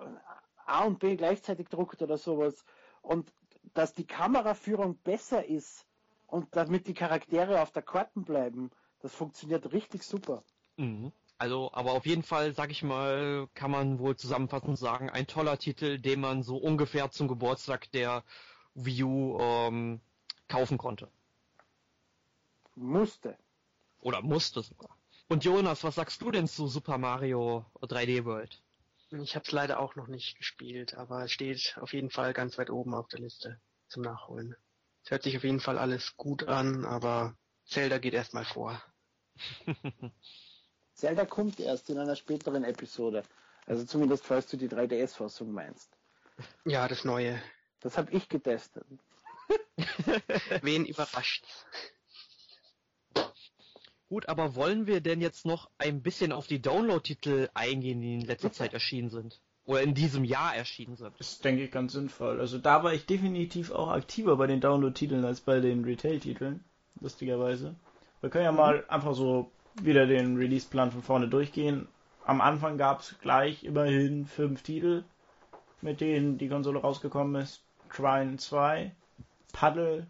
[0.65, 2.63] A und B gleichzeitig druckt oder sowas
[3.01, 3.33] und
[3.73, 5.85] dass die Kameraführung besser ist
[6.25, 8.71] und damit die Charaktere auf der Karten bleiben,
[9.01, 10.41] das funktioniert richtig super.
[10.77, 11.11] Mhm.
[11.39, 15.59] Also, aber auf jeden Fall, sag ich mal, kann man wohl zusammenfassend sagen, ein toller
[15.59, 18.23] Titel, den man so ungefähr zum Geburtstag der
[18.73, 20.01] Wii U ähm,
[20.47, 21.09] kaufen konnte.
[22.75, 23.37] Musste.
[23.99, 24.97] Oder musste sogar.
[25.27, 28.61] Und Jonas, was sagst du denn zu Super Mario 3D World?
[29.11, 32.57] Ich habe es leider auch noch nicht gespielt, aber es steht auf jeden Fall ganz
[32.57, 34.55] weit oben auf der Liste zum Nachholen.
[35.03, 38.81] Es hört sich auf jeden Fall alles gut an, aber Zelda geht erstmal vor.
[40.97, 43.23] Zelda kommt erst in einer späteren Episode.
[43.67, 45.89] Also zumindest falls du die 3DS-Fassung meinst.
[46.65, 47.39] Ja, das neue.
[47.81, 48.85] Das habe ich getestet.
[50.61, 51.45] Wen überrascht?
[54.09, 58.21] Gut, aber wollen wir denn jetzt noch ein bisschen auf die Download-Titel eingehen, die in
[58.21, 59.39] letzter Zeit erschienen sind?
[59.65, 61.13] Oder in diesem Jahr erschienen sind?
[61.19, 62.39] Das ist, denke ich, ganz sinnvoll.
[62.39, 66.63] Also da war ich definitiv auch aktiver bei den Download-Titeln als bei den Retail-Titeln.
[67.01, 67.75] Lustigerweise.
[68.21, 68.57] Wir können ja mhm.
[68.57, 69.51] mal einfach so
[69.83, 71.87] wieder den Release-Plan von vorne durchgehen.
[72.25, 75.03] Am Anfang gab es gleich immerhin fünf Titel,
[75.81, 77.63] mit denen die Konsole rausgekommen ist.
[77.89, 78.91] Trine 2,
[79.53, 80.07] Paddle,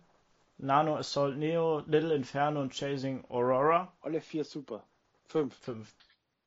[0.58, 3.94] Nano Assault Neo, Little Inferno und Chasing Aurora.
[4.02, 4.84] Alle vier super.
[5.28, 5.56] Fünf.
[5.56, 5.94] Fünf.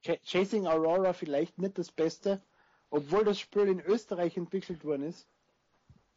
[0.02, 2.42] Ch Chasing Aurora vielleicht nicht das Beste,
[2.90, 5.28] obwohl das Spiel in Österreich entwickelt worden ist.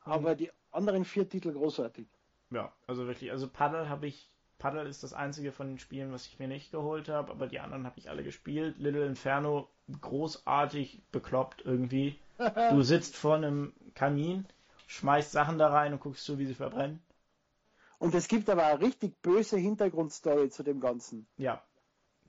[0.01, 0.37] Aber mhm.
[0.37, 2.07] die anderen vier Titel großartig.
[2.49, 6.25] Ja, also wirklich, also Paddle habe ich Paddle ist das einzige von den Spielen, was
[6.27, 8.77] ich mir nicht geholt habe, aber die anderen habe ich alle gespielt.
[8.77, 9.67] Little Inferno,
[10.01, 12.19] großartig bekloppt irgendwie.
[12.71, 14.45] Du sitzt vor einem Kamin,
[14.87, 17.01] schmeißt Sachen da rein und guckst zu, wie sie verbrennen.
[17.99, 21.27] Und es gibt aber eine richtig böse Hintergrundstory zu dem Ganzen.
[21.37, 21.63] Ja.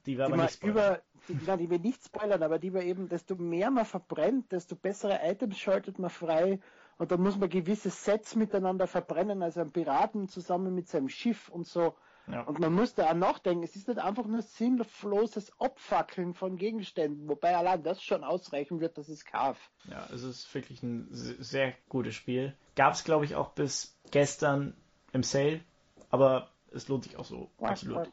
[0.06, 0.98] Die wir aber nicht spoilern.
[1.28, 4.76] Über, die, die wir nicht spoilern, aber die wir eben, desto mehr man verbrennt, desto
[4.76, 6.60] bessere Items schaltet man frei
[6.98, 11.48] und dann muss man gewisse Sets miteinander verbrennen, also ein Piraten zusammen mit seinem Schiff
[11.48, 11.94] und so.
[12.26, 12.42] Ja.
[12.42, 17.28] Und man muss da auch nachdenken, es ist nicht einfach nur sinnloses Abfackeln von Gegenständen,
[17.28, 19.70] wobei allein das schon ausreichen wird, dass es kauft.
[19.90, 22.56] Ja, es ist wirklich ein sehr gutes Spiel.
[22.76, 24.74] Gab es, glaube ich, auch bis gestern
[25.12, 25.60] im Sale,
[26.10, 28.10] aber es lohnt sich auch so absolut.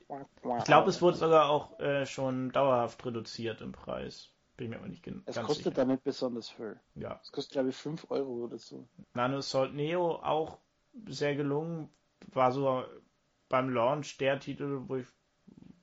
[0.59, 4.29] Ich glaube, es wurde sogar auch äh, schon dauerhaft reduziert im Preis.
[4.57, 5.71] Bin mir aber nicht gen es kostet sicher.
[5.71, 6.79] da nicht besonders viel.
[6.95, 7.19] Ja.
[7.23, 8.87] Es kostet, glaube ich, 5 Euro oder so.
[9.13, 10.59] Nano Assault Neo auch
[11.07, 11.89] sehr gelungen.
[12.33, 12.83] War so
[13.51, 15.05] beim Launch der Titel, wo ich,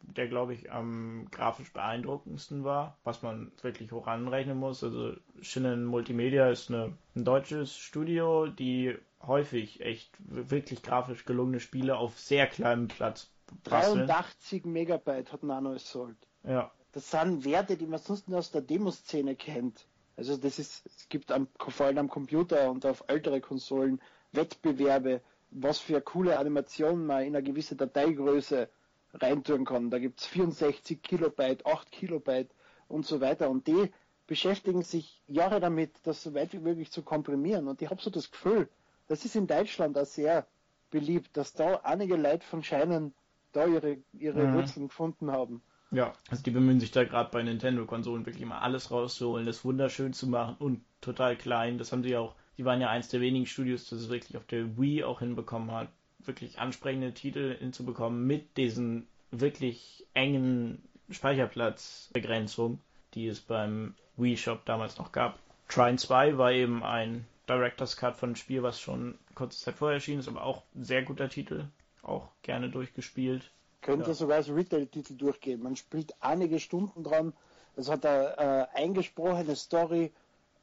[0.02, 4.82] der glaube ich am grafisch beeindruckendsten war, was man wirklich hoch anrechnen muss.
[4.82, 8.96] Also Shinnen Multimedia ist eine, ein deutsches Studio, die
[9.26, 13.30] häufig echt wirklich grafisch gelungene Spiele auf sehr kleinem Platz
[13.64, 16.16] 83 Megabyte hat Nano Assault.
[16.44, 16.70] Ja.
[16.92, 19.86] Das sind Werte, die man sonst nur aus der Demoszene kennt.
[20.16, 24.00] Also das ist, es gibt am, vor allem am Computer und auf ältere Konsolen
[24.32, 28.68] Wettbewerbe was für coole Animationen man in eine gewisse Dateigröße
[29.14, 29.90] reintun kann.
[29.90, 32.50] Da gibt's 64 Kilobyte, 8 Kilobyte
[32.88, 33.48] und so weiter.
[33.48, 33.90] Und die
[34.26, 37.68] beschäftigen sich Jahre damit, das so weit wie möglich zu komprimieren.
[37.68, 38.68] Und ich habe so das Gefühl,
[39.06, 40.46] das ist in Deutschland auch sehr
[40.90, 43.14] beliebt, dass da einige Leute von Scheinen
[43.52, 44.54] da ihre, ihre mhm.
[44.54, 45.62] Wurzeln gefunden haben.
[45.90, 50.12] Ja, also die bemühen sich da gerade bei Nintendo-Konsolen wirklich mal alles rauszuholen, das wunderschön
[50.12, 51.78] zu machen und total klein.
[51.78, 54.44] Das haben sie auch, die waren ja eins der wenigen Studios, das es wirklich auf
[54.46, 62.80] der Wii auch hinbekommen hat, wirklich ansprechende Titel hinzubekommen mit diesen wirklich engen Speicherplatzbegrenzungen,
[63.14, 65.38] die es beim Wii Shop damals noch gab.
[65.68, 69.94] Trine 2 war eben ein Director's Cut von einem Spiel, was schon kurze Zeit vorher
[69.94, 71.66] erschienen ist, aber auch ein sehr guter Titel,
[72.02, 73.50] auch gerne durchgespielt.
[73.80, 74.14] Könnte ja.
[74.14, 75.62] sogar als Retail-Titel durchgehen.
[75.62, 77.32] Man spielt einige Stunden dran.
[77.76, 80.12] Es hat eine äh, eingesprochene Story,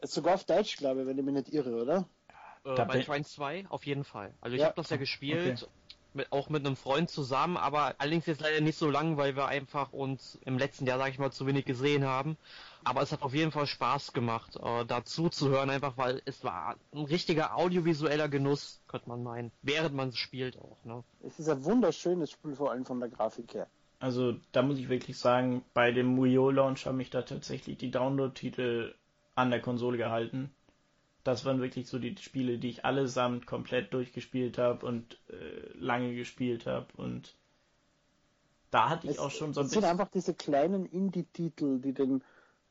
[0.01, 2.07] sogar auf Deutsch, glaube ich, wenn ich mich nicht irre, oder?
[2.65, 4.33] Äh, bei Trine 2 auf jeden Fall.
[4.41, 4.67] Also ich ja.
[4.67, 5.71] habe das ja gespielt, okay.
[6.13, 9.47] mit, auch mit einem Freund zusammen, aber allerdings jetzt leider nicht so lang, weil wir
[9.47, 12.37] einfach uns im letzten Jahr, sage ich mal, zu wenig gesehen haben.
[12.83, 16.43] Aber es hat auf jeden Fall Spaß gemacht, äh, dazu zu hören, einfach weil es
[16.43, 20.83] war ein richtiger audiovisueller Genuss, könnte man meinen, während man es spielt auch.
[20.85, 21.03] Ne?
[21.23, 23.67] Es ist ein wunderschönes Spiel, vor allem von der Grafik her.
[23.99, 27.77] Also da muss ich wirklich sagen, bei dem Wii U Launch haben mich da tatsächlich
[27.77, 28.93] die Download-Titel
[29.35, 30.53] an der Konsole gehalten.
[31.23, 36.15] Das waren wirklich so die Spiele, die ich allesamt komplett durchgespielt habe und äh, lange
[36.15, 37.35] gespielt habe und
[38.71, 39.79] da hatte ich es, auch schon so ein bisschen.
[39.79, 42.21] Es sind einfach diese kleinen Indie-Titel, die den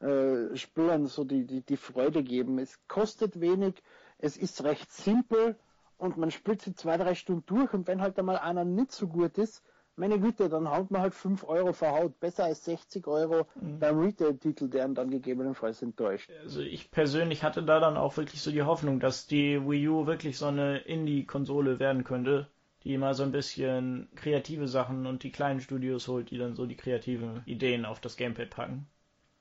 [0.01, 2.59] äh, Spielern so die, die, die Freude geben.
[2.59, 3.83] Es kostet wenig,
[4.19, 5.57] es ist recht simpel
[5.97, 9.09] und man spielt sie zwei, drei Stunden durch und wenn halt einmal einer nicht so
[9.09, 9.63] gut ist,
[9.97, 12.19] meine Güte, dann haut man halt 5 Euro verhaut.
[12.21, 13.79] Besser als 60 Euro mhm.
[13.79, 16.31] beim Retail-Titel, der dann gegebenenfalls enttäuscht.
[16.43, 20.07] Also ich persönlich hatte da dann auch wirklich so die Hoffnung, dass die Wii U
[20.07, 22.49] wirklich so eine Indie-Konsole werden könnte,
[22.83, 26.67] die immer so ein bisschen kreative Sachen und die kleinen Studios holt, die dann so
[26.67, 28.87] die kreativen Ideen auf das Gamepad packen.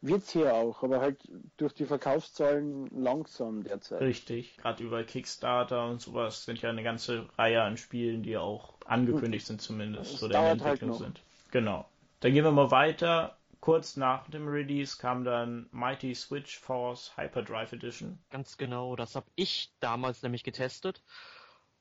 [0.05, 1.17] Wird's hier auch, aber halt
[1.55, 4.01] durch die Verkaufszahlen langsam derzeit.
[4.01, 8.73] Richtig, gerade über Kickstarter und sowas sind ja eine ganze Reihe an Spielen, die auch
[8.85, 11.21] angekündigt sind zumindest oder in der halt Entwicklung halt sind.
[11.51, 11.87] Genau.
[12.19, 13.37] Dann gehen wir mal weiter.
[13.61, 18.19] Kurz nach dem Release kam dann Mighty Switch Force Hyperdrive Edition.
[18.29, 21.01] Ganz genau, das habe ich damals nämlich getestet.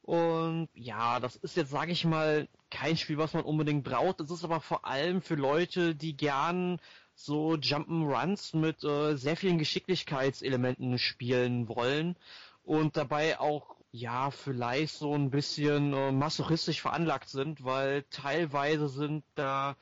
[0.03, 4.21] Und ja, das ist jetzt, sage ich mal, kein Spiel, was man unbedingt braucht.
[4.21, 6.81] Es ist aber vor allem für Leute, die gern
[7.15, 12.17] so Jump'n'Runs mit äh, sehr vielen Geschicklichkeitselementen spielen wollen
[12.63, 19.25] und dabei auch ja vielleicht so ein bisschen äh, masochistisch veranlagt sind, weil teilweise sind
[19.35, 19.77] da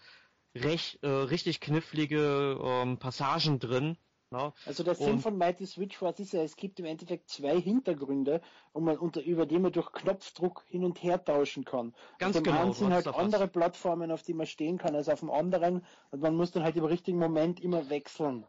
[0.55, 3.97] recht, äh, richtig knifflige ähm, Passagen drin,
[4.31, 4.55] Genau.
[4.65, 8.41] Also der Sinn von Mighty Switch Force ist ja, es gibt im Endeffekt zwei Hintergründe,
[8.73, 11.95] um man unter, über die man durch Knopfdruck hin und her tauschen kann.
[12.19, 12.73] Ganz dem genau.
[12.73, 13.51] Sind halt andere was.
[13.51, 15.85] Plattformen, auf die man stehen kann, als auf dem anderen.
[16.11, 18.47] Und man muss dann halt im richtigen Moment immer wechseln.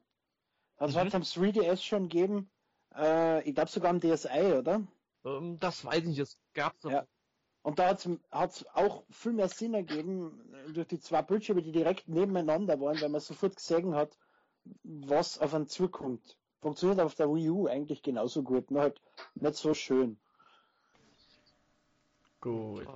[0.77, 0.99] Das mhm.
[0.99, 2.51] hat es am 3DS schon gegeben.
[2.95, 4.85] Äh, ich glaube sogar am DSi, oder?
[5.25, 7.07] Ähm, das weiß ich nicht, es gab es ja.
[7.63, 12.07] Und da hat es auch viel mehr Sinn ergeben, durch die zwei Bildschirme, die direkt
[12.07, 14.17] nebeneinander waren, weil man sofort gesehen hat,
[14.83, 16.37] was auf einen zukommt.
[16.61, 19.01] Funktioniert auf der Wii U eigentlich genauso gut, nur halt
[19.35, 20.17] nicht so schön.
[22.39, 22.87] Gut.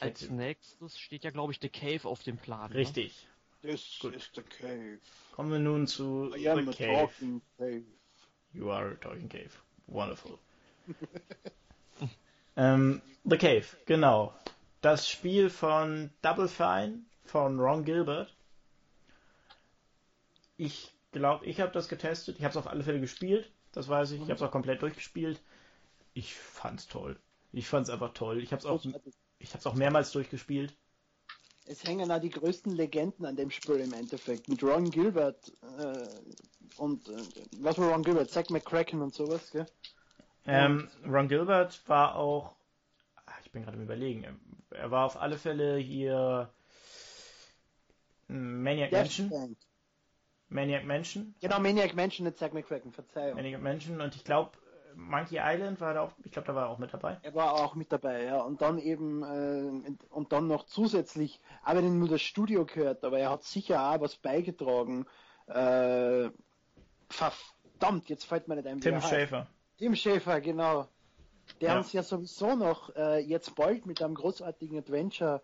[0.00, 2.70] Als nächstes steht ja, glaube ich, The Cave auf dem Plan.
[2.70, 2.78] Ne?
[2.78, 3.26] Richtig.
[3.62, 3.70] Ne?
[3.70, 4.14] This Gut.
[4.14, 4.98] is the cave.
[5.32, 7.08] Kommen wir nun zu I am The Cave.
[7.08, 7.84] Talking cave.
[8.52, 9.50] You are a talking cave.
[9.86, 10.38] Wonderful.
[12.56, 14.34] ähm, the Cave, genau.
[14.82, 18.36] Das Spiel von Double Fine von Ron Gilbert.
[20.58, 22.36] Ich glaube, ich habe das getestet.
[22.38, 23.50] Ich habe es auf alle Fälle gespielt.
[23.72, 24.18] Das weiß ich.
[24.18, 25.40] Ich habe es auch komplett durchgespielt.
[26.12, 27.18] Ich fand's toll.
[27.52, 28.42] Ich fand's einfach toll.
[28.42, 28.84] Ich habe es auch,
[29.38, 30.76] ich habe es auch mehrmals durchgespielt.
[31.66, 34.48] Es hängen da die größten Legenden an dem Spiel im Endeffekt.
[34.48, 36.06] Mit Ron Gilbert äh,
[36.76, 37.22] und äh,
[37.58, 38.30] was war Ron Gilbert?
[38.30, 39.66] Zack McCracken und sowas, gell?
[40.46, 42.54] Ähm, Ron Gilbert war auch,
[43.24, 44.26] ah, ich bin gerade im Überlegen,
[44.70, 46.50] er war auf alle Fälle hier
[48.28, 49.56] Maniac Mansion.
[50.54, 51.34] Maniac Mansion.
[51.40, 53.34] Genau, Maniac Mansion mit Zack McCracken, Verzeihung.
[53.34, 54.52] Maniac Mansion und ich glaube,
[54.94, 57.18] Monkey Island war da auch, ich glaube, da war er auch mit dabei.
[57.22, 58.40] Er war auch mit dabei, ja.
[58.40, 63.18] Und dann eben, äh, und dann noch zusätzlich, aber wenn nur das Studio gehört, aber
[63.18, 65.06] er hat sicher auch was beigetragen.
[65.48, 66.30] Äh,
[67.08, 68.80] verdammt, jetzt fällt mir nicht ein.
[68.80, 69.48] Tim Schäfer.
[69.76, 70.88] Tim Schäfer, genau.
[71.60, 71.78] Der ja.
[71.78, 75.42] uns ja sowieso noch äh, jetzt bald mit einem großartigen Adventure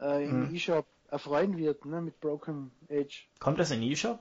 [0.00, 0.54] äh, im hm.
[0.54, 3.28] eShop erfreuen wird, ne, mit Broken Age.
[3.38, 4.18] Kommt das in eShop?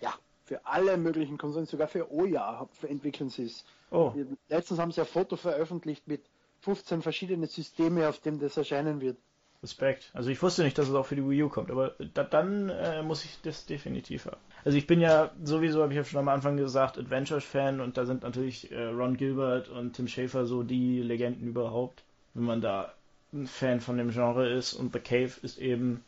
[0.00, 0.14] Ja,
[0.44, 3.64] für alle möglichen Konsolen, sogar für Oya entwickeln sie es.
[3.90, 4.12] Oh.
[4.48, 6.22] Letztens haben sie ein Foto veröffentlicht mit
[6.60, 9.16] 15 verschiedene Systeme, auf dem das erscheinen wird.
[9.62, 10.10] Respekt.
[10.14, 12.68] Also ich wusste nicht, dass es auch für die Wii U kommt, aber da, dann
[12.68, 14.40] äh, muss ich das definitiv haben.
[14.64, 18.04] Also ich bin ja sowieso, habe ich ja schon am Anfang gesagt, Adventures-Fan und da
[18.04, 22.04] sind natürlich äh, Ron Gilbert und Tim Schafer so die Legenden überhaupt,
[22.34, 22.92] wenn man da
[23.32, 26.04] ein Fan von dem Genre ist und The Cave ist eben,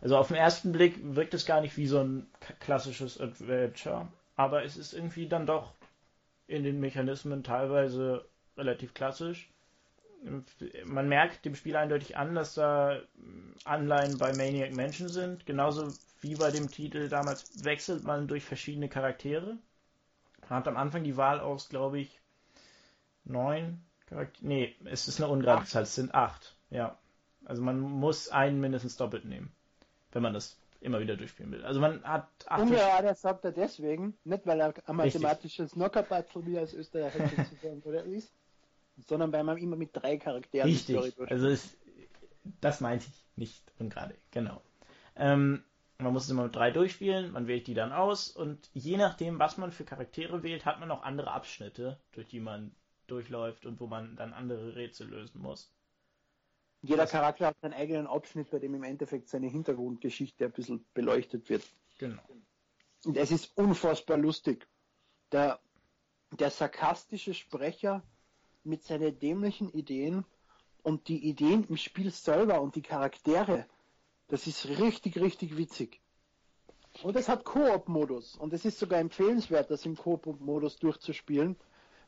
[0.00, 2.26] also auf den ersten Blick wirkt es gar nicht wie so ein
[2.60, 5.72] klassisches Adventure, aber es ist irgendwie dann doch
[6.46, 8.24] in den Mechanismen teilweise
[8.56, 9.50] relativ klassisch
[10.84, 13.00] man merkt dem Spiel eindeutig an, dass da
[13.64, 15.46] Anleihen bei Maniac Mansion sind.
[15.46, 19.56] Genauso wie bei dem Titel damals wechselt man durch verschiedene Charaktere.
[20.42, 22.20] Man hat am Anfang die Wahl aus, glaube ich,
[23.24, 24.46] neun Charaktere.
[24.46, 26.56] Nee, es ist eine ungerade Zahl, es sind acht.
[26.70, 26.98] Ja.
[27.44, 29.50] Also man muss einen mindestens doppelt nehmen,
[30.12, 31.64] wenn man das immer wieder durchspielen will.
[31.64, 32.62] Also man hat acht.
[32.62, 38.32] Ungerade sagt er deswegen, nicht weil er ein mathematisches Knockerbattle wie als Österreicher ist,
[39.06, 41.76] sondern weil man immer mit drei Charakteren Richtig, also ist,
[42.60, 44.62] das meinte ich nicht und gerade, genau.
[45.16, 45.62] Ähm,
[45.98, 49.38] man muss es immer mit drei durchspielen, man wählt die dann aus und je nachdem,
[49.38, 52.74] was man für Charaktere wählt, hat man auch andere Abschnitte, durch die man
[53.06, 55.70] durchläuft und wo man dann andere Rätsel lösen muss.
[56.82, 60.84] Jeder das Charakter hat seinen eigenen Abschnitt, bei dem im Endeffekt seine Hintergrundgeschichte ein bisschen
[60.94, 61.62] beleuchtet wird.
[61.98, 62.22] Genau.
[63.04, 64.66] Und es ist unfassbar lustig.
[65.32, 65.60] Der,
[66.32, 68.02] der sarkastische Sprecher
[68.64, 70.24] mit seinen dämlichen Ideen
[70.82, 73.66] und die Ideen im Spiel selber und die Charaktere,
[74.28, 76.00] das ist richtig, richtig witzig.
[77.02, 81.56] Und es hat Koop-Modus und es ist sogar empfehlenswert, das im Koop-Modus durchzuspielen,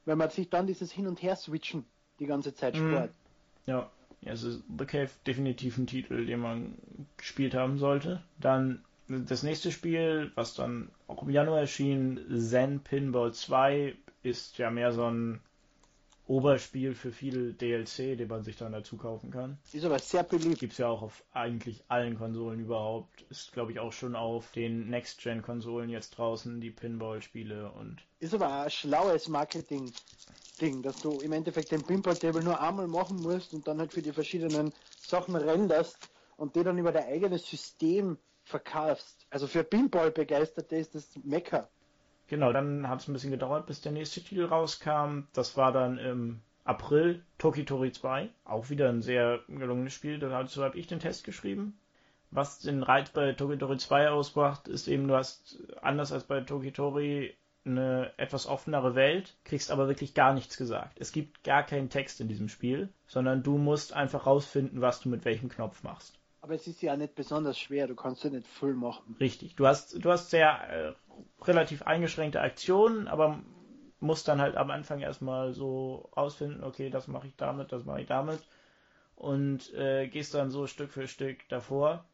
[0.04, 1.84] weil man sich dann dieses Hin- und Her-Switchen
[2.18, 2.90] die ganze Zeit mhm.
[2.90, 3.14] spart.
[3.66, 3.90] Ja,
[4.26, 6.74] also The Cave definitiv ein Titel, den man
[7.16, 8.22] gespielt haben sollte.
[8.38, 14.70] Dann das nächste Spiel, was dann auch im Januar erschien, Zen Pinball 2, ist ja
[14.70, 15.40] mehr so ein
[16.28, 19.58] Oberspiel für viel DLC, den man sich dann dazu kaufen kann.
[19.72, 20.60] Ist aber sehr beliebt.
[20.60, 23.22] Gibt es ja auch auf eigentlich allen Konsolen überhaupt.
[23.28, 27.98] Ist, glaube ich, auch schon auf den Next-Gen-Konsolen jetzt draußen, die Pinball-Spiele und.
[28.20, 29.28] Ist aber ein schlaues
[30.62, 34.02] Marketing-Ding, dass du im Endeffekt den Pinball-Table nur einmal machen musst und dann halt für
[34.02, 35.98] die verschiedenen Sachen renderst
[36.36, 39.26] und die dann über dein eigenes System verkaufst.
[39.30, 41.68] Also für Pinball-Begeisterte ist das Mecker.
[42.28, 45.24] Genau, dann hat es ein bisschen gedauert, bis der nächste Titel rauskam.
[45.32, 48.30] Das war dann im April Tokitori 2.
[48.44, 50.18] Auch wieder ein sehr gelungenes Spiel.
[50.18, 51.78] Dazu habe ich den Test geschrieben.
[52.30, 57.34] Was den Reiz bei Tokitori 2 ausmacht, ist eben, du hast anders als bei Tokitori
[57.64, 60.98] eine etwas offenere Welt, kriegst aber wirklich gar nichts gesagt.
[61.00, 65.08] Es gibt gar keinen Text in diesem Spiel, sondern du musst einfach rausfinden, was du
[65.08, 66.18] mit welchem Knopf machst.
[66.40, 69.16] Aber es ist ja nicht besonders schwer, du kannst ja nicht voll machen.
[69.20, 70.92] Richtig, du hast, du hast sehr äh,
[71.44, 73.40] relativ eingeschränkte Aktionen, aber
[74.00, 78.00] musst dann halt am Anfang erstmal so rausfinden, okay, das mache ich damit, das mache
[78.00, 78.40] ich damit
[79.14, 82.04] und äh, gehst dann so Stück für Stück davor.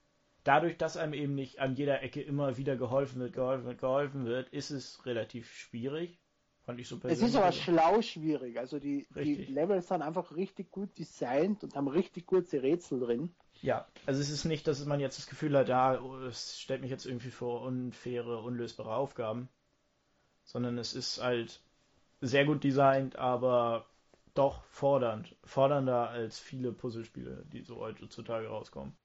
[0.48, 4.24] Dadurch, dass einem eben nicht an jeder Ecke immer wieder geholfen wird, geholfen wird, geholfen
[4.24, 6.18] wird, ist es relativ schwierig.
[6.62, 8.58] Fand ich so Es ist aber schlau schwierig.
[8.58, 13.34] Also die, die Levels sind einfach richtig gut designt und haben richtig gute Rätsel drin.
[13.60, 16.80] Ja, also es ist nicht, dass man jetzt das Gefühl hat, ja, oh, es stellt
[16.80, 19.50] mich jetzt irgendwie vor unfaire, unlösbare Aufgaben,
[20.44, 21.60] sondern es ist halt
[22.22, 23.84] sehr gut designt, aber
[24.32, 25.36] doch fordernd.
[25.44, 28.96] Fordernder als viele Puzzlespiele, die so heutzutage rauskommen.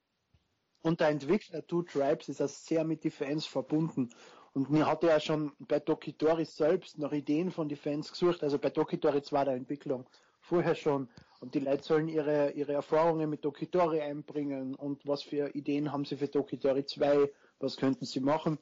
[0.84, 4.10] Und der Entwickler Two Tribes ist auch sehr mit den Fans verbunden.
[4.54, 8.60] Und mir hatte ja schon bei Dokitori selbst nach Ideen von den Fans gesucht, also
[8.60, 10.08] bei Dokitori 2 der Entwicklung
[10.42, 11.10] vorher schon.
[11.40, 16.06] Und die Leute sollen ihre, ihre Erfahrungen mit Dokitori einbringen und was für Ideen haben
[16.06, 18.60] sie für Dokitori 2, was könnten sie machen.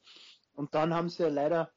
[0.53, 1.71] Und dann haben sie leider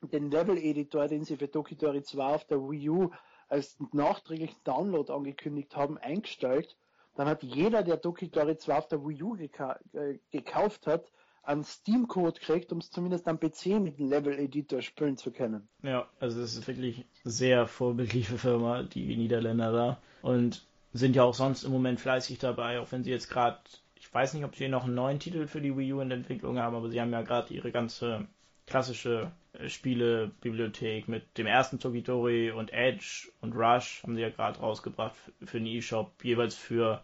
[0.00, 3.10] den Level-Editor, den sie für Dokitori 2 auf der Wii U
[3.48, 6.76] als nachträglichen Download angekündigt haben, eingestellt.
[7.18, 11.10] Dann hat jeder, der Dokitori 2 auf der Wii U geka äh, gekauft hat,
[11.42, 15.68] einen Steam-Code kriegt, um es zumindest am PC mit dem Level-Editor spielen zu können.
[15.82, 19.98] Ja, also es ist wirklich sehr vorbildliche Firma, die Niederländer da.
[20.22, 23.58] Und sind ja auch sonst im Moment fleißig dabei, auch wenn sie jetzt gerade,
[23.96, 26.60] ich weiß nicht, ob sie noch einen neuen Titel für die Wii U in Entwicklung
[26.60, 28.28] haben, aber sie haben ja gerade ihre ganze
[28.68, 34.60] klassische äh, Spielebibliothek mit dem ersten Tokitori und Edge und Rush haben sie ja gerade
[34.60, 37.02] rausgebracht für einen E-Shop, jeweils für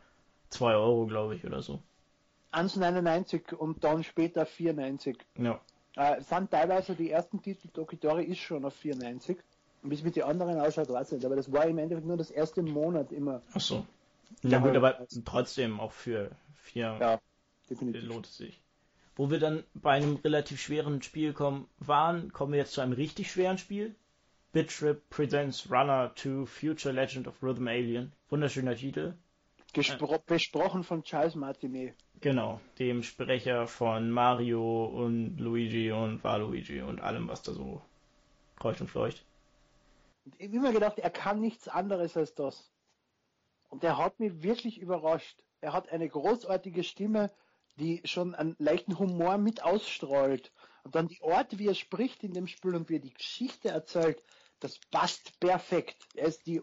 [0.54, 1.82] 2 Euro, glaube ich, oder so.
[2.52, 5.16] 1,99 und dann später 4,90.
[5.38, 5.60] Ja.
[5.96, 9.36] Äh, sind teilweise die ersten Titel, Tokitori ist schon auf 4,90.
[9.82, 11.26] Wie es mit den anderen ausschaut, weiß ich nicht.
[11.26, 13.42] Aber das war im Endeffekt nur das erste Monat immer.
[13.52, 13.84] Ach so.
[14.42, 16.30] Ja, gut, aber trotzdem auch für
[16.62, 17.20] 4 ja,
[17.68, 18.04] definitiv.
[18.04, 18.60] lohnt es sich.
[19.16, 22.94] Wo wir dann bei einem relativ schweren Spiel kommen, waren, kommen wir jetzt zu einem
[22.94, 23.94] richtig schweren Spiel.
[24.52, 28.12] Bittrip Presents Runner to Future Legend of Rhythm Alien.
[28.30, 29.14] Wunderschöner Titel.
[29.74, 31.94] Gespro besprochen von Charles Martinet.
[32.20, 37.82] Genau, dem Sprecher von Mario und Luigi und Waluigi und allem, was da so
[38.56, 39.24] kreucht und fleucht.
[40.38, 42.70] Ich habe immer gedacht, er kann nichts anderes als das.
[43.68, 45.42] Und er hat mich wirklich überrascht.
[45.60, 47.30] Er hat eine großartige Stimme,
[47.76, 50.52] die schon einen leichten Humor mit ausstrahlt.
[50.84, 53.68] Und dann die Art, wie er spricht in dem Spiel und wie er die Geschichte
[53.68, 54.22] erzählt,
[54.60, 55.96] das passt perfekt.
[56.14, 56.62] Er ist die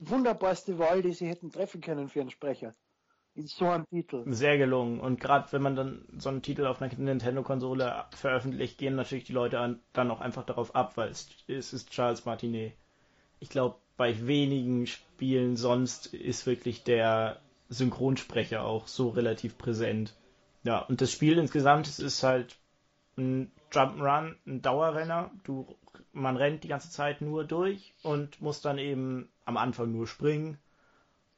[0.00, 2.74] wunderbarste Wahl, die sie hätten treffen können für einen Sprecher.
[3.36, 4.22] In so einem Titel.
[4.26, 5.00] Sehr gelungen.
[5.00, 9.32] Und gerade wenn man dann so einen Titel auf einer Nintendo-Konsole veröffentlicht, gehen natürlich die
[9.32, 12.74] Leute an, dann auch einfach darauf ab, weil es, es ist Charles Martinet.
[13.40, 20.14] Ich glaube, bei wenigen Spielen sonst ist wirklich der Synchronsprecher auch so relativ präsent.
[20.62, 22.56] Ja, und das Spiel insgesamt ist halt
[23.16, 25.30] ein Jump'n'Run, ein Dauerrenner.
[25.42, 25.76] Du,
[26.14, 30.58] man rennt die ganze Zeit nur durch und muss dann eben am Anfang nur springen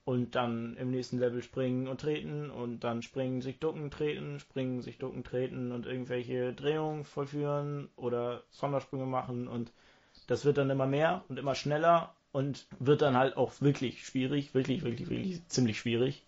[0.04, 4.82] und dann im nächsten Level springen und treten und dann springen, sich ducken, treten, springen,
[4.82, 9.72] sich ducken, treten und irgendwelche Drehungen vollführen oder Sondersprünge machen und
[10.26, 14.54] das wird dann immer mehr und immer schneller und wird dann halt auch wirklich schwierig,
[14.54, 16.25] wirklich, wirklich, wirklich ziemlich schwierig.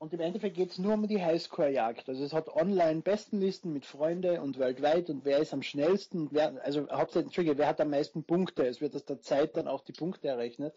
[0.00, 2.08] Und im Endeffekt geht es nur um die Highscore-Jagd.
[2.08, 6.54] Also es hat online Bestenlisten mit Freunde und weltweit und wer ist am schnellsten, wer,
[6.64, 8.66] also hauptsächlich, wer hat am meisten Punkte?
[8.66, 10.74] Es wird aus der Zeit dann auch die Punkte errechnet.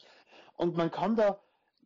[0.58, 1.40] Und man kann da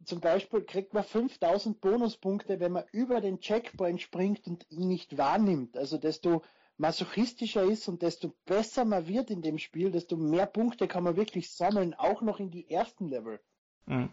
[0.03, 5.19] zum Beispiel kriegt man 5000 Bonuspunkte, wenn man über den Checkpoint springt und ihn nicht
[5.19, 5.77] wahrnimmt.
[5.77, 6.41] Also desto
[6.77, 11.15] masochistischer ist und desto besser man wird in dem Spiel, desto mehr Punkte kann man
[11.15, 13.39] wirklich sammeln, auch noch in die ersten Level.
[13.85, 14.09] Hm.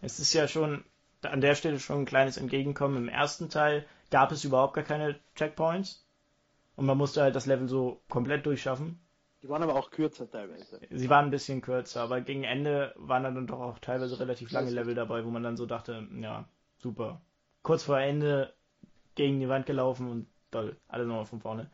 [0.00, 0.82] Es ist ja schon
[1.30, 2.96] an der Stelle schon ein kleines Entgegenkommen.
[2.96, 6.06] Im ersten Teil gab es überhaupt gar keine Checkpoints
[6.76, 9.00] und man musste halt das Level so komplett durchschaffen.
[9.42, 10.80] Die waren aber auch kürzer teilweise.
[10.90, 14.70] Sie waren ein bisschen kürzer, aber gegen Ende waren dann doch auch teilweise relativ lange
[14.70, 16.48] Level dabei, wo man dann so dachte, ja,
[16.78, 17.20] super.
[17.62, 18.54] Kurz vor Ende
[19.14, 21.70] gegen die Wand gelaufen und toll, alles nochmal von vorne.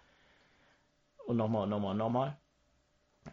[1.27, 2.36] Und nochmal und nochmal und nochmal.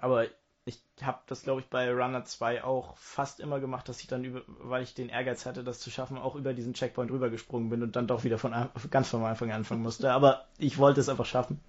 [0.02, 0.28] Aber
[0.68, 4.26] ich habe das, glaube ich, bei Runner 2 auch fast immer gemacht, dass ich dann,
[4.26, 7.84] über, weil ich den Ehrgeiz hatte, das zu schaffen, auch über diesen Checkpoint rübergesprungen bin
[7.84, 8.54] und dann doch wieder von
[8.92, 10.12] ganz vom Anfang anfangen musste.
[10.12, 11.62] Aber ich wollte es einfach schaffen.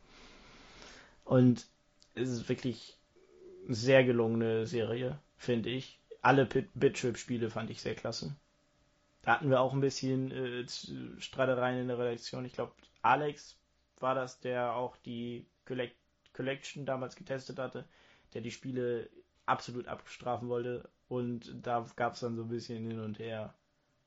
[1.24, 1.66] Und
[2.14, 2.98] es ist wirklich
[3.66, 6.00] eine sehr gelungene Serie, finde ich.
[6.20, 8.34] Alle Bittrip-Spiele fand ich sehr klasse.
[9.22, 10.66] Da hatten wir auch ein bisschen äh,
[11.20, 12.44] Streitereien in der Redaktion.
[12.44, 12.72] Ich glaube,
[13.02, 13.56] Alex
[14.00, 15.94] war das, der auch die Collect
[16.32, 17.84] Collection damals getestet hatte
[18.34, 19.08] der die Spiele
[19.46, 20.88] absolut abstrafen wollte.
[21.08, 23.54] Und da gab es dann so ein bisschen hin und her.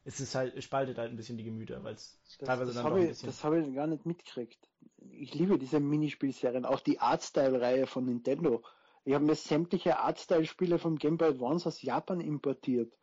[0.04, 2.86] Es ist halt, es spaltet halt ein bisschen die Gemüter, weil es teilweise das dann
[2.86, 3.28] doch ein bisschen.
[3.28, 4.68] Das habe ich gar nicht mitgekriegt.
[5.12, 8.64] Ich liebe diese Minispielserien, auch die Artstyle-Reihe von Nintendo.
[9.04, 12.94] Ich habe mir sämtliche Artstyle-Spiele vom Game Boy Advance aus Japan importiert.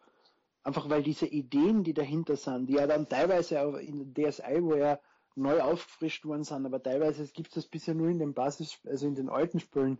[0.63, 4.63] Einfach weil diese Ideen, die dahinter sind, die ja dann teilweise auch in der DSi,
[4.63, 4.99] wo ja
[5.35, 9.07] neu aufgefrischt worden sind, aber teilweise gibt es das bisher nur in den Basis, also
[9.07, 9.99] in den alten Spielen,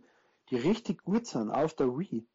[0.49, 2.25] die richtig gut sind auf der Wii.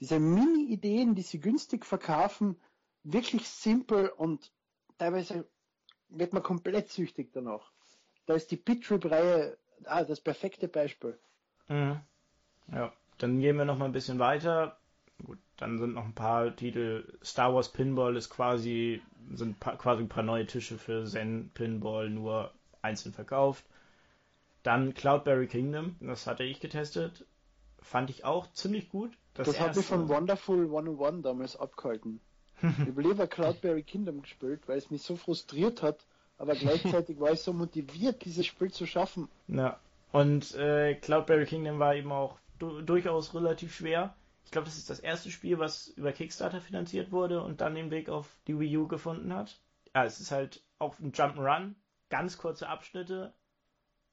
[0.00, 2.56] Diese Mini-Ideen, die sie günstig verkaufen,
[3.04, 4.52] wirklich simpel und
[4.98, 5.48] teilweise
[6.08, 7.72] wird man komplett süchtig danach.
[8.26, 11.18] Da ist die Pitrip-Reihe ah, das perfekte Beispiel.
[11.68, 12.00] Mhm.
[12.72, 14.78] Ja, dann gehen wir noch mal ein bisschen weiter.
[15.24, 17.18] Gut, dann sind noch ein paar Titel.
[17.22, 22.10] Star Wars Pinball ist quasi, sind pa quasi ein paar neue Tische für Zen Pinball
[22.10, 23.64] nur einzeln verkauft.
[24.62, 27.24] Dann Cloudberry Kingdom, das hatte ich getestet
[27.82, 29.12] fand ich auch ziemlich gut.
[29.34, 32.20] Das, das hat mich von Wonderful 101 damals abgehalten.
[32.62, 36.06] ich habe lieber Cloudberry Kingdom gespielt, weil es mich so frustriert hat,
[36.38, 39.28] aber gleichzeitig war ich so motiviert, dieses Spiel zu schaffen.
[39.48, 39.78] Ja,
[40.12, 44.14] und äh, Cloudberry Kingdom war eben auch du durchaus relativ schwer.
[44.44, 47.90] Ich glaube, das ist das erste Spiel, was über Kickstarter finanziert wurde und dann den
[47.90, 49.58] Weg auf die Wii U gefunden hat.
[49.94, 51.74] Ja, es ist halt auch ein Jump'n'Run,
[52.10, 53.32] ganz kurze Abschnitte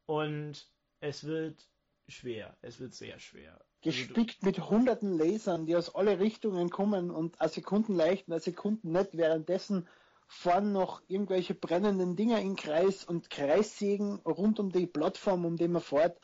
[0.06, 0.66] und
[1.02, 1.68] es wird
[2.10, 2.58] schwer.
[2.62, 3.54] Es wird sehr schwer.
[3.54, 8.34] Also Gespickt mit hunderten Lasern, die aus alle Richtungen kommen und eine Sekunden leicht und
[8.34, 9.18] eine Sekunden nicht.
[9.18, 9.88] Währenddessen
[10.28, 15.68] fahren noch irgendwelche brennenden Dinger in Kreis und Kreissägen rund um die Plattform, um die
[15.68, 16.20] man fährt.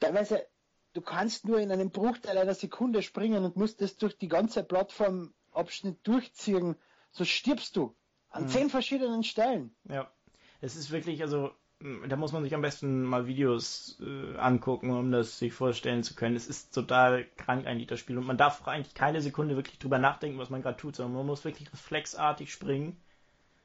[0.00, 0.46] Teilweise,
[0.94, 4.64] du kannst nur in einem Bruchteil einer Sekunde springen und musst das durch die ganze
[4.64, 6.76] Plattformabschnitt durchziehen.
[7.12, 7.94] So stirbst du.
[8.28, 8.48] An mhm.
[8.48, 9.74] zehn verschiedenen Stellen.
[9.88, 10.10] Ja.
[10.60, 15.12] Es ist wirklich, also da muss man sich am besten mal Videos äh, angucken, um
[15.12, 16.34] das sich vorstellen zu können.
[16.36, 19.98] Es ist total krank eigentlich das Spiel und man darf eigentlich keine Sekunde wirklich drüber
[19.98, 22.96] nachdenken, was man gerade tut, sondern man muss wirklich reflexartig springen,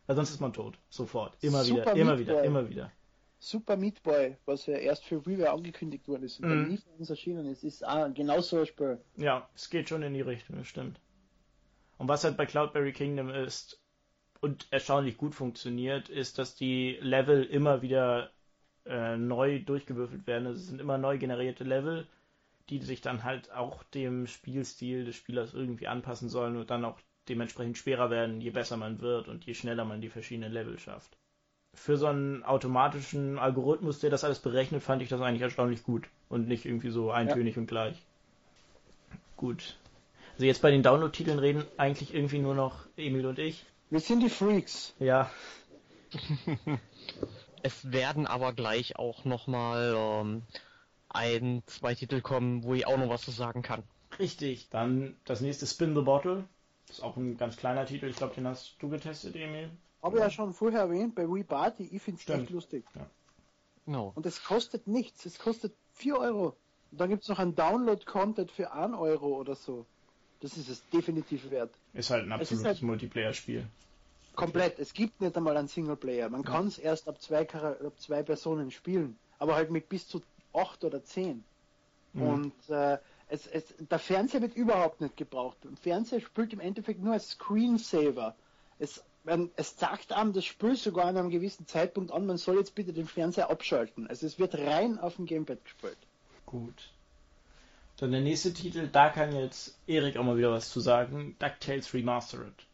[0.08, 2.92] weil sonst ist man tot, sofort, immer Super wieder, immer wieder, immer wieder.
[3.40, 6.50] Super Meat Boy, was ja erst für WiiWare angekündigt worden ist und Mhm.
[6.50, 9.00] dann nie für uns erschienen ist, ist ah, genau so ein Spiel.
[9.18, 11.00] Ja, es geht schon in die Richtung, das stimmt.
[11.98, 13.80] Und was halt bei Cloudberry Kingdom ist
[14.42, 18.32] und erstaunlich gut funktioniert, ist, dass die Level immer wieder
[18.86, 20.48] äh, neu durchgewürfelt werden.
[20.48, 22.08] Also Es sind immer neu generierte Level,
[22.70, 27.00] die sich dann halt auch dem Spielstil des Spielers irgendwie anpassen sollen und dann auch
[27.30, 31.18] dementsprechend schwerer werden, je besser man wird und je schneller man die verschiedenen Level schafft.
[31.76, 36.10] Für so einen automatischen Algorithmus, der das alles berechnet, fand ich das eigentlich erstaunlich gut
[36.28, 38.02] und nicht irgendwie so eintönig und gleich.
[39.38, 39.78] Gut.
[40.34, 43.66] Also jetzt bei den Download-Titeln reden eigentlich irgendwie nur noch Emil und ich.
[43.92, 44.96] Wir sind die Freaks.
[45.00, 45.30] Ja,
[47.64, 50.44] Es werden aber gleich auch nochmal ähm,
[51.10, 53.84] ein, zwei Titel kommen, wo ich auch noch was zu sagen kann.
[54.18, 54.70] richtig.
[54.70, 56.46] Dann das nächste Spin the Bottle.
[56.90, 58.08] Ist auch ein ganz kleiner Titel.
[58.08, 59.70] Ich glaube, den hast du getestet, Emil.
[60.02, 62.84] Habe ich ja schon vorher erwähnt, bei Wii Party, ich finde es echt lustig.
[63.86, 64.12] Genau.
[64.16, 66.56] Und es kostet nichts, es kostet 4 Euro.
[66.92, 69.86] Und dann gibt es noch ein Download-Content für 1 Euro oder so.
[70.42, 71.72] Das ist es definitiv wert.
[71.94, 73.66] Ist halt ein absolutes halt- Multiplayer-Spiel.
[74.36, 74.80] Komplett.
[74.80, 76.30] Es gibt nicht einmal einen Singleplayer.
[76.30, 79.18] Man kann es erst ab zwei, ab zwei Personen spielen.
[79.40, 80.22] Aber halt mit bis zu
[80.54, 81.44] 8 oder 10.
[82.14, 82.22] Mhm.
[82.22, 82.98] Und äh,
[83.28, 85.58] es, es, der Fernseher wird überhaupt nicht gebraucht.
[85.64, 88.36] Der Fernseher spielt im Endeffekt nur als Screensaver.
[88.80, 92.58] Es, man, es sagt einem das Spiel sogar an einem gewissen Zeitpunkt an, man soll
[92.58, 94.08] jetzt bitte den Fernseher abschalten.
[94.08, 95.98] Also es wird rein auf dem Gamepad gespielt.
[96.46, 96.92] Gut.
[98.02, 101.36] Dann der nächste Titel, da kann jetzt Erik auch mal wieder was zu sagen.
[101.38, 102.66] DuckTales Remastered.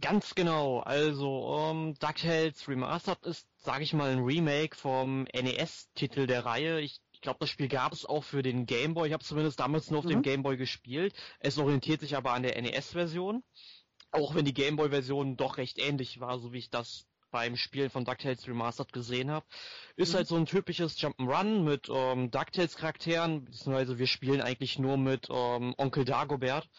[0.00, 0.78] Ganz genau.
[0.78, 6.80] Also, ähm, DuckTales Remastered ist, sage ich mal, ein Remake vom NES-Titel der Reihe.
[6.80, 9.08] Ich, glaube, das Spiel gab es auch für den Game Boy.
[9.08, 10.22] Ich habe zumindest damals nur auf dem Mhm.
[10.22, 11.14] Game Boy gespielt.
[11.40, 13.42] Es orientiert sich aber an der NES-Version.
[14.12, 17.90] Auch wenn die Game Boy-Version doch recht ähnlich war, so wie ich das beim Spielen
[17.90, 19.44] von DuckTales Remastered gesehen habe.
[19.96, 20.18] Ist Mhm.
[20.18, 25.74] halt so ein typisches Jump'n'Run mit ähm, DuckTales-Charakteren, beziehungsweise wir spielen eigentlich nur mit ähm,
[25.76, 26.70] Onkel Dagobert.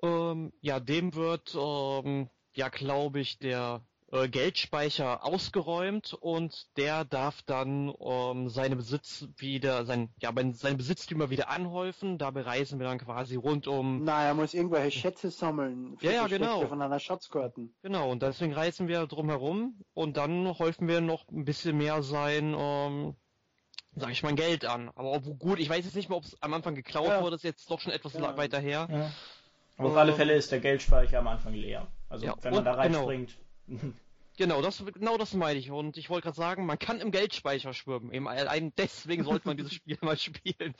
[0.00, 7.42] Ähm, ja, dem wird, ähm, ja, glaube ich, der äh, Geldspeicher ausgeräumt und der darf
[7.42, 12.18] dann ähm, seine Besitz wieder, sein, ja, seine Besitztümer wieder anhäufen.
[12.18, 15.96] Dabei reisen wir dann quasi rund um, Na, er muss irgendwelche Schätze sammeln.
[15.98, 16.66] für Ja, ja, genau.
[16.66, 17.74] Von einer Schatzkarten.
[17.82, 22.02] genau, und deswegen reisen wir drum herum und dann häufen wir noch ein bisschen mehr
[22.02, 23.16] sein, ähm,
[23.96, 24.90] sag ich mal, Geld an.
[24.94, 27.22] Aber ob, gut, ich weiß jetzt nicht mehr, ob es am Anfang geklaut Ja.
[27.22, 28.36] wurde, ist jetzt doch schon etwas Ja.
[28.36, 28.88] weiter her.
[28.90, 29.10] Ja.
[29.78, 31.86] Aber auf Ähm, alle Fälle ist der Geldspeicher am Anfang leer.
[32.10, 33.06] Also Ja, wenn man und- da genau.
[33.06, 33.38] reinspringt.
[33.68, 33.92] Genau,
[34.36, 35.70] das, genau das meine ich.
[35.70, 38.12] Und ich wollte gerade sagen, man kann im Geldspeicher schwimmen.
[38.12, 40.74] Eben allein deswegen sollte man dieses Spiel mal spielen.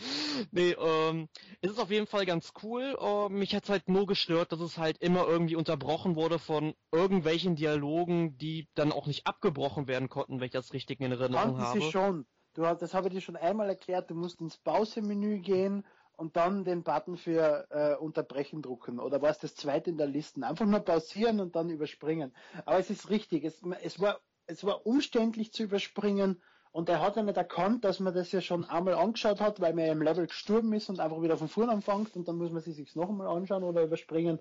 [0.50, 1.28] Nee, ähm,
[1.60, 2.96] es ist auf jeden Fall ganz cool.
[3.00, 7.56] Äh, mich hat's halt nur gestört, dass es halt immer irgendwie unterbrochen wurde von irgendwelchen
[7.56, 11.62] Dialogen, die dann auch nicht abgebrochen werden konnten, wenn ich das richtig in Erinnerung Konnten
[11.62, 11.80] habe.
[11.80, 12.26] sie schon.
[12.54, 14.10] Du, das habe ich dir schon einmal erklärt.
[14.10, 15.84] Du musst ins Pause-Menü gehen
[16.22, 19.00] und dann den Button für äh, Unterbrechen drucken.
[19.00, 20.46] Oder war es das zweite in der Liste?
[20.46, 22.32] Einfach nur pausieren und dann überspringen.
[22.64, 23.42] Aber es ist richtig.
[23.42, 26.40] Es, es, war, es war umständlich zu überspringen.
[26.70, 29.74] Und er hat ja nicht erkannt, dass man das ja schon einmal angeschaut hat, weil
[29.74, 32.52] man ja im Level gestorben ist und einfach wieder von vorne anfängt und dann muss
[32.52, 34.38] man sich sich noch einmal anschauen oder überspringen.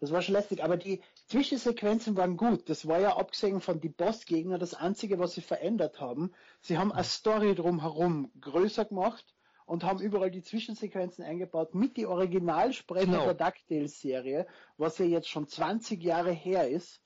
[0.00, 2.68] Das war schon lästig, aber die Zwischensequenzen waren gut.
[2.68, 6.32] Das war ja abgesehen von die Bossgegner das einzige, was sie verändert haben.
[6.60, 9.24] Sie haben eine Story drumherum größer gemacht
[9.66, 13.24] und haben überall die Zwischensequenzen eingebaut mit die Originalsprecher Genau.
[13.24, 17.00] der DuckTales-Serie, was ja jetzt schon 20 Jahre her ist.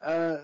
[0.00, 0.38] Äh,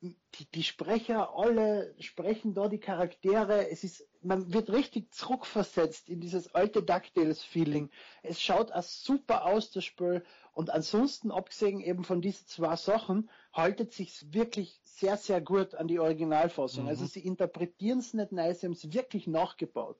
[0.00, 3.70] die, die Sprecher alle sprechen da die Charaktere.
[3.70, 7.90] Es ist, man wird richtig zurückversetzt in dieses alte DuckTales-Feeling.
[8.22, 10.22] Es schaut auch super aus, das Spiel.
[10.52, 15.88] Und ansonsten, abgesehen eben von diesen zwei Sachen, haltet sich's wirklich sehr, sehr gut an
[15.88, 16.84] die Originalfassung.
[16.84, 16.90] Mhm.
[16.90, 19.98] Also sie interpretieren es nicht neu, sie haben es wirklich nachgebaut.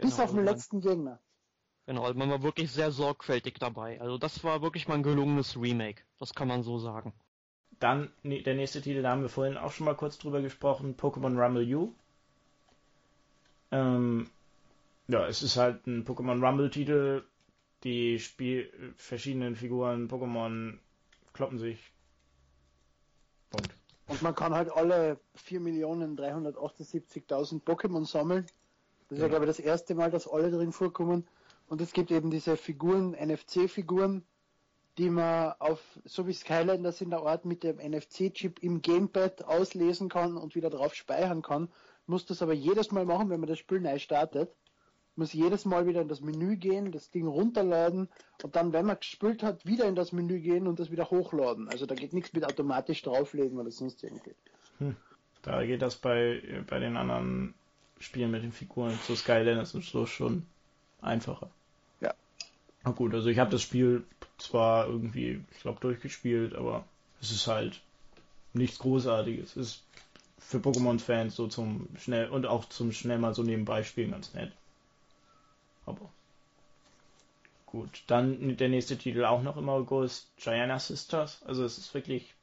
[0.00, 1.18] Bis Genau, auf den man- letzten Gegner.
[1.86, 4.00] Genau, also man war wirklich sehr sorgfältig dabei.
[4.00, 6.02] Also das war wirklich mal ein gelungenes Remake.
[6.18, 7.12] Das kann man so sagen.
[7.80, 11.36] Dann der nächste Titel, da haben wir vorhin auch schon mal kurz drüber gesprochen, Pokémon
[11.42, 11.92] Rumble U.
[13.72, 14.28] Ähm,
[15.08, 17.24] ja, es ist halt ein Pokémon Rumble-Titel.
[17.84, 20.78] Die Spiel verschiedenen Figuren Pokémon
[21.32, 21.92] kloppen sich.
[23.50, 23.70] Punkt.
[24.06, 28.46] Und man kann halt alle 4.378.000 Pokémon sammeln.
[29.10, 31.26] Das ist ja, glaube ich, das erste Mal, dass alle drin vorkommen.
[31.66, 34.24] Und es gibt eben diese Figuren, NFC-Figuren,
[34.98, 40.08] die man auf, so wie Skylanders in der Art mit dem NFC-Chip im Gamepad auslesen
[40.08, 41.68] kann und wieder drauf speichern kann.
[42.06, 44.54] Muss das aber jedes Mal machen, wenn man das Spiel neu startet.
[45.16, 48.08] Muss jedes Mal wieder in das Menü gehen, das Ding runterladen
[48.44, 51.68] und dann, wenn man gespielt hat, wieder in das Menü gehen und das wieder hochladen.
[51.68, 54.36] Also da geht nichts mit automatisch drauflegen oder sonst irgendwie.
[54.78, 54.94] Hm.
[55.42, 57.54] Da geht das bei, bei den anderen
[58.00, 60.46] Spielen mit den Figuren zu Skylanders und so schon
[61.00, 61.50] einfacher.
[62.00, 62.14] Ja.
[62.82, 64.04] Na gut, also ich habe das Spiel
[64.38, 66.84] zwar irgendwie, ich glaube, durchgespielt, aber
[67.20, 67.80] es ist halt
[68.54, 69.56] nichts Großartiges.
[69.56, 69.84] Es ist
[70.38, 74.52] für Pokémon-Fans so zum schnell und auch zum schnell mal so nebenbei spielen ganz nett.
[75.86, 76.10] Aber
[77.66, 81.42] gut, dann der nächste Titel auch noch im August, Gianna Sisters.
[81.44, 82.34] Also es ist wirklich,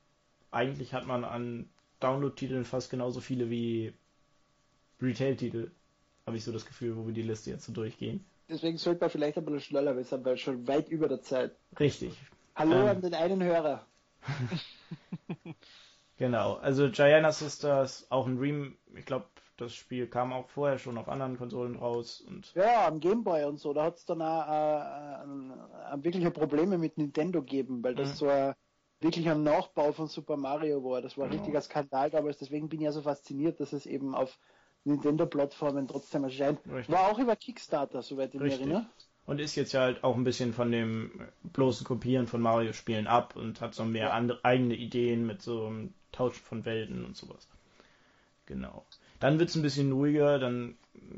[0.51, 1.67] eigentlich hat man an
[1.99, 3.93] Download-Titeln fast genauso viele wie
[5.01, 5.71] Retail-Titel.
[6.25, 8.25] Habe ich so das Gefühl, wo wir die Liste jetzt so durchgehen.
[8.49, 11.55] Deswegen sollte man vielleicht ein bisschen schneller, weil sind wir schon weit über der Zeit.
[11.79, 12.13] Richtig.
[12.55, 12.87] Hallo Ähm.
[12.87, 13.85] an den einen Hörer.
[16.17, 20.97] Genau, also Gianna Sisters, auch ein Rem, ich glaube, das Spiel kam auch vorher schon
[20.97, 24.47] auf anderen Konsolen raus und Ja, am Gameboy und so, da hat es dann auch
[24.49, 28.17] äh, äh, wirkliche Probleme mit Nintendo gegeben, weil das Mhm.
[28.17, 28.55] so ein,
[28.99, 31.01] wirklich ein Nachbau von Super Mario war.
[31.01, 31.43] Das war ein Genau.
[31.43, 34.39] richtiger Skandal damals, deswegen bin ich ja so fasziniert, dass es eben auf
[34.87, 36.59] Nintendo-Plattformen trotzdem erscheint.
[36.65, 36.89] Richtig.
[36.93, 38.85] War auch über Kickstarter, soweit ich mich erinnere.
[39.25, 41.11] und ist jetzt ja halt auch ein bisschen von dem
[41.43, 44.11] bloßen Kopieren von Mario-Spielen ab und hat so mehr Ja.
[44.13, 47.47] andere, eigene Ideen mit so einem Tauschen von Welten und sowas.
[48.45, 48.85] Genau.
[49.19, 50.77] Dann wird es ein bisschen ruhiger, dann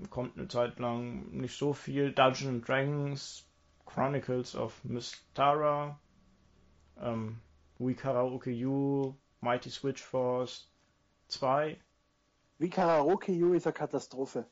[0.10, 2.12] kommt eine Zeit lang nicht so viel.
[2.12, 3.46] Dungeons and Dragons,
[3.86, 6.00] Chronicles of Mystara,
[7.02, 7.40] ähm,
[7.78, 10.68] We Karaoke You, Mighty Switch Force
[11.28, 11.78] 2.
[12.60, 14.46] Wie Karaoke U ist eine Katastrophe.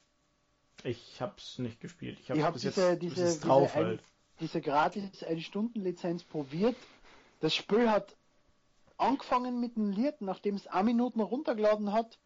[0.84, 2.20] Ich hab's nicht gespielt.
[2.20, 4.04] Ich Ich hab's habe bis diese, jetzt diese, bis jetzt diese, drauf ein, halt.
[4.40, 6.76] diese gratis 1-Stunden-Lizenz probiert.
[7.42, 8.16] Das Spiel hat
[8.98, 12.18] angefangen mit einem Lied, nachdem es eine Minute runtergeladen hat.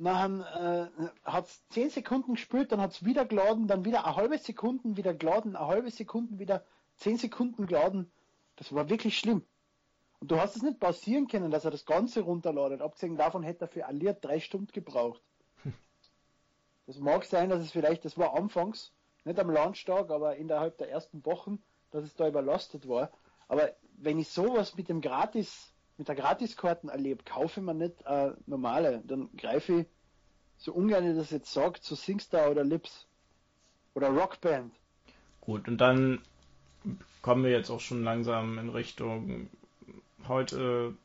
[0.00, 4.16] Nachher äh, hat es 10 Sekunden gespielt, dann hat es wieder geladen, dann wieder eine
[4.16, 6.64] halbe Sekunde wieder geladen, eine halbe Sekunde wieder
[6.96, 8.10] 10 Sekunden geladen.
[8.56, 9.44] Das war wirklich schlimm.
[10.20, 12.80] Und du hast es nicht pausieren können, dass er das Ganze runterladet.
[12.80, 15.22] Abgesehen davon hätte er für ein Lied drei Stunden gebraucht.
[16.88, 18.92] Das mag sein, dass es vielleicht, das war anfangs,
[19.24, 23.12] nicht am Launchtag, aber innerhalb der ersten Wochen, dass es da überlastet war.
[23.46, 28.00] Aber wenn ich sowas mit dem Gratis, mit der Gratiskarten erlebe, kaufe ich mir nicht
[28.06, 29.86] äh, normale, dann greife ich,
[30.56, 33.06] so ungern ich das jetzt sagt, zu Singstar oder Lips.
[33.92, 34.72] Oder Rockband.
[35.42, 36.22] Gut, und dann
[37.20, 39.50] kommen wir jetzt auch schon langsam in Richtung
[40.26, 40.96] heute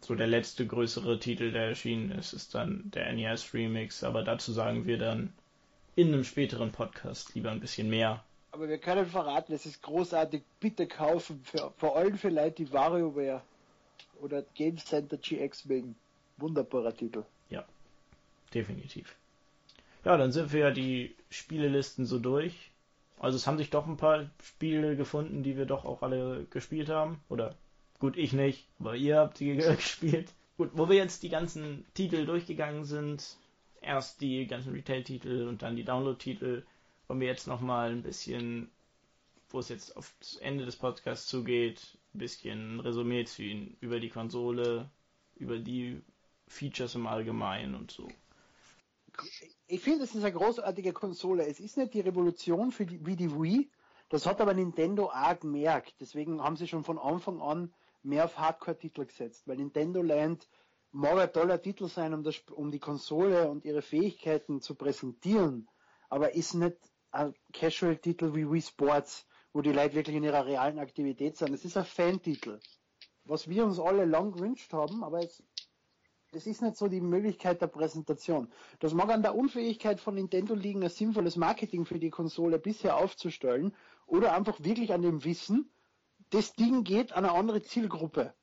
[0.00, 4.52] so der letzte größere Titel, der erschienen ist, ist dann der NES Remix, aber dazu
[4.52, 5.32] sagen wir dann
[5.96, 8.24] in einem späteren Podcast lieber ein bisschen mehr.
[8.52, 12.72] Aber wir können verraten, es ist großartig, bitte kaufen, für, vor allem für Leute, die
[12.72, 13.42] WarioWare
[14.20, 15.96] oder Game Center GX wegen.
[16.38, 17.24] Wunderbarer Titel.
[18.54, 19.14] Definitiv.
[20.04, 22.70] Ja, dann sind wir ja die Spielelisten so durch.
[23.18, 26.88] Also es haben sich doch ein paar Spiele gefunden, die wir doch auch alle gespielt
[26.88, 27.20] haben.
[27.28, 27.54] Oder
[27.98, 30.32] gut, ich nicht, aber ihr habt die gespielt.
[30.56, 33.36] Gut, wo wir jetzt die ganzen Titel durchgegangen sind,
[33.80, 36.64] erst die ganzen Retail-Titel und dann die Download-Titel,
[37.06, 38.70] wollen wir jetzt nochmal ein bisschen,
[39.50, 44.90] wo es jetzt aufs Ende des Podcasts zugeht, ein bisschen Resümee ziehen über die Konsole,
[45.36, 46.00] über die
[46.48, 48.08] Features im Allgemeinen und so.
[49.66, 51.46] Ich finde, es ist eine großartige Konsole.
[51.46, 53.68] Es ist nicht die Revolution für die, wie die Wii.
[54.08, 55.94] Das hat aber Nintendo auch gemerkt.
[56.00, 57.72] Deswegen haben sie schon von Anfang an
[58.08, 59.46] mehr auf Hardcore-Titel gesetzt.
[59.46, 60.48] Weil Nintendo Land
[60.90, 65.68] mag ein toller Titel sein, um, das, um die Konsole und ihre Fähigkeiten zu präsentieren.
[66.08, 66.76] Aber ist nicht
[67.10, 71.52] ein Casual-Titel wie Wii Sports, wo die Leute wirklich in ihrer realen Aktivität sind.
[71.54, 72.58] Es ist ein Fan-Titel.
[73.24, 75.42] Was wir uns alle lang gewünscht haben, aber es
[76.32, 78.52] das ist nicht so die Möglichkeit der Präsentation.
[78.80, 82.98] Das mag an der Unfähigkeit von Nintendo liegen, ein sinnvolles Marketing für die Konsole bisher
[82.98, 83.74] aufzustellen
[84.06, 85.70] oder einfach wirklich an dem Wissen,
[86.30, 88.34] das Ding geht an eine andere Zielgruppe.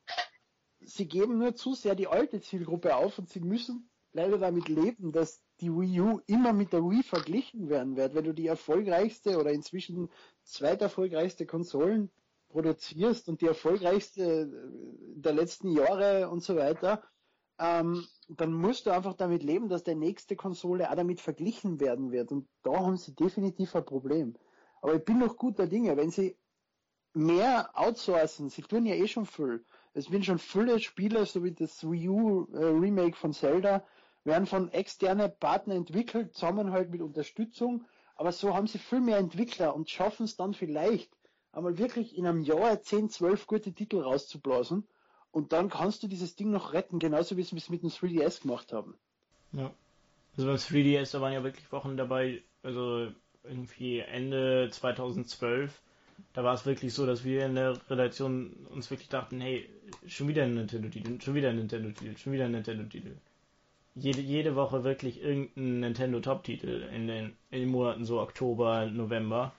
[0.82, 5.12] Sie geben nur zu sehr die alte Zielgruppe auf und sie müssen leider damit leben,
[5.12, 8.14] dass die Wii U immer mit der Wii verglichen werden wird.
[8.14, 10.10] Wenn du die erfolgreichste oder inzwischen
[10.44, 12.12] zweiterfolgreichste Konsolen
[12.50, 14.50] produzierst und die erfolgreichste
[15.16, 17.04] der letzten Jahre und so weiter,
[17.60, 22.12] ähm, dann musst du einfach damit leben, dass der nächste Konsole auch damit verglichen werden
[22.12, 22.32] wird.
[22.32, 24.36] Und da haben sie definitiv ein Problem.
[24.82, 26.38] Aber ich bin noch guter Dinge, wenn sie
[27.16, 29.64] mehr outsourcen, sie tun ja eh schon viel.
[29.94, 33.84] Es werden schon viele Spiele, so wie das Wii U äh, Remake von Zelda,
[34.24, 37.86] werden von externen Partnern entwickelt, zusammen halt mit Unterstützung.
[38.16, 41.12] Aber so haben sie viel mehr Entwickler und schaffen es dann vielleicht,
[41.52, 44.88] einmal wirklich in einem Jahr 10, 12 gute Titel rauszublasen.
[45.32, 48.42] Und dann kannst du dieses Ding noch retten, genauso wie sie es mit dem 3DS
[48.42, 48.98] gemacht haben.
[49.52, 49.74] Ja.
[50.38, 53.12] Also beim 3DS, da waren ja wirklich Wochen dabei, also
[53.44, 55.82] irgendwie Ende 2012,
[56.34, 59.70] da war es wirklich so, dass wir in der Redaktion uns wirklich dachten, hey,
[60.08, 63.16] schon wieder ein Nintendo-Titel, schon wieder ein Nintendo-Titel, schon wieder ein Nintendo-Titel.
[63.96, 69.54] jede, jede Woche wirklich irgendeinen Nintendo Top-Titel in den, in den Monaten so Oktober, November.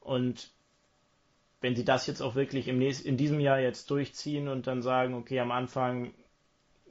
[0.00, 0.50] Und
[1.60, 4.82] wenn sie das jetzt auch wirklich im nächsten, in diesem Jahr jetzt durchziehen und dann
[4.82, 6.14] sagen, okay, am Anfang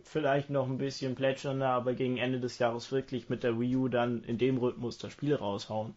[0.03, 3.87] vielleicht noch ein bisschen plätschernder, aber gegen Ende des Jahres wirklich mit der Wii U
[3.87, 5.95] dann in dem Rhythmus das Spiel raushauen,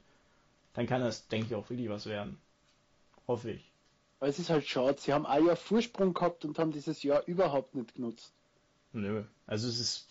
[0.75, 2.39] dann kann das, denke ich, auch wirklich was werden.
[3.33, 3.73] Hoffe ich.
[4.21, 7.25] Aber es ist halt schade, sie haben ein Jahr Vorsprung gehabt und haben dieses Jahr
[7.25, 8.35] überhaupt nicht genutzt.
[8.93, 10.11] Nö, also es ist,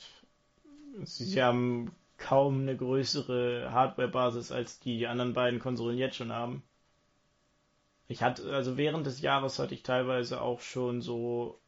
[1.04, 6.64] sie haben kaum eine größere Hardware-Basis als die anderen beiden Konsolen jetzt schon haben.
[8.08, 11.61] Ich hatte, also während des Jahres hatte ich teilweise auch schon so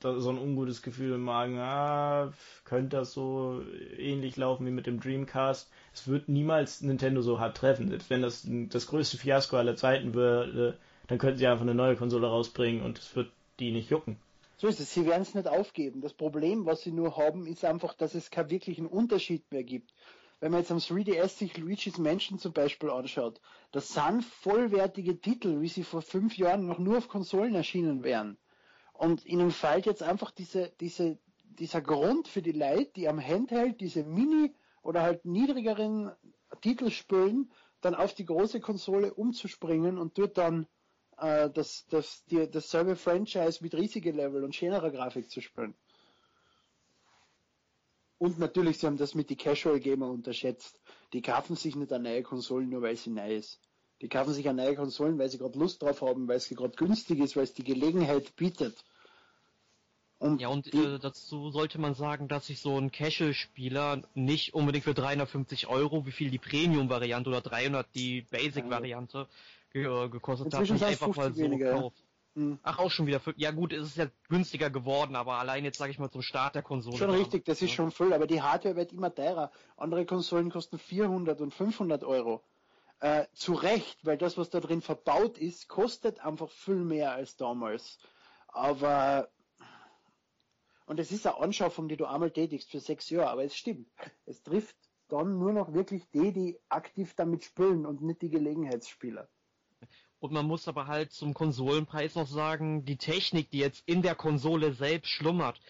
[0.00, 2.32] so ein ungutes Gefühl im Magen, ah,
[2.64, 3.62] könnte das so
[3.96, 5.70] ähnlich laufen wie mit dem Dreamcast.
[5.94, 7.96] Es wird niemals Nintendo so hart treffen.
[8.08, 12.26] Wenn das das größte Fiasko aller Zeiten würde, dann könnten sie einfach eine neue Konsole
[12.26, 13.30] rausbringen und es wird
[13.60, 14.16] die nicht jucken.
[14.56, 16.00] So ist es, sie werden es nicht aufgeben.
[16.00, 19.92] Das Problem, was sie nur haben, ist einfach, dass es keinen wirklichen Unterschied mehr gibt.
[20.40, 23.40] Wenn man jetzt am 3DS sich Luigi's Mansion zum Beispiel anschaut,
[23.70, 28.36] das sind vollwertige Titel, wie sie vor fünf Jahren noch nur auf Konsolen erschienen wären.
[29.02, 33.80] Und ihnen fällt jetzt einfach diese, diese, dieser Grund für die Leute, die am Handheld
[33.80, 36.12] diese Mini- oder halt niedrigeren
[36.60, 37.50] Titel spielen,
[37.80, 40.68] dann auf die große Konsole umzuspringen und dort dann
[41.18, 45.74] äh, das, das, die, dasselbe Franchise mit riesiger Level und schönerer Grafik zu spielen.
[48.18, 50.80] Und natürlich, sie haben das mit die Casual Gamer unterschätzt.
[51.12, 53.60] Die kaufen sich nicht eine neue Konsole, nur weil sie neu ist.
[54.00, 56.76] Die kaufen sich eine neue Konsolen, weil sie gerade Lust drauf haben, weil sie gerade
[56.76, 58.84] günstig ist, weil es die Gelegenheit bietet.
[60.22, 64.84] Und ja, und äh, dazu sollte man sagen, dass sich so ein Casual-Spieler nicht unbedingt
[64.84, 69.26] für 350 Euro, wie viel die Premium-Variante oder 300 die Basic-Variante
[69.72, 72.04] ge äh, gekostet hat, nicht einfach mal so weniger, kauft.
[72.36, 72.56] Hm.
[72.62, 73.20] Ach, auch schon wieder.
[73.34, 76.54] Ja gut, es ist ja günstiger geworden, aber allein jetzt sage ich mal zum Start
[76.54, 76.98] der Konsole.
[76.98, 77.66] Schon richtig, das ja.
[77.66, 79.50] ist schon voll, aber die Hardware wird immer teurer.
[79.76, 82.44] Andere Konsolen kosten 400 und 500 Euro.
[83.00, 87.36] Äh, zu Recht, weil das, was da drin verbaut ist, kostet einfach viel mehr als
[87.36, 87.98] damals.
[88.46, 89.28] Aber
[90.86, 93.88] und es ist eine Anschaffung, die du einmal tätigst für sechs Jahre, aber es stimmt.
[94.26, 94.76] Es trifft
[95.08, 99.28] dann nur noch wirklich die, die aktiv damit spielen und nicht die Gelegenheitsspieler.
[100.20, 104.14] Und man muss aber halt zum Konsolenpreis noch sagen, die Technik, die jetzt in der
[104.14, 105.60] Konsole selbst schlummert,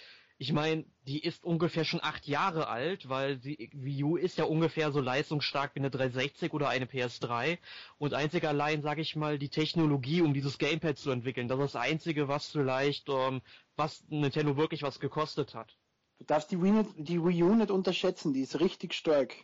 [0.42, 4.44] ich meine, die ist ungefähr schon acht Jahre alt, weil die Wii U ist ja
[4.44, 7.58] ungefähr so leistungsstark wie eine 360 oder eine PS3
[7.98, 11.74] und einzig allein, sage ich mal, die Technologie, um dieses Gamepad zu entwickeln, das ist
[11.74, 13.40] das Einzige, was vielleicht, ähm,
[13.76, 15.78] was Nintendo wirklich was gekostet hat.
[16.18, 19.36] Du darfst die Wii, die Wii U nicht unterschätzen, die ist richtig stark.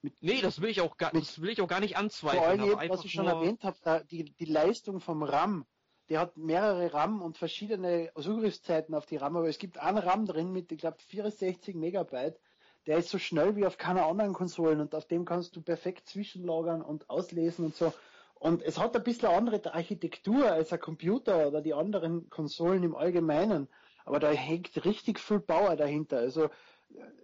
[0.00, 2.70] Mit, nee, das will ich auch gar, das will ich auch gar nicht anzweifeln.
[2.70, 5.66] Vor allem, was ich schon erwähnt habe, die, die Leistung vom RAM,
[6.10, 10.26] der hat mehrere RAM und verschiedene Zugriffszeiten auf die RAM, aber es gibt einen RAM
[10.26, 12.38] drin mit, ich glaube, 64 Megabyte.
[12.86, 16.08] Der ist so schnell wie auf keiner anderen Konsolen und auf dem kannst du perfekt
[16.08, 17.92] zwischenlagern und auslesen und so.
[18.34, 22.96] Und es hat ein bisschen andere Architektur als ein Computer oder die anderen Konsolen im
[22.96, 23.68] Allgemeinen.
[24.04, 26.18] Aber da hängt richtig viel Power dahinter.
[26.18, 26.48] Also,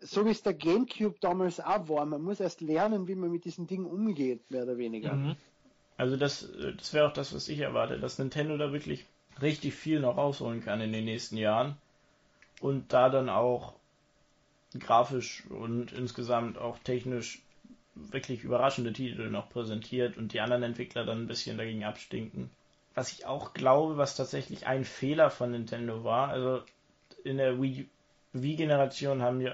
[0.00, 2.06] so wie es der Gamecube damals auch war.
[2.06, 5.14] Man muss erst lernen, wie man mit diesen Dingen umgeht, mehr oder weniger.
[5.14, 5.36] Mhm.
[5.96, 9.06] Also das, das wäre auch das, was ich erwarte, dass Nintendo da wirklich
[9.40, 11.76] richtig viel noch rausholen kann in den nächsten Jahren
[12.60, 13.74] und da dann auch
[14.78, 17.40] grafisch und insgesamt auch technisch
[17.94, 22.50] wirklich überraschende Titel noch präsentiert und die anderen Entwickler dann ein bisschen dagegen abstinken.
[22.94, 26.62] Was ich auch glaube, was tatsächlich ein Fehler von Nintendo war, also
[27.24, 27.88] in der Wii
[28.32, 29.46] Wii-Generation haben,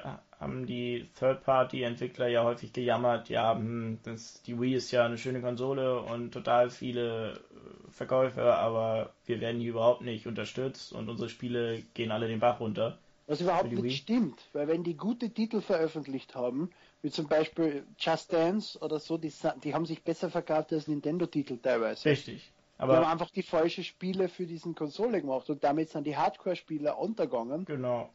[0.42, 5.40] haben die Third-Party-Entwickler ja häufig gejammert, ja, hm, das, die Wii ist ja eine schöne
[5.40, 11.28] Konsole und total viele äh, Verkäufe, aber wir werden hier überhaupt nicht unterstützt und unsere
[11.28, 12.98] Spiele gehen alle den Bach runter.
[13.28, 13.90] Was überhaupt nicht Wii.
[13.92, 16.70] stimmt, weil wenn die gute Titel veröffentlicht haben,
[17.02, 19.32] wie zum Beispiel Just Dance oder so, die,
[19.62, 22.08] die haben sich besser verkauft als Nintendo-Titel teilweise.
[22.08, 22.52] Richtig.
[22.78, 26.16] Aber die haben einfach die falschen Spiele für diesen Konsole gemacht und damit sind die
[26.16, 27.64] Hardcore-Spieler untergegangen.
[27.64, 28.10] Genau.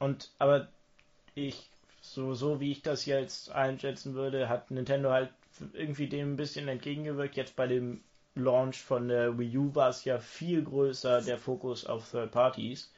[0.00, 0.68] Und aber
[1.34, 1.68] ich,
[2.00, 5.30] so, so wie ich das jetzt einschätzen würde, hat Nintendo halt
[5.72, 7.36] irgendwie dem ein bisschen entgegengewirkt.
[7.36, 8.02] Jetzt bei dem
[8.34, 12.92] Launch von der Wii U war es ja viel größer der Fokus auf Third Parties,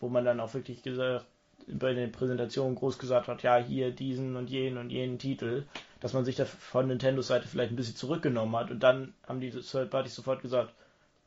[0.00, 1.26] wo man dann auch wirklich gesagt,
[1.66, 5.64] bei den Präsentationen groß gesagt hat, ja, hier diesen und jenen und jenen Titel,
[6.00, 9.40] dass man sich da von Nintendos Seite vielleicht ein bisschen zurückgenommen hat und dann haben
[9.40, 10.72] die Third Parties sofort gesagt,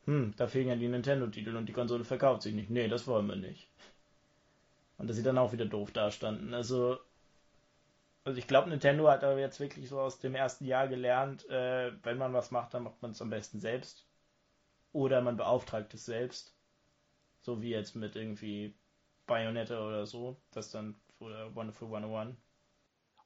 [0.06, 2.70] hm, da fehlen ja die Nintendo-Titel und die Konsole verkauft sich nicht.
[2.70, 3.68] Nee, das wollen wir nicht.
[5.00, 6.54] Und dass sie dann auch wieder doof dastanden.
[6.54, 7.00] Also,
[8.26, 11.92] also ich glaube, Nintendo hat aber jetzt wirklich so aus dem ersten Jahr gelernt, äh,
[12.04, 14.06] wenn man was macht, dann macht man es am besten selbst.
[14.92, 16.54] Oder man beauftragt es selbst.
[17.42, 18.76] So wie jetzt mit irgendwie
[19.26, 22.36] Bayonetta oder so, das dann oder Wonderful 101.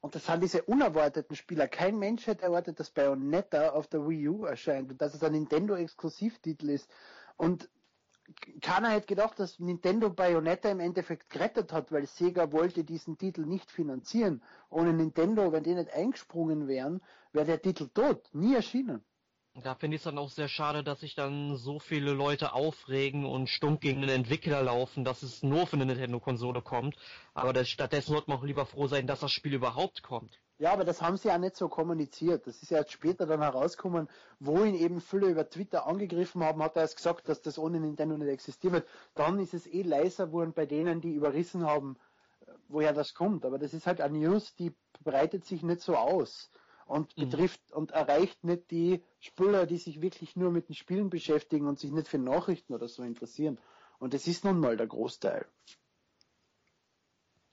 [0.02, 1.68] Und das sind diese unerwarteten Spieler.
[1.68, 5.32] Kein Mensch hätte erwartet, dass Bayonetta auf der Wii U erscheint und dass es ein
[5.32, 6.90] Nintendo-Exklusivtitel ist.
[7.38, 7.70] Und
[8.62, 13.46] keiner hätte gedacht, dass Nintendo Bayonetta im Endeffekt gerettet hat, weil Sega wollte diesen Titel
[13.46, 14.42] nicht finanzieren.
[14.70, 17.02] Ohne Nintendo, wenn die nicht eingesprungen wären,
[17.32, 19.04] wäre der Titel tot, nie erschienen.
[19.56, 23.24] Da finde ich es dann auch sehr schade, dass sich dann so viele Leute aufregen
[23.24, 26.96] und stumm gegen den Entwickler laufen, dass es nur für eine Nintendo-Konsole kommt.
[27.36, 30.40] Aber das, stattdessen sollte man auch lieber froh sein, dass das Spiel überhaupt kommt.
[30.64, 32.48] Ja, aber das haben sie ja nicht so kommuniziert.
[32.48, 34.08] Das ist ja jetzt später dann herausgekommen,
[34.40, 37.82] wo ihn eben viele über Twitter angegriffen haben, hat er erst gesagt, dass das ohne
[37.82, 38.88] Nintendo nicht existiert wird.
[39.14, 41.98] Dann ist es eh leiser geworden bei denen, die überrissen haben,
[42.70, 43.44] woher das kommt.
[43.44, 44.72] Aber das ist halt eine News, die
[45.04, 46.50] breitet sich nicht so aus
[46.86, 47.24] und mhm.
[47.24, 51.78] betrifft und erreicht nicht die Spieler, die sich wirklich nur mit den Spielen beschäftigen und
[51.78, 53.60] sich nicht für Nachrichten oder so interessieren.
[54.00, 55.46] Und das ist nun mal der Großteil.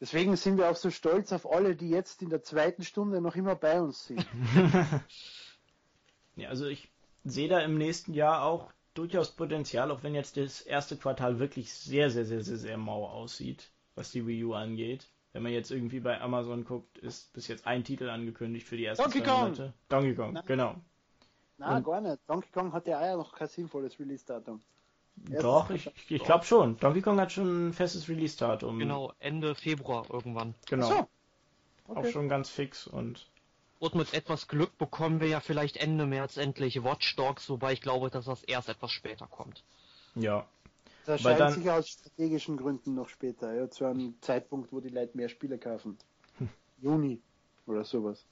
[0.01, 3.37] Deswegen sind wir auch so stolz auf alle, die jetzt in der zweiten Stunde noch
[3.37, 4.27] immer bei uns sind.
[6.37, 6.91] ja, also ich
[7.23, 11.73] sehe da im nächsten Jahr auch durchaus Potenzial, auch wenn jetzt das erste Quartal wirklich
[11.75, 15.07] sehr, sehr, sehr, sehr, sehr mau aussieht, was die Wii U angeht.
[15.33, 18.87] Wenn man jetzt irgendwie bei Amazon guckt, ist bis jetzt ein Titel angekündigt für die
[18.87, 19.75] ersten Donkey zwei Monate.
[19.89, 20.45] Donkey Kong, Nein.
[20.47, 20.75] genau.
[21.59, 22.19] Nein, gar nicht.
[22.27, 24.63] Donkey Kong hat ja auch noch kein sinnvolles Release-Datum.
[25.29, 26.77] Doch, ich, ich glaube schon.
[26.79, 28.79] Donkey Kong hat schon ein festes Release-Datum.
[28.79, 30.55] Genau, Ende Februar irgendwann.
[30.69, 30.89] Genau.
[30.89, 31.09] So.
[31.89, 32.01] Okay.
[32.01, 33.27] Auch schon ganz fix und.
[33.79, 37.81] Und mit etwas Glück bekommen wir ja vielleicht Ende März endlich Watch Dogs, wobei ich
[37.81, 39.65] glaube, dass das erst etwas später kommt.
[40.15, 40.47] Ja,
[41.07, 44.91] das erscheint dann, sicher aus strategischen Gründen noch später, ja, zu einem Zeitpunkt, wo die
[44.91, 45.97] Leute mehr Spiele kaufen.
[46.39, 46.49] Hm.
[46.81, 47.21] Juni
[47.67, 48.25] oder sowas.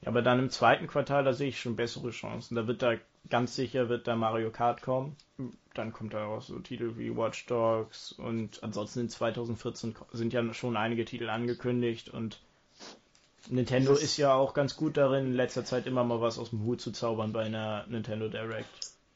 [0.00, 2.54] Ja, aber dann im zweiten Quartal, da sehe ich schon bessere Chancen.
[2.54, 2.94] Da wird da
[3.30, 5.16] ganz sicher wird da Mario Kart kommen.
[5.74, 10.52] Dann kommt da auch so Titel wie Watch Dogs und ansonsten in 2014 sind ja
[10.54, 12.40] schon einige Titel angekündigt und
[13.48, 16.50] Nintendo ist, ist ja auch ganz gut darin, in letzter Zeit immer mal was aus
[16.50, 18.68] dem Hut zu zaubern bei einer Nintendo Direct.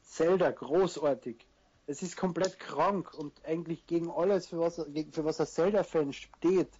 [0.03, 1.45] Zelda, großartig
[1.87, 6.71] es ist komplett krank und eigentlich gegen alles, für was, für was ein Zelda-Fan steht.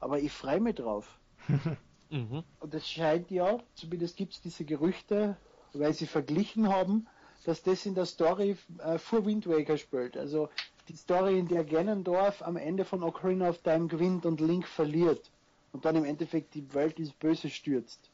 [0.00, 1.18] Aber ich freue mich drauf.
[2.10, 2.42] mhm.
[2.60, 5.36] Und es scheint ja, zumindest gibt es diese Gerüchte,
[5.78, 7.06] weil sie verglichen haben,
[7.44, 10.16] dass das in der Story äh, vor Wind Waker spielt.
[10.16, 10.48] Also
[10.88, 15.30] die Story, in der Ganondorf am Ende von Ocarina of Time gewinnt und Link verliert
[15.72, 18.10] und dann im Endeffekt die Welt ins Böse stürzt.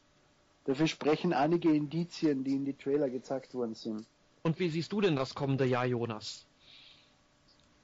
[0.65, 4.05] Dafür sprechen einige Indizien, die in die Trailer gezeigt worden sind.
[4.43, 6.45] Und wie siehst du denn das kommende Jahr, Jonas?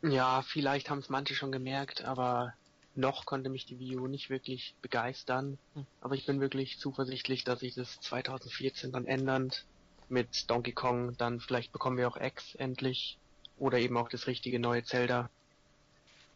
[0.01, 2.53] Ja, vielleicht haben es manche schon gemerkt, aber
[2.95, 5.57] noch konnte mich die Wii U nicht wirklich begeistern.
[5.73, 5.85] Hm.
[6.01, 9.65] Aber ich bin wirklich zuversichtlich, dass sich das 2014 dann ändert.
[10.09, 13.17] Mit Donkey Kong, dann vielleicht bekommen wir auch X endlich.
[13.57, 15.29] Oder eben auch das richtige neue Zelda.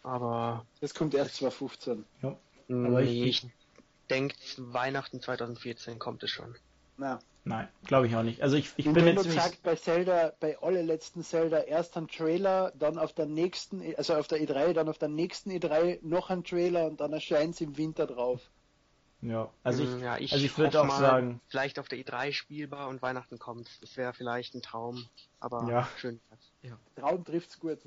[0.03, 0.65] Aber.
[0.81, 2.05] Das kommt erst 2015.
[2.21, 2.37] Ja.
[2.69, 3.49] Aber nee, ich, ich
[4.09, 6.55] denke, Weihnachten 2014 kommt es schon.
[6.97, 7.19] Na.
[7.45, 8.41] Nein, glaube ich auch nicht.
[8.41, 12.71] Also ich, ich bin jetzt sagt bei Zelda, bei alle letzten Zelda erst ein Trailer,
[12.79, 16.45] dann auf der nächsten, also auf der E3, dann auf der nächsten E3 noch ein
[16.45, 18.49] Trailer und dann erscheint es im Winter drauf.
[19.23, 22.89] Ja, also ich, ja, ich, also ich würde auch sagen, vielleicht auf der E3 spielbar
[22.89, 23.69] und Weihnachten kommt.
[23.81, 25.05] Das wäre vielleicht ein Traum,
[25.39, 25.87] aber ja.
[25.97, 26.19] schön.
[26.61, 26.77] Ja.
[26.97, 27.79] Traum trifft's gut.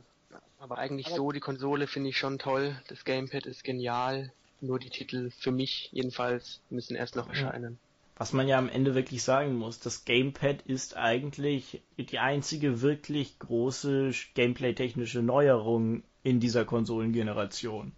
[0.58, 2.80] aber eigentlich aber so die Konsole finde ich schon toll.
[2.88, 4.32] Das Gamepad ist genial.
[4.62, 7.78] Nur die Titel für mich jedenfalls müssen erst noch erscheinen
[8.16, 13.38] was man ja am Ende wirklich sagen muss, das Gamepad ist eigentlich die einzige wirklich
[13.38, 17.92] große gameplay-technische Neuerung in dieser Konsolengeneration.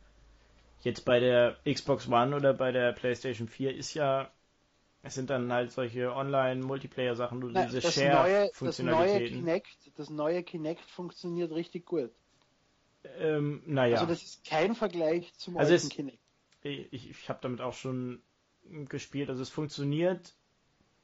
[0.88, 4.30] Jetzt bei der Xbox One oder bei der PlayStation 4 ist ja,
[5.02, 9.44] es sind dann halt solche Online-Multiplayer-Sachen, nur diese Share-Funktionalitäten.
[9.44, 12.10] Das, das neue Kinect funktioniert richtig gut.
[13.18, 13.96] Ähm, naja.
[13.96, 16.18] Also das ist kein Vergleich zum also alten es, Kinect.
[16.62, 18.22] Ich, ich habe damit auch schon
[18.88, 19.28] gespielt.
[19.28, 20.32] Also es funktioniert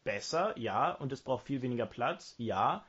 [0.03, 2.87] besser, ja, und es braucht viel weniger Platz, ja,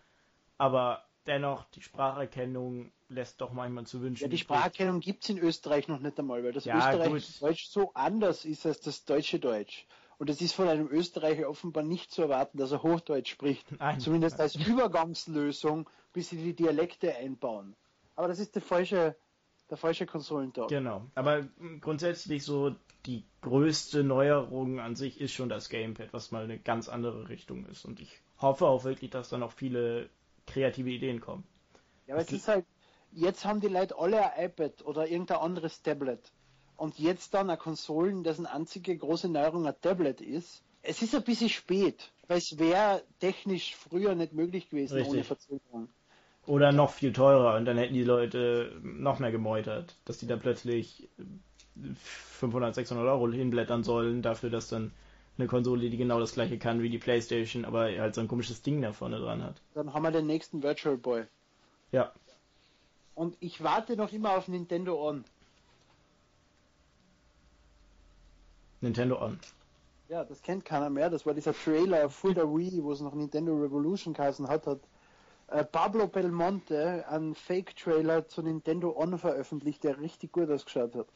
[0.58, 4.24] aber dennoch, die Spracherkennung lässt doch manchmal zu wünschen.
[4.24, 7.68] Ja, die Spracherkennung gibt es in Österreich noch nicht einmal, weil das ja, österreichische Deutsch
[7.68, 9.86] so anders ist als das deutsche Deutsch.
[10.18, 13.70] Und es ist von einem Österreicher offenbar nicht zu erwarten, dass er Hochdeutsch spricht.
[13.80, 14.00] Nein.
[14.00, 17.76] Zumindest als Übergangslösung, bis sie die Dialekte einbauen.
[18.16, 19.16] Aber das ist der falsche,
[19.70, 20.70] der falsche Konsolentag.
[20.70, 21.06] Genau.
[21.16, 21.48] Aber
[21.82, 22.76] grundsätzlich so
[23.06, 27.66] die größte Neuerung an sich ist schon das Gamepad, was mal eine ganz andere Richtung
[27.66, 27.84] ist.
[27.84, 30.10] Und ich hoffe auch wirklich, dass da noch viele
[30.48, 31.44] kreative Ideen kommen.
[32.08, 32.66] Ja, aber es ist halt,
[33.12, 36.32] jetzt haben die Leute alle ein iPad oder irgendein anderes Tablet.
[36.78, 40.62] Und jetzt dann eine Konsolen, dessen einzige große Neuerung ein Tablet ist.
[40.82, 45.14] Es ist ein bisschen spät, weil es wäre technisch früher nicht möglich gewesen Richtig.
[45.14, 45.90] ohne Verzögerung.
[46.46, 50.36] Oder noch viel teurer und dann hätten die Leute noch mehr gemeutert, dass die da
[50.36, 51.10] plötzlich
[51.96, 54.92] 500, 600 Euro hinblättern sollen, dafür, dass dann
[55.38, 58.62] eine Konsole, die genau das gleiche kann wie die Playstation, aber halt so ein komisches
[58.62, 59.62] Ding da vorne dran hat.
[59.74, 61.26] Dann haben wir den nächsten Virtual Boy.
[61.92, 62.12] Ja.
[63.16, 65.24] Und ich warte noch immer auf Nintendo On.
[68.82, 69.40] Nintendo On.
[70.08, 71.10] Ja, das kennt keiner mehr.
[71.10, 74.80] Das war dieser Trailer vor der Wii, wo es noch Nintendo Revolution geheißen hat, hat
[75.48, 81.08] äh, Pablo Belmonte einen Fake-Trailer zu Nintendo On veröffentlicht, der richtig gut ausgeschaut hat.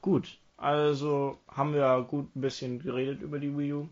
[0.00, 3.88] Gut, also haben wir gut ein bisschen geredet über die Wii U.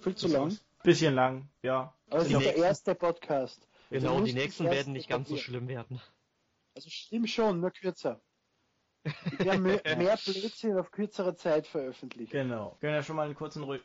[0.00, 0.58] Viel zu lang.
[0.82, 1.94] Bisschen lang, ja.
[2.10, 3.68] Aber es ist der erste Podcast.
[3.90, 6.00] Genau, die nächsten werden nicht ganz so schlimm werden.
[6.74, 8.20] Also schlimm schon, nur kürzer.
[9.04, 12.32] Ich werde mehr, mehr Blödsinn auf kürzere Zeit veröffentlichen.
[12.32, 12.76] Genau.
[12.80, 13.82] Können ja schon mal einen kurzen Rück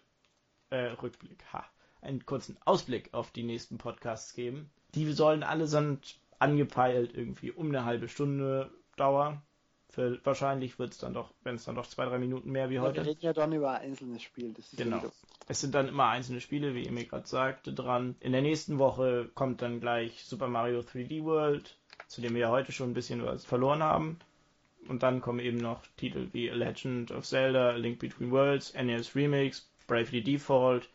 [0.69, 1.65] äh, Rückblick, ha,
[2.02, 4.69] einen kurzen Ausblick auf die nächsten Podcasts geben.
[4.95, 9.41] Die sollen allesamt angepeilt irgendwie um eine halbe Stunde dauern.
[9.90, 12.76] Für, wahrscheinlich wird es dann doch, wenn es dann doch zwei, drei Minuten mehr wie
[12.76, 12.98] ja, heute.
[12.98, 14.54] Wir reden ja dann über ein einzelnes Spiel.
[14.76, 14.98] genau.
[14.98, 15.12] Ja
[15.48, 18.16] es sind dann immer einzelne Spiele, wie ihr mir gerade sagte, dran.
[18.20, 21.78] In der nächsten Woche kommt dann gleich Super Mario 3D World,
[22.08, 24.20] zu dem wir ja heute schon ein bisschen was verloren haben.
[24.90, 28.74] Und dann kommen eben noch Titel wie A Legend of Zelda, A Link Between Worlds,
[28.74, 30.90] NES Remix, Bravely Default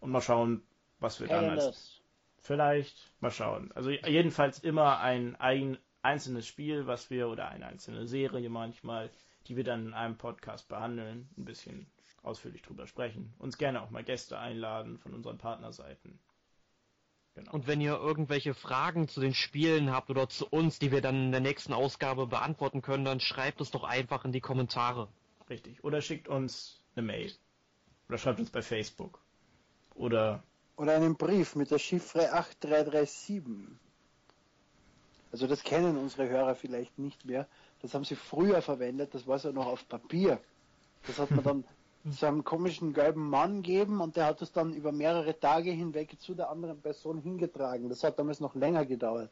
[0.00, 0.62] und mal schauen,
[1.00, 1.94] was wir dann als.
[2.40, 3.70] Vielleicht, mal schauen.
[3.74, 9.10] Also jedenfalls immer ein, ein einzelnes Spiel, was wir, oder eine einzelne Serie manchmal,
[9.46, 11.86] die wir dann in einem Podcast behandeln, ein bisschen
[12.22, 13.32] ausführlich drüber sprechen.
[13.38, 16.18] Uns gerne auch mal Gäste einladen von unseren Partnerseiten.
[17.34, 17.52] Genau.
[17.52, 21.26] Und wenn ihr irgendwelche Fragen zu den Spielen habt oder zu uns, die wir dann
[21.26, 25.08] in der nächsten Ausgabe beantworten können, dann schreibt es doch einfach in die Kommentare.
[25.48, 25.82] Richtig.
[25.84, 27.32] Oder schickt uns eine Mail.
[28.08, 29.22] Oder schreibt uns bei Facebook.
[29.94, 30.42] Oder.
[30.76, 33.78] Oder einen Brief mit der Chiffre 8337.
[35.32, 37.46] Also das kennen unsere Hörer vielleicht nicht mehr.
[37.82, 40.40] Das haben sie früher verwendet, das war so noch auf Papier.
[41.06, 41.64] Das hat man dann
[42.10, 46.18] so einem komischen gelben Mann geben und der hat es dann über mehrere Tage hinweg
[46.20, 47.88] zu der anderen Person hingetragen.
[47.88, 49.30] Das hat damals noch länger gedauert.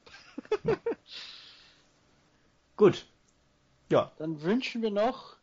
[2.77, 3.06] Gut.
[3.90, 4.12] Ja.
[4.18, 5.36] Dann wünschen wir noch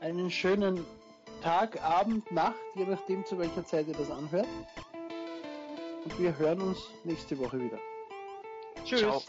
[0.00, 0.84] einen schönen
[1.42, 4.48] Tag, Abend, Nacht, je nachdem zu welcher Zeit ihr das anhört.
[6.04, 7.78] Und wir hören uns nächste Woche wieder.
[8.84, 9.00] Tschüss.
[9.00, 9.22] Ciao.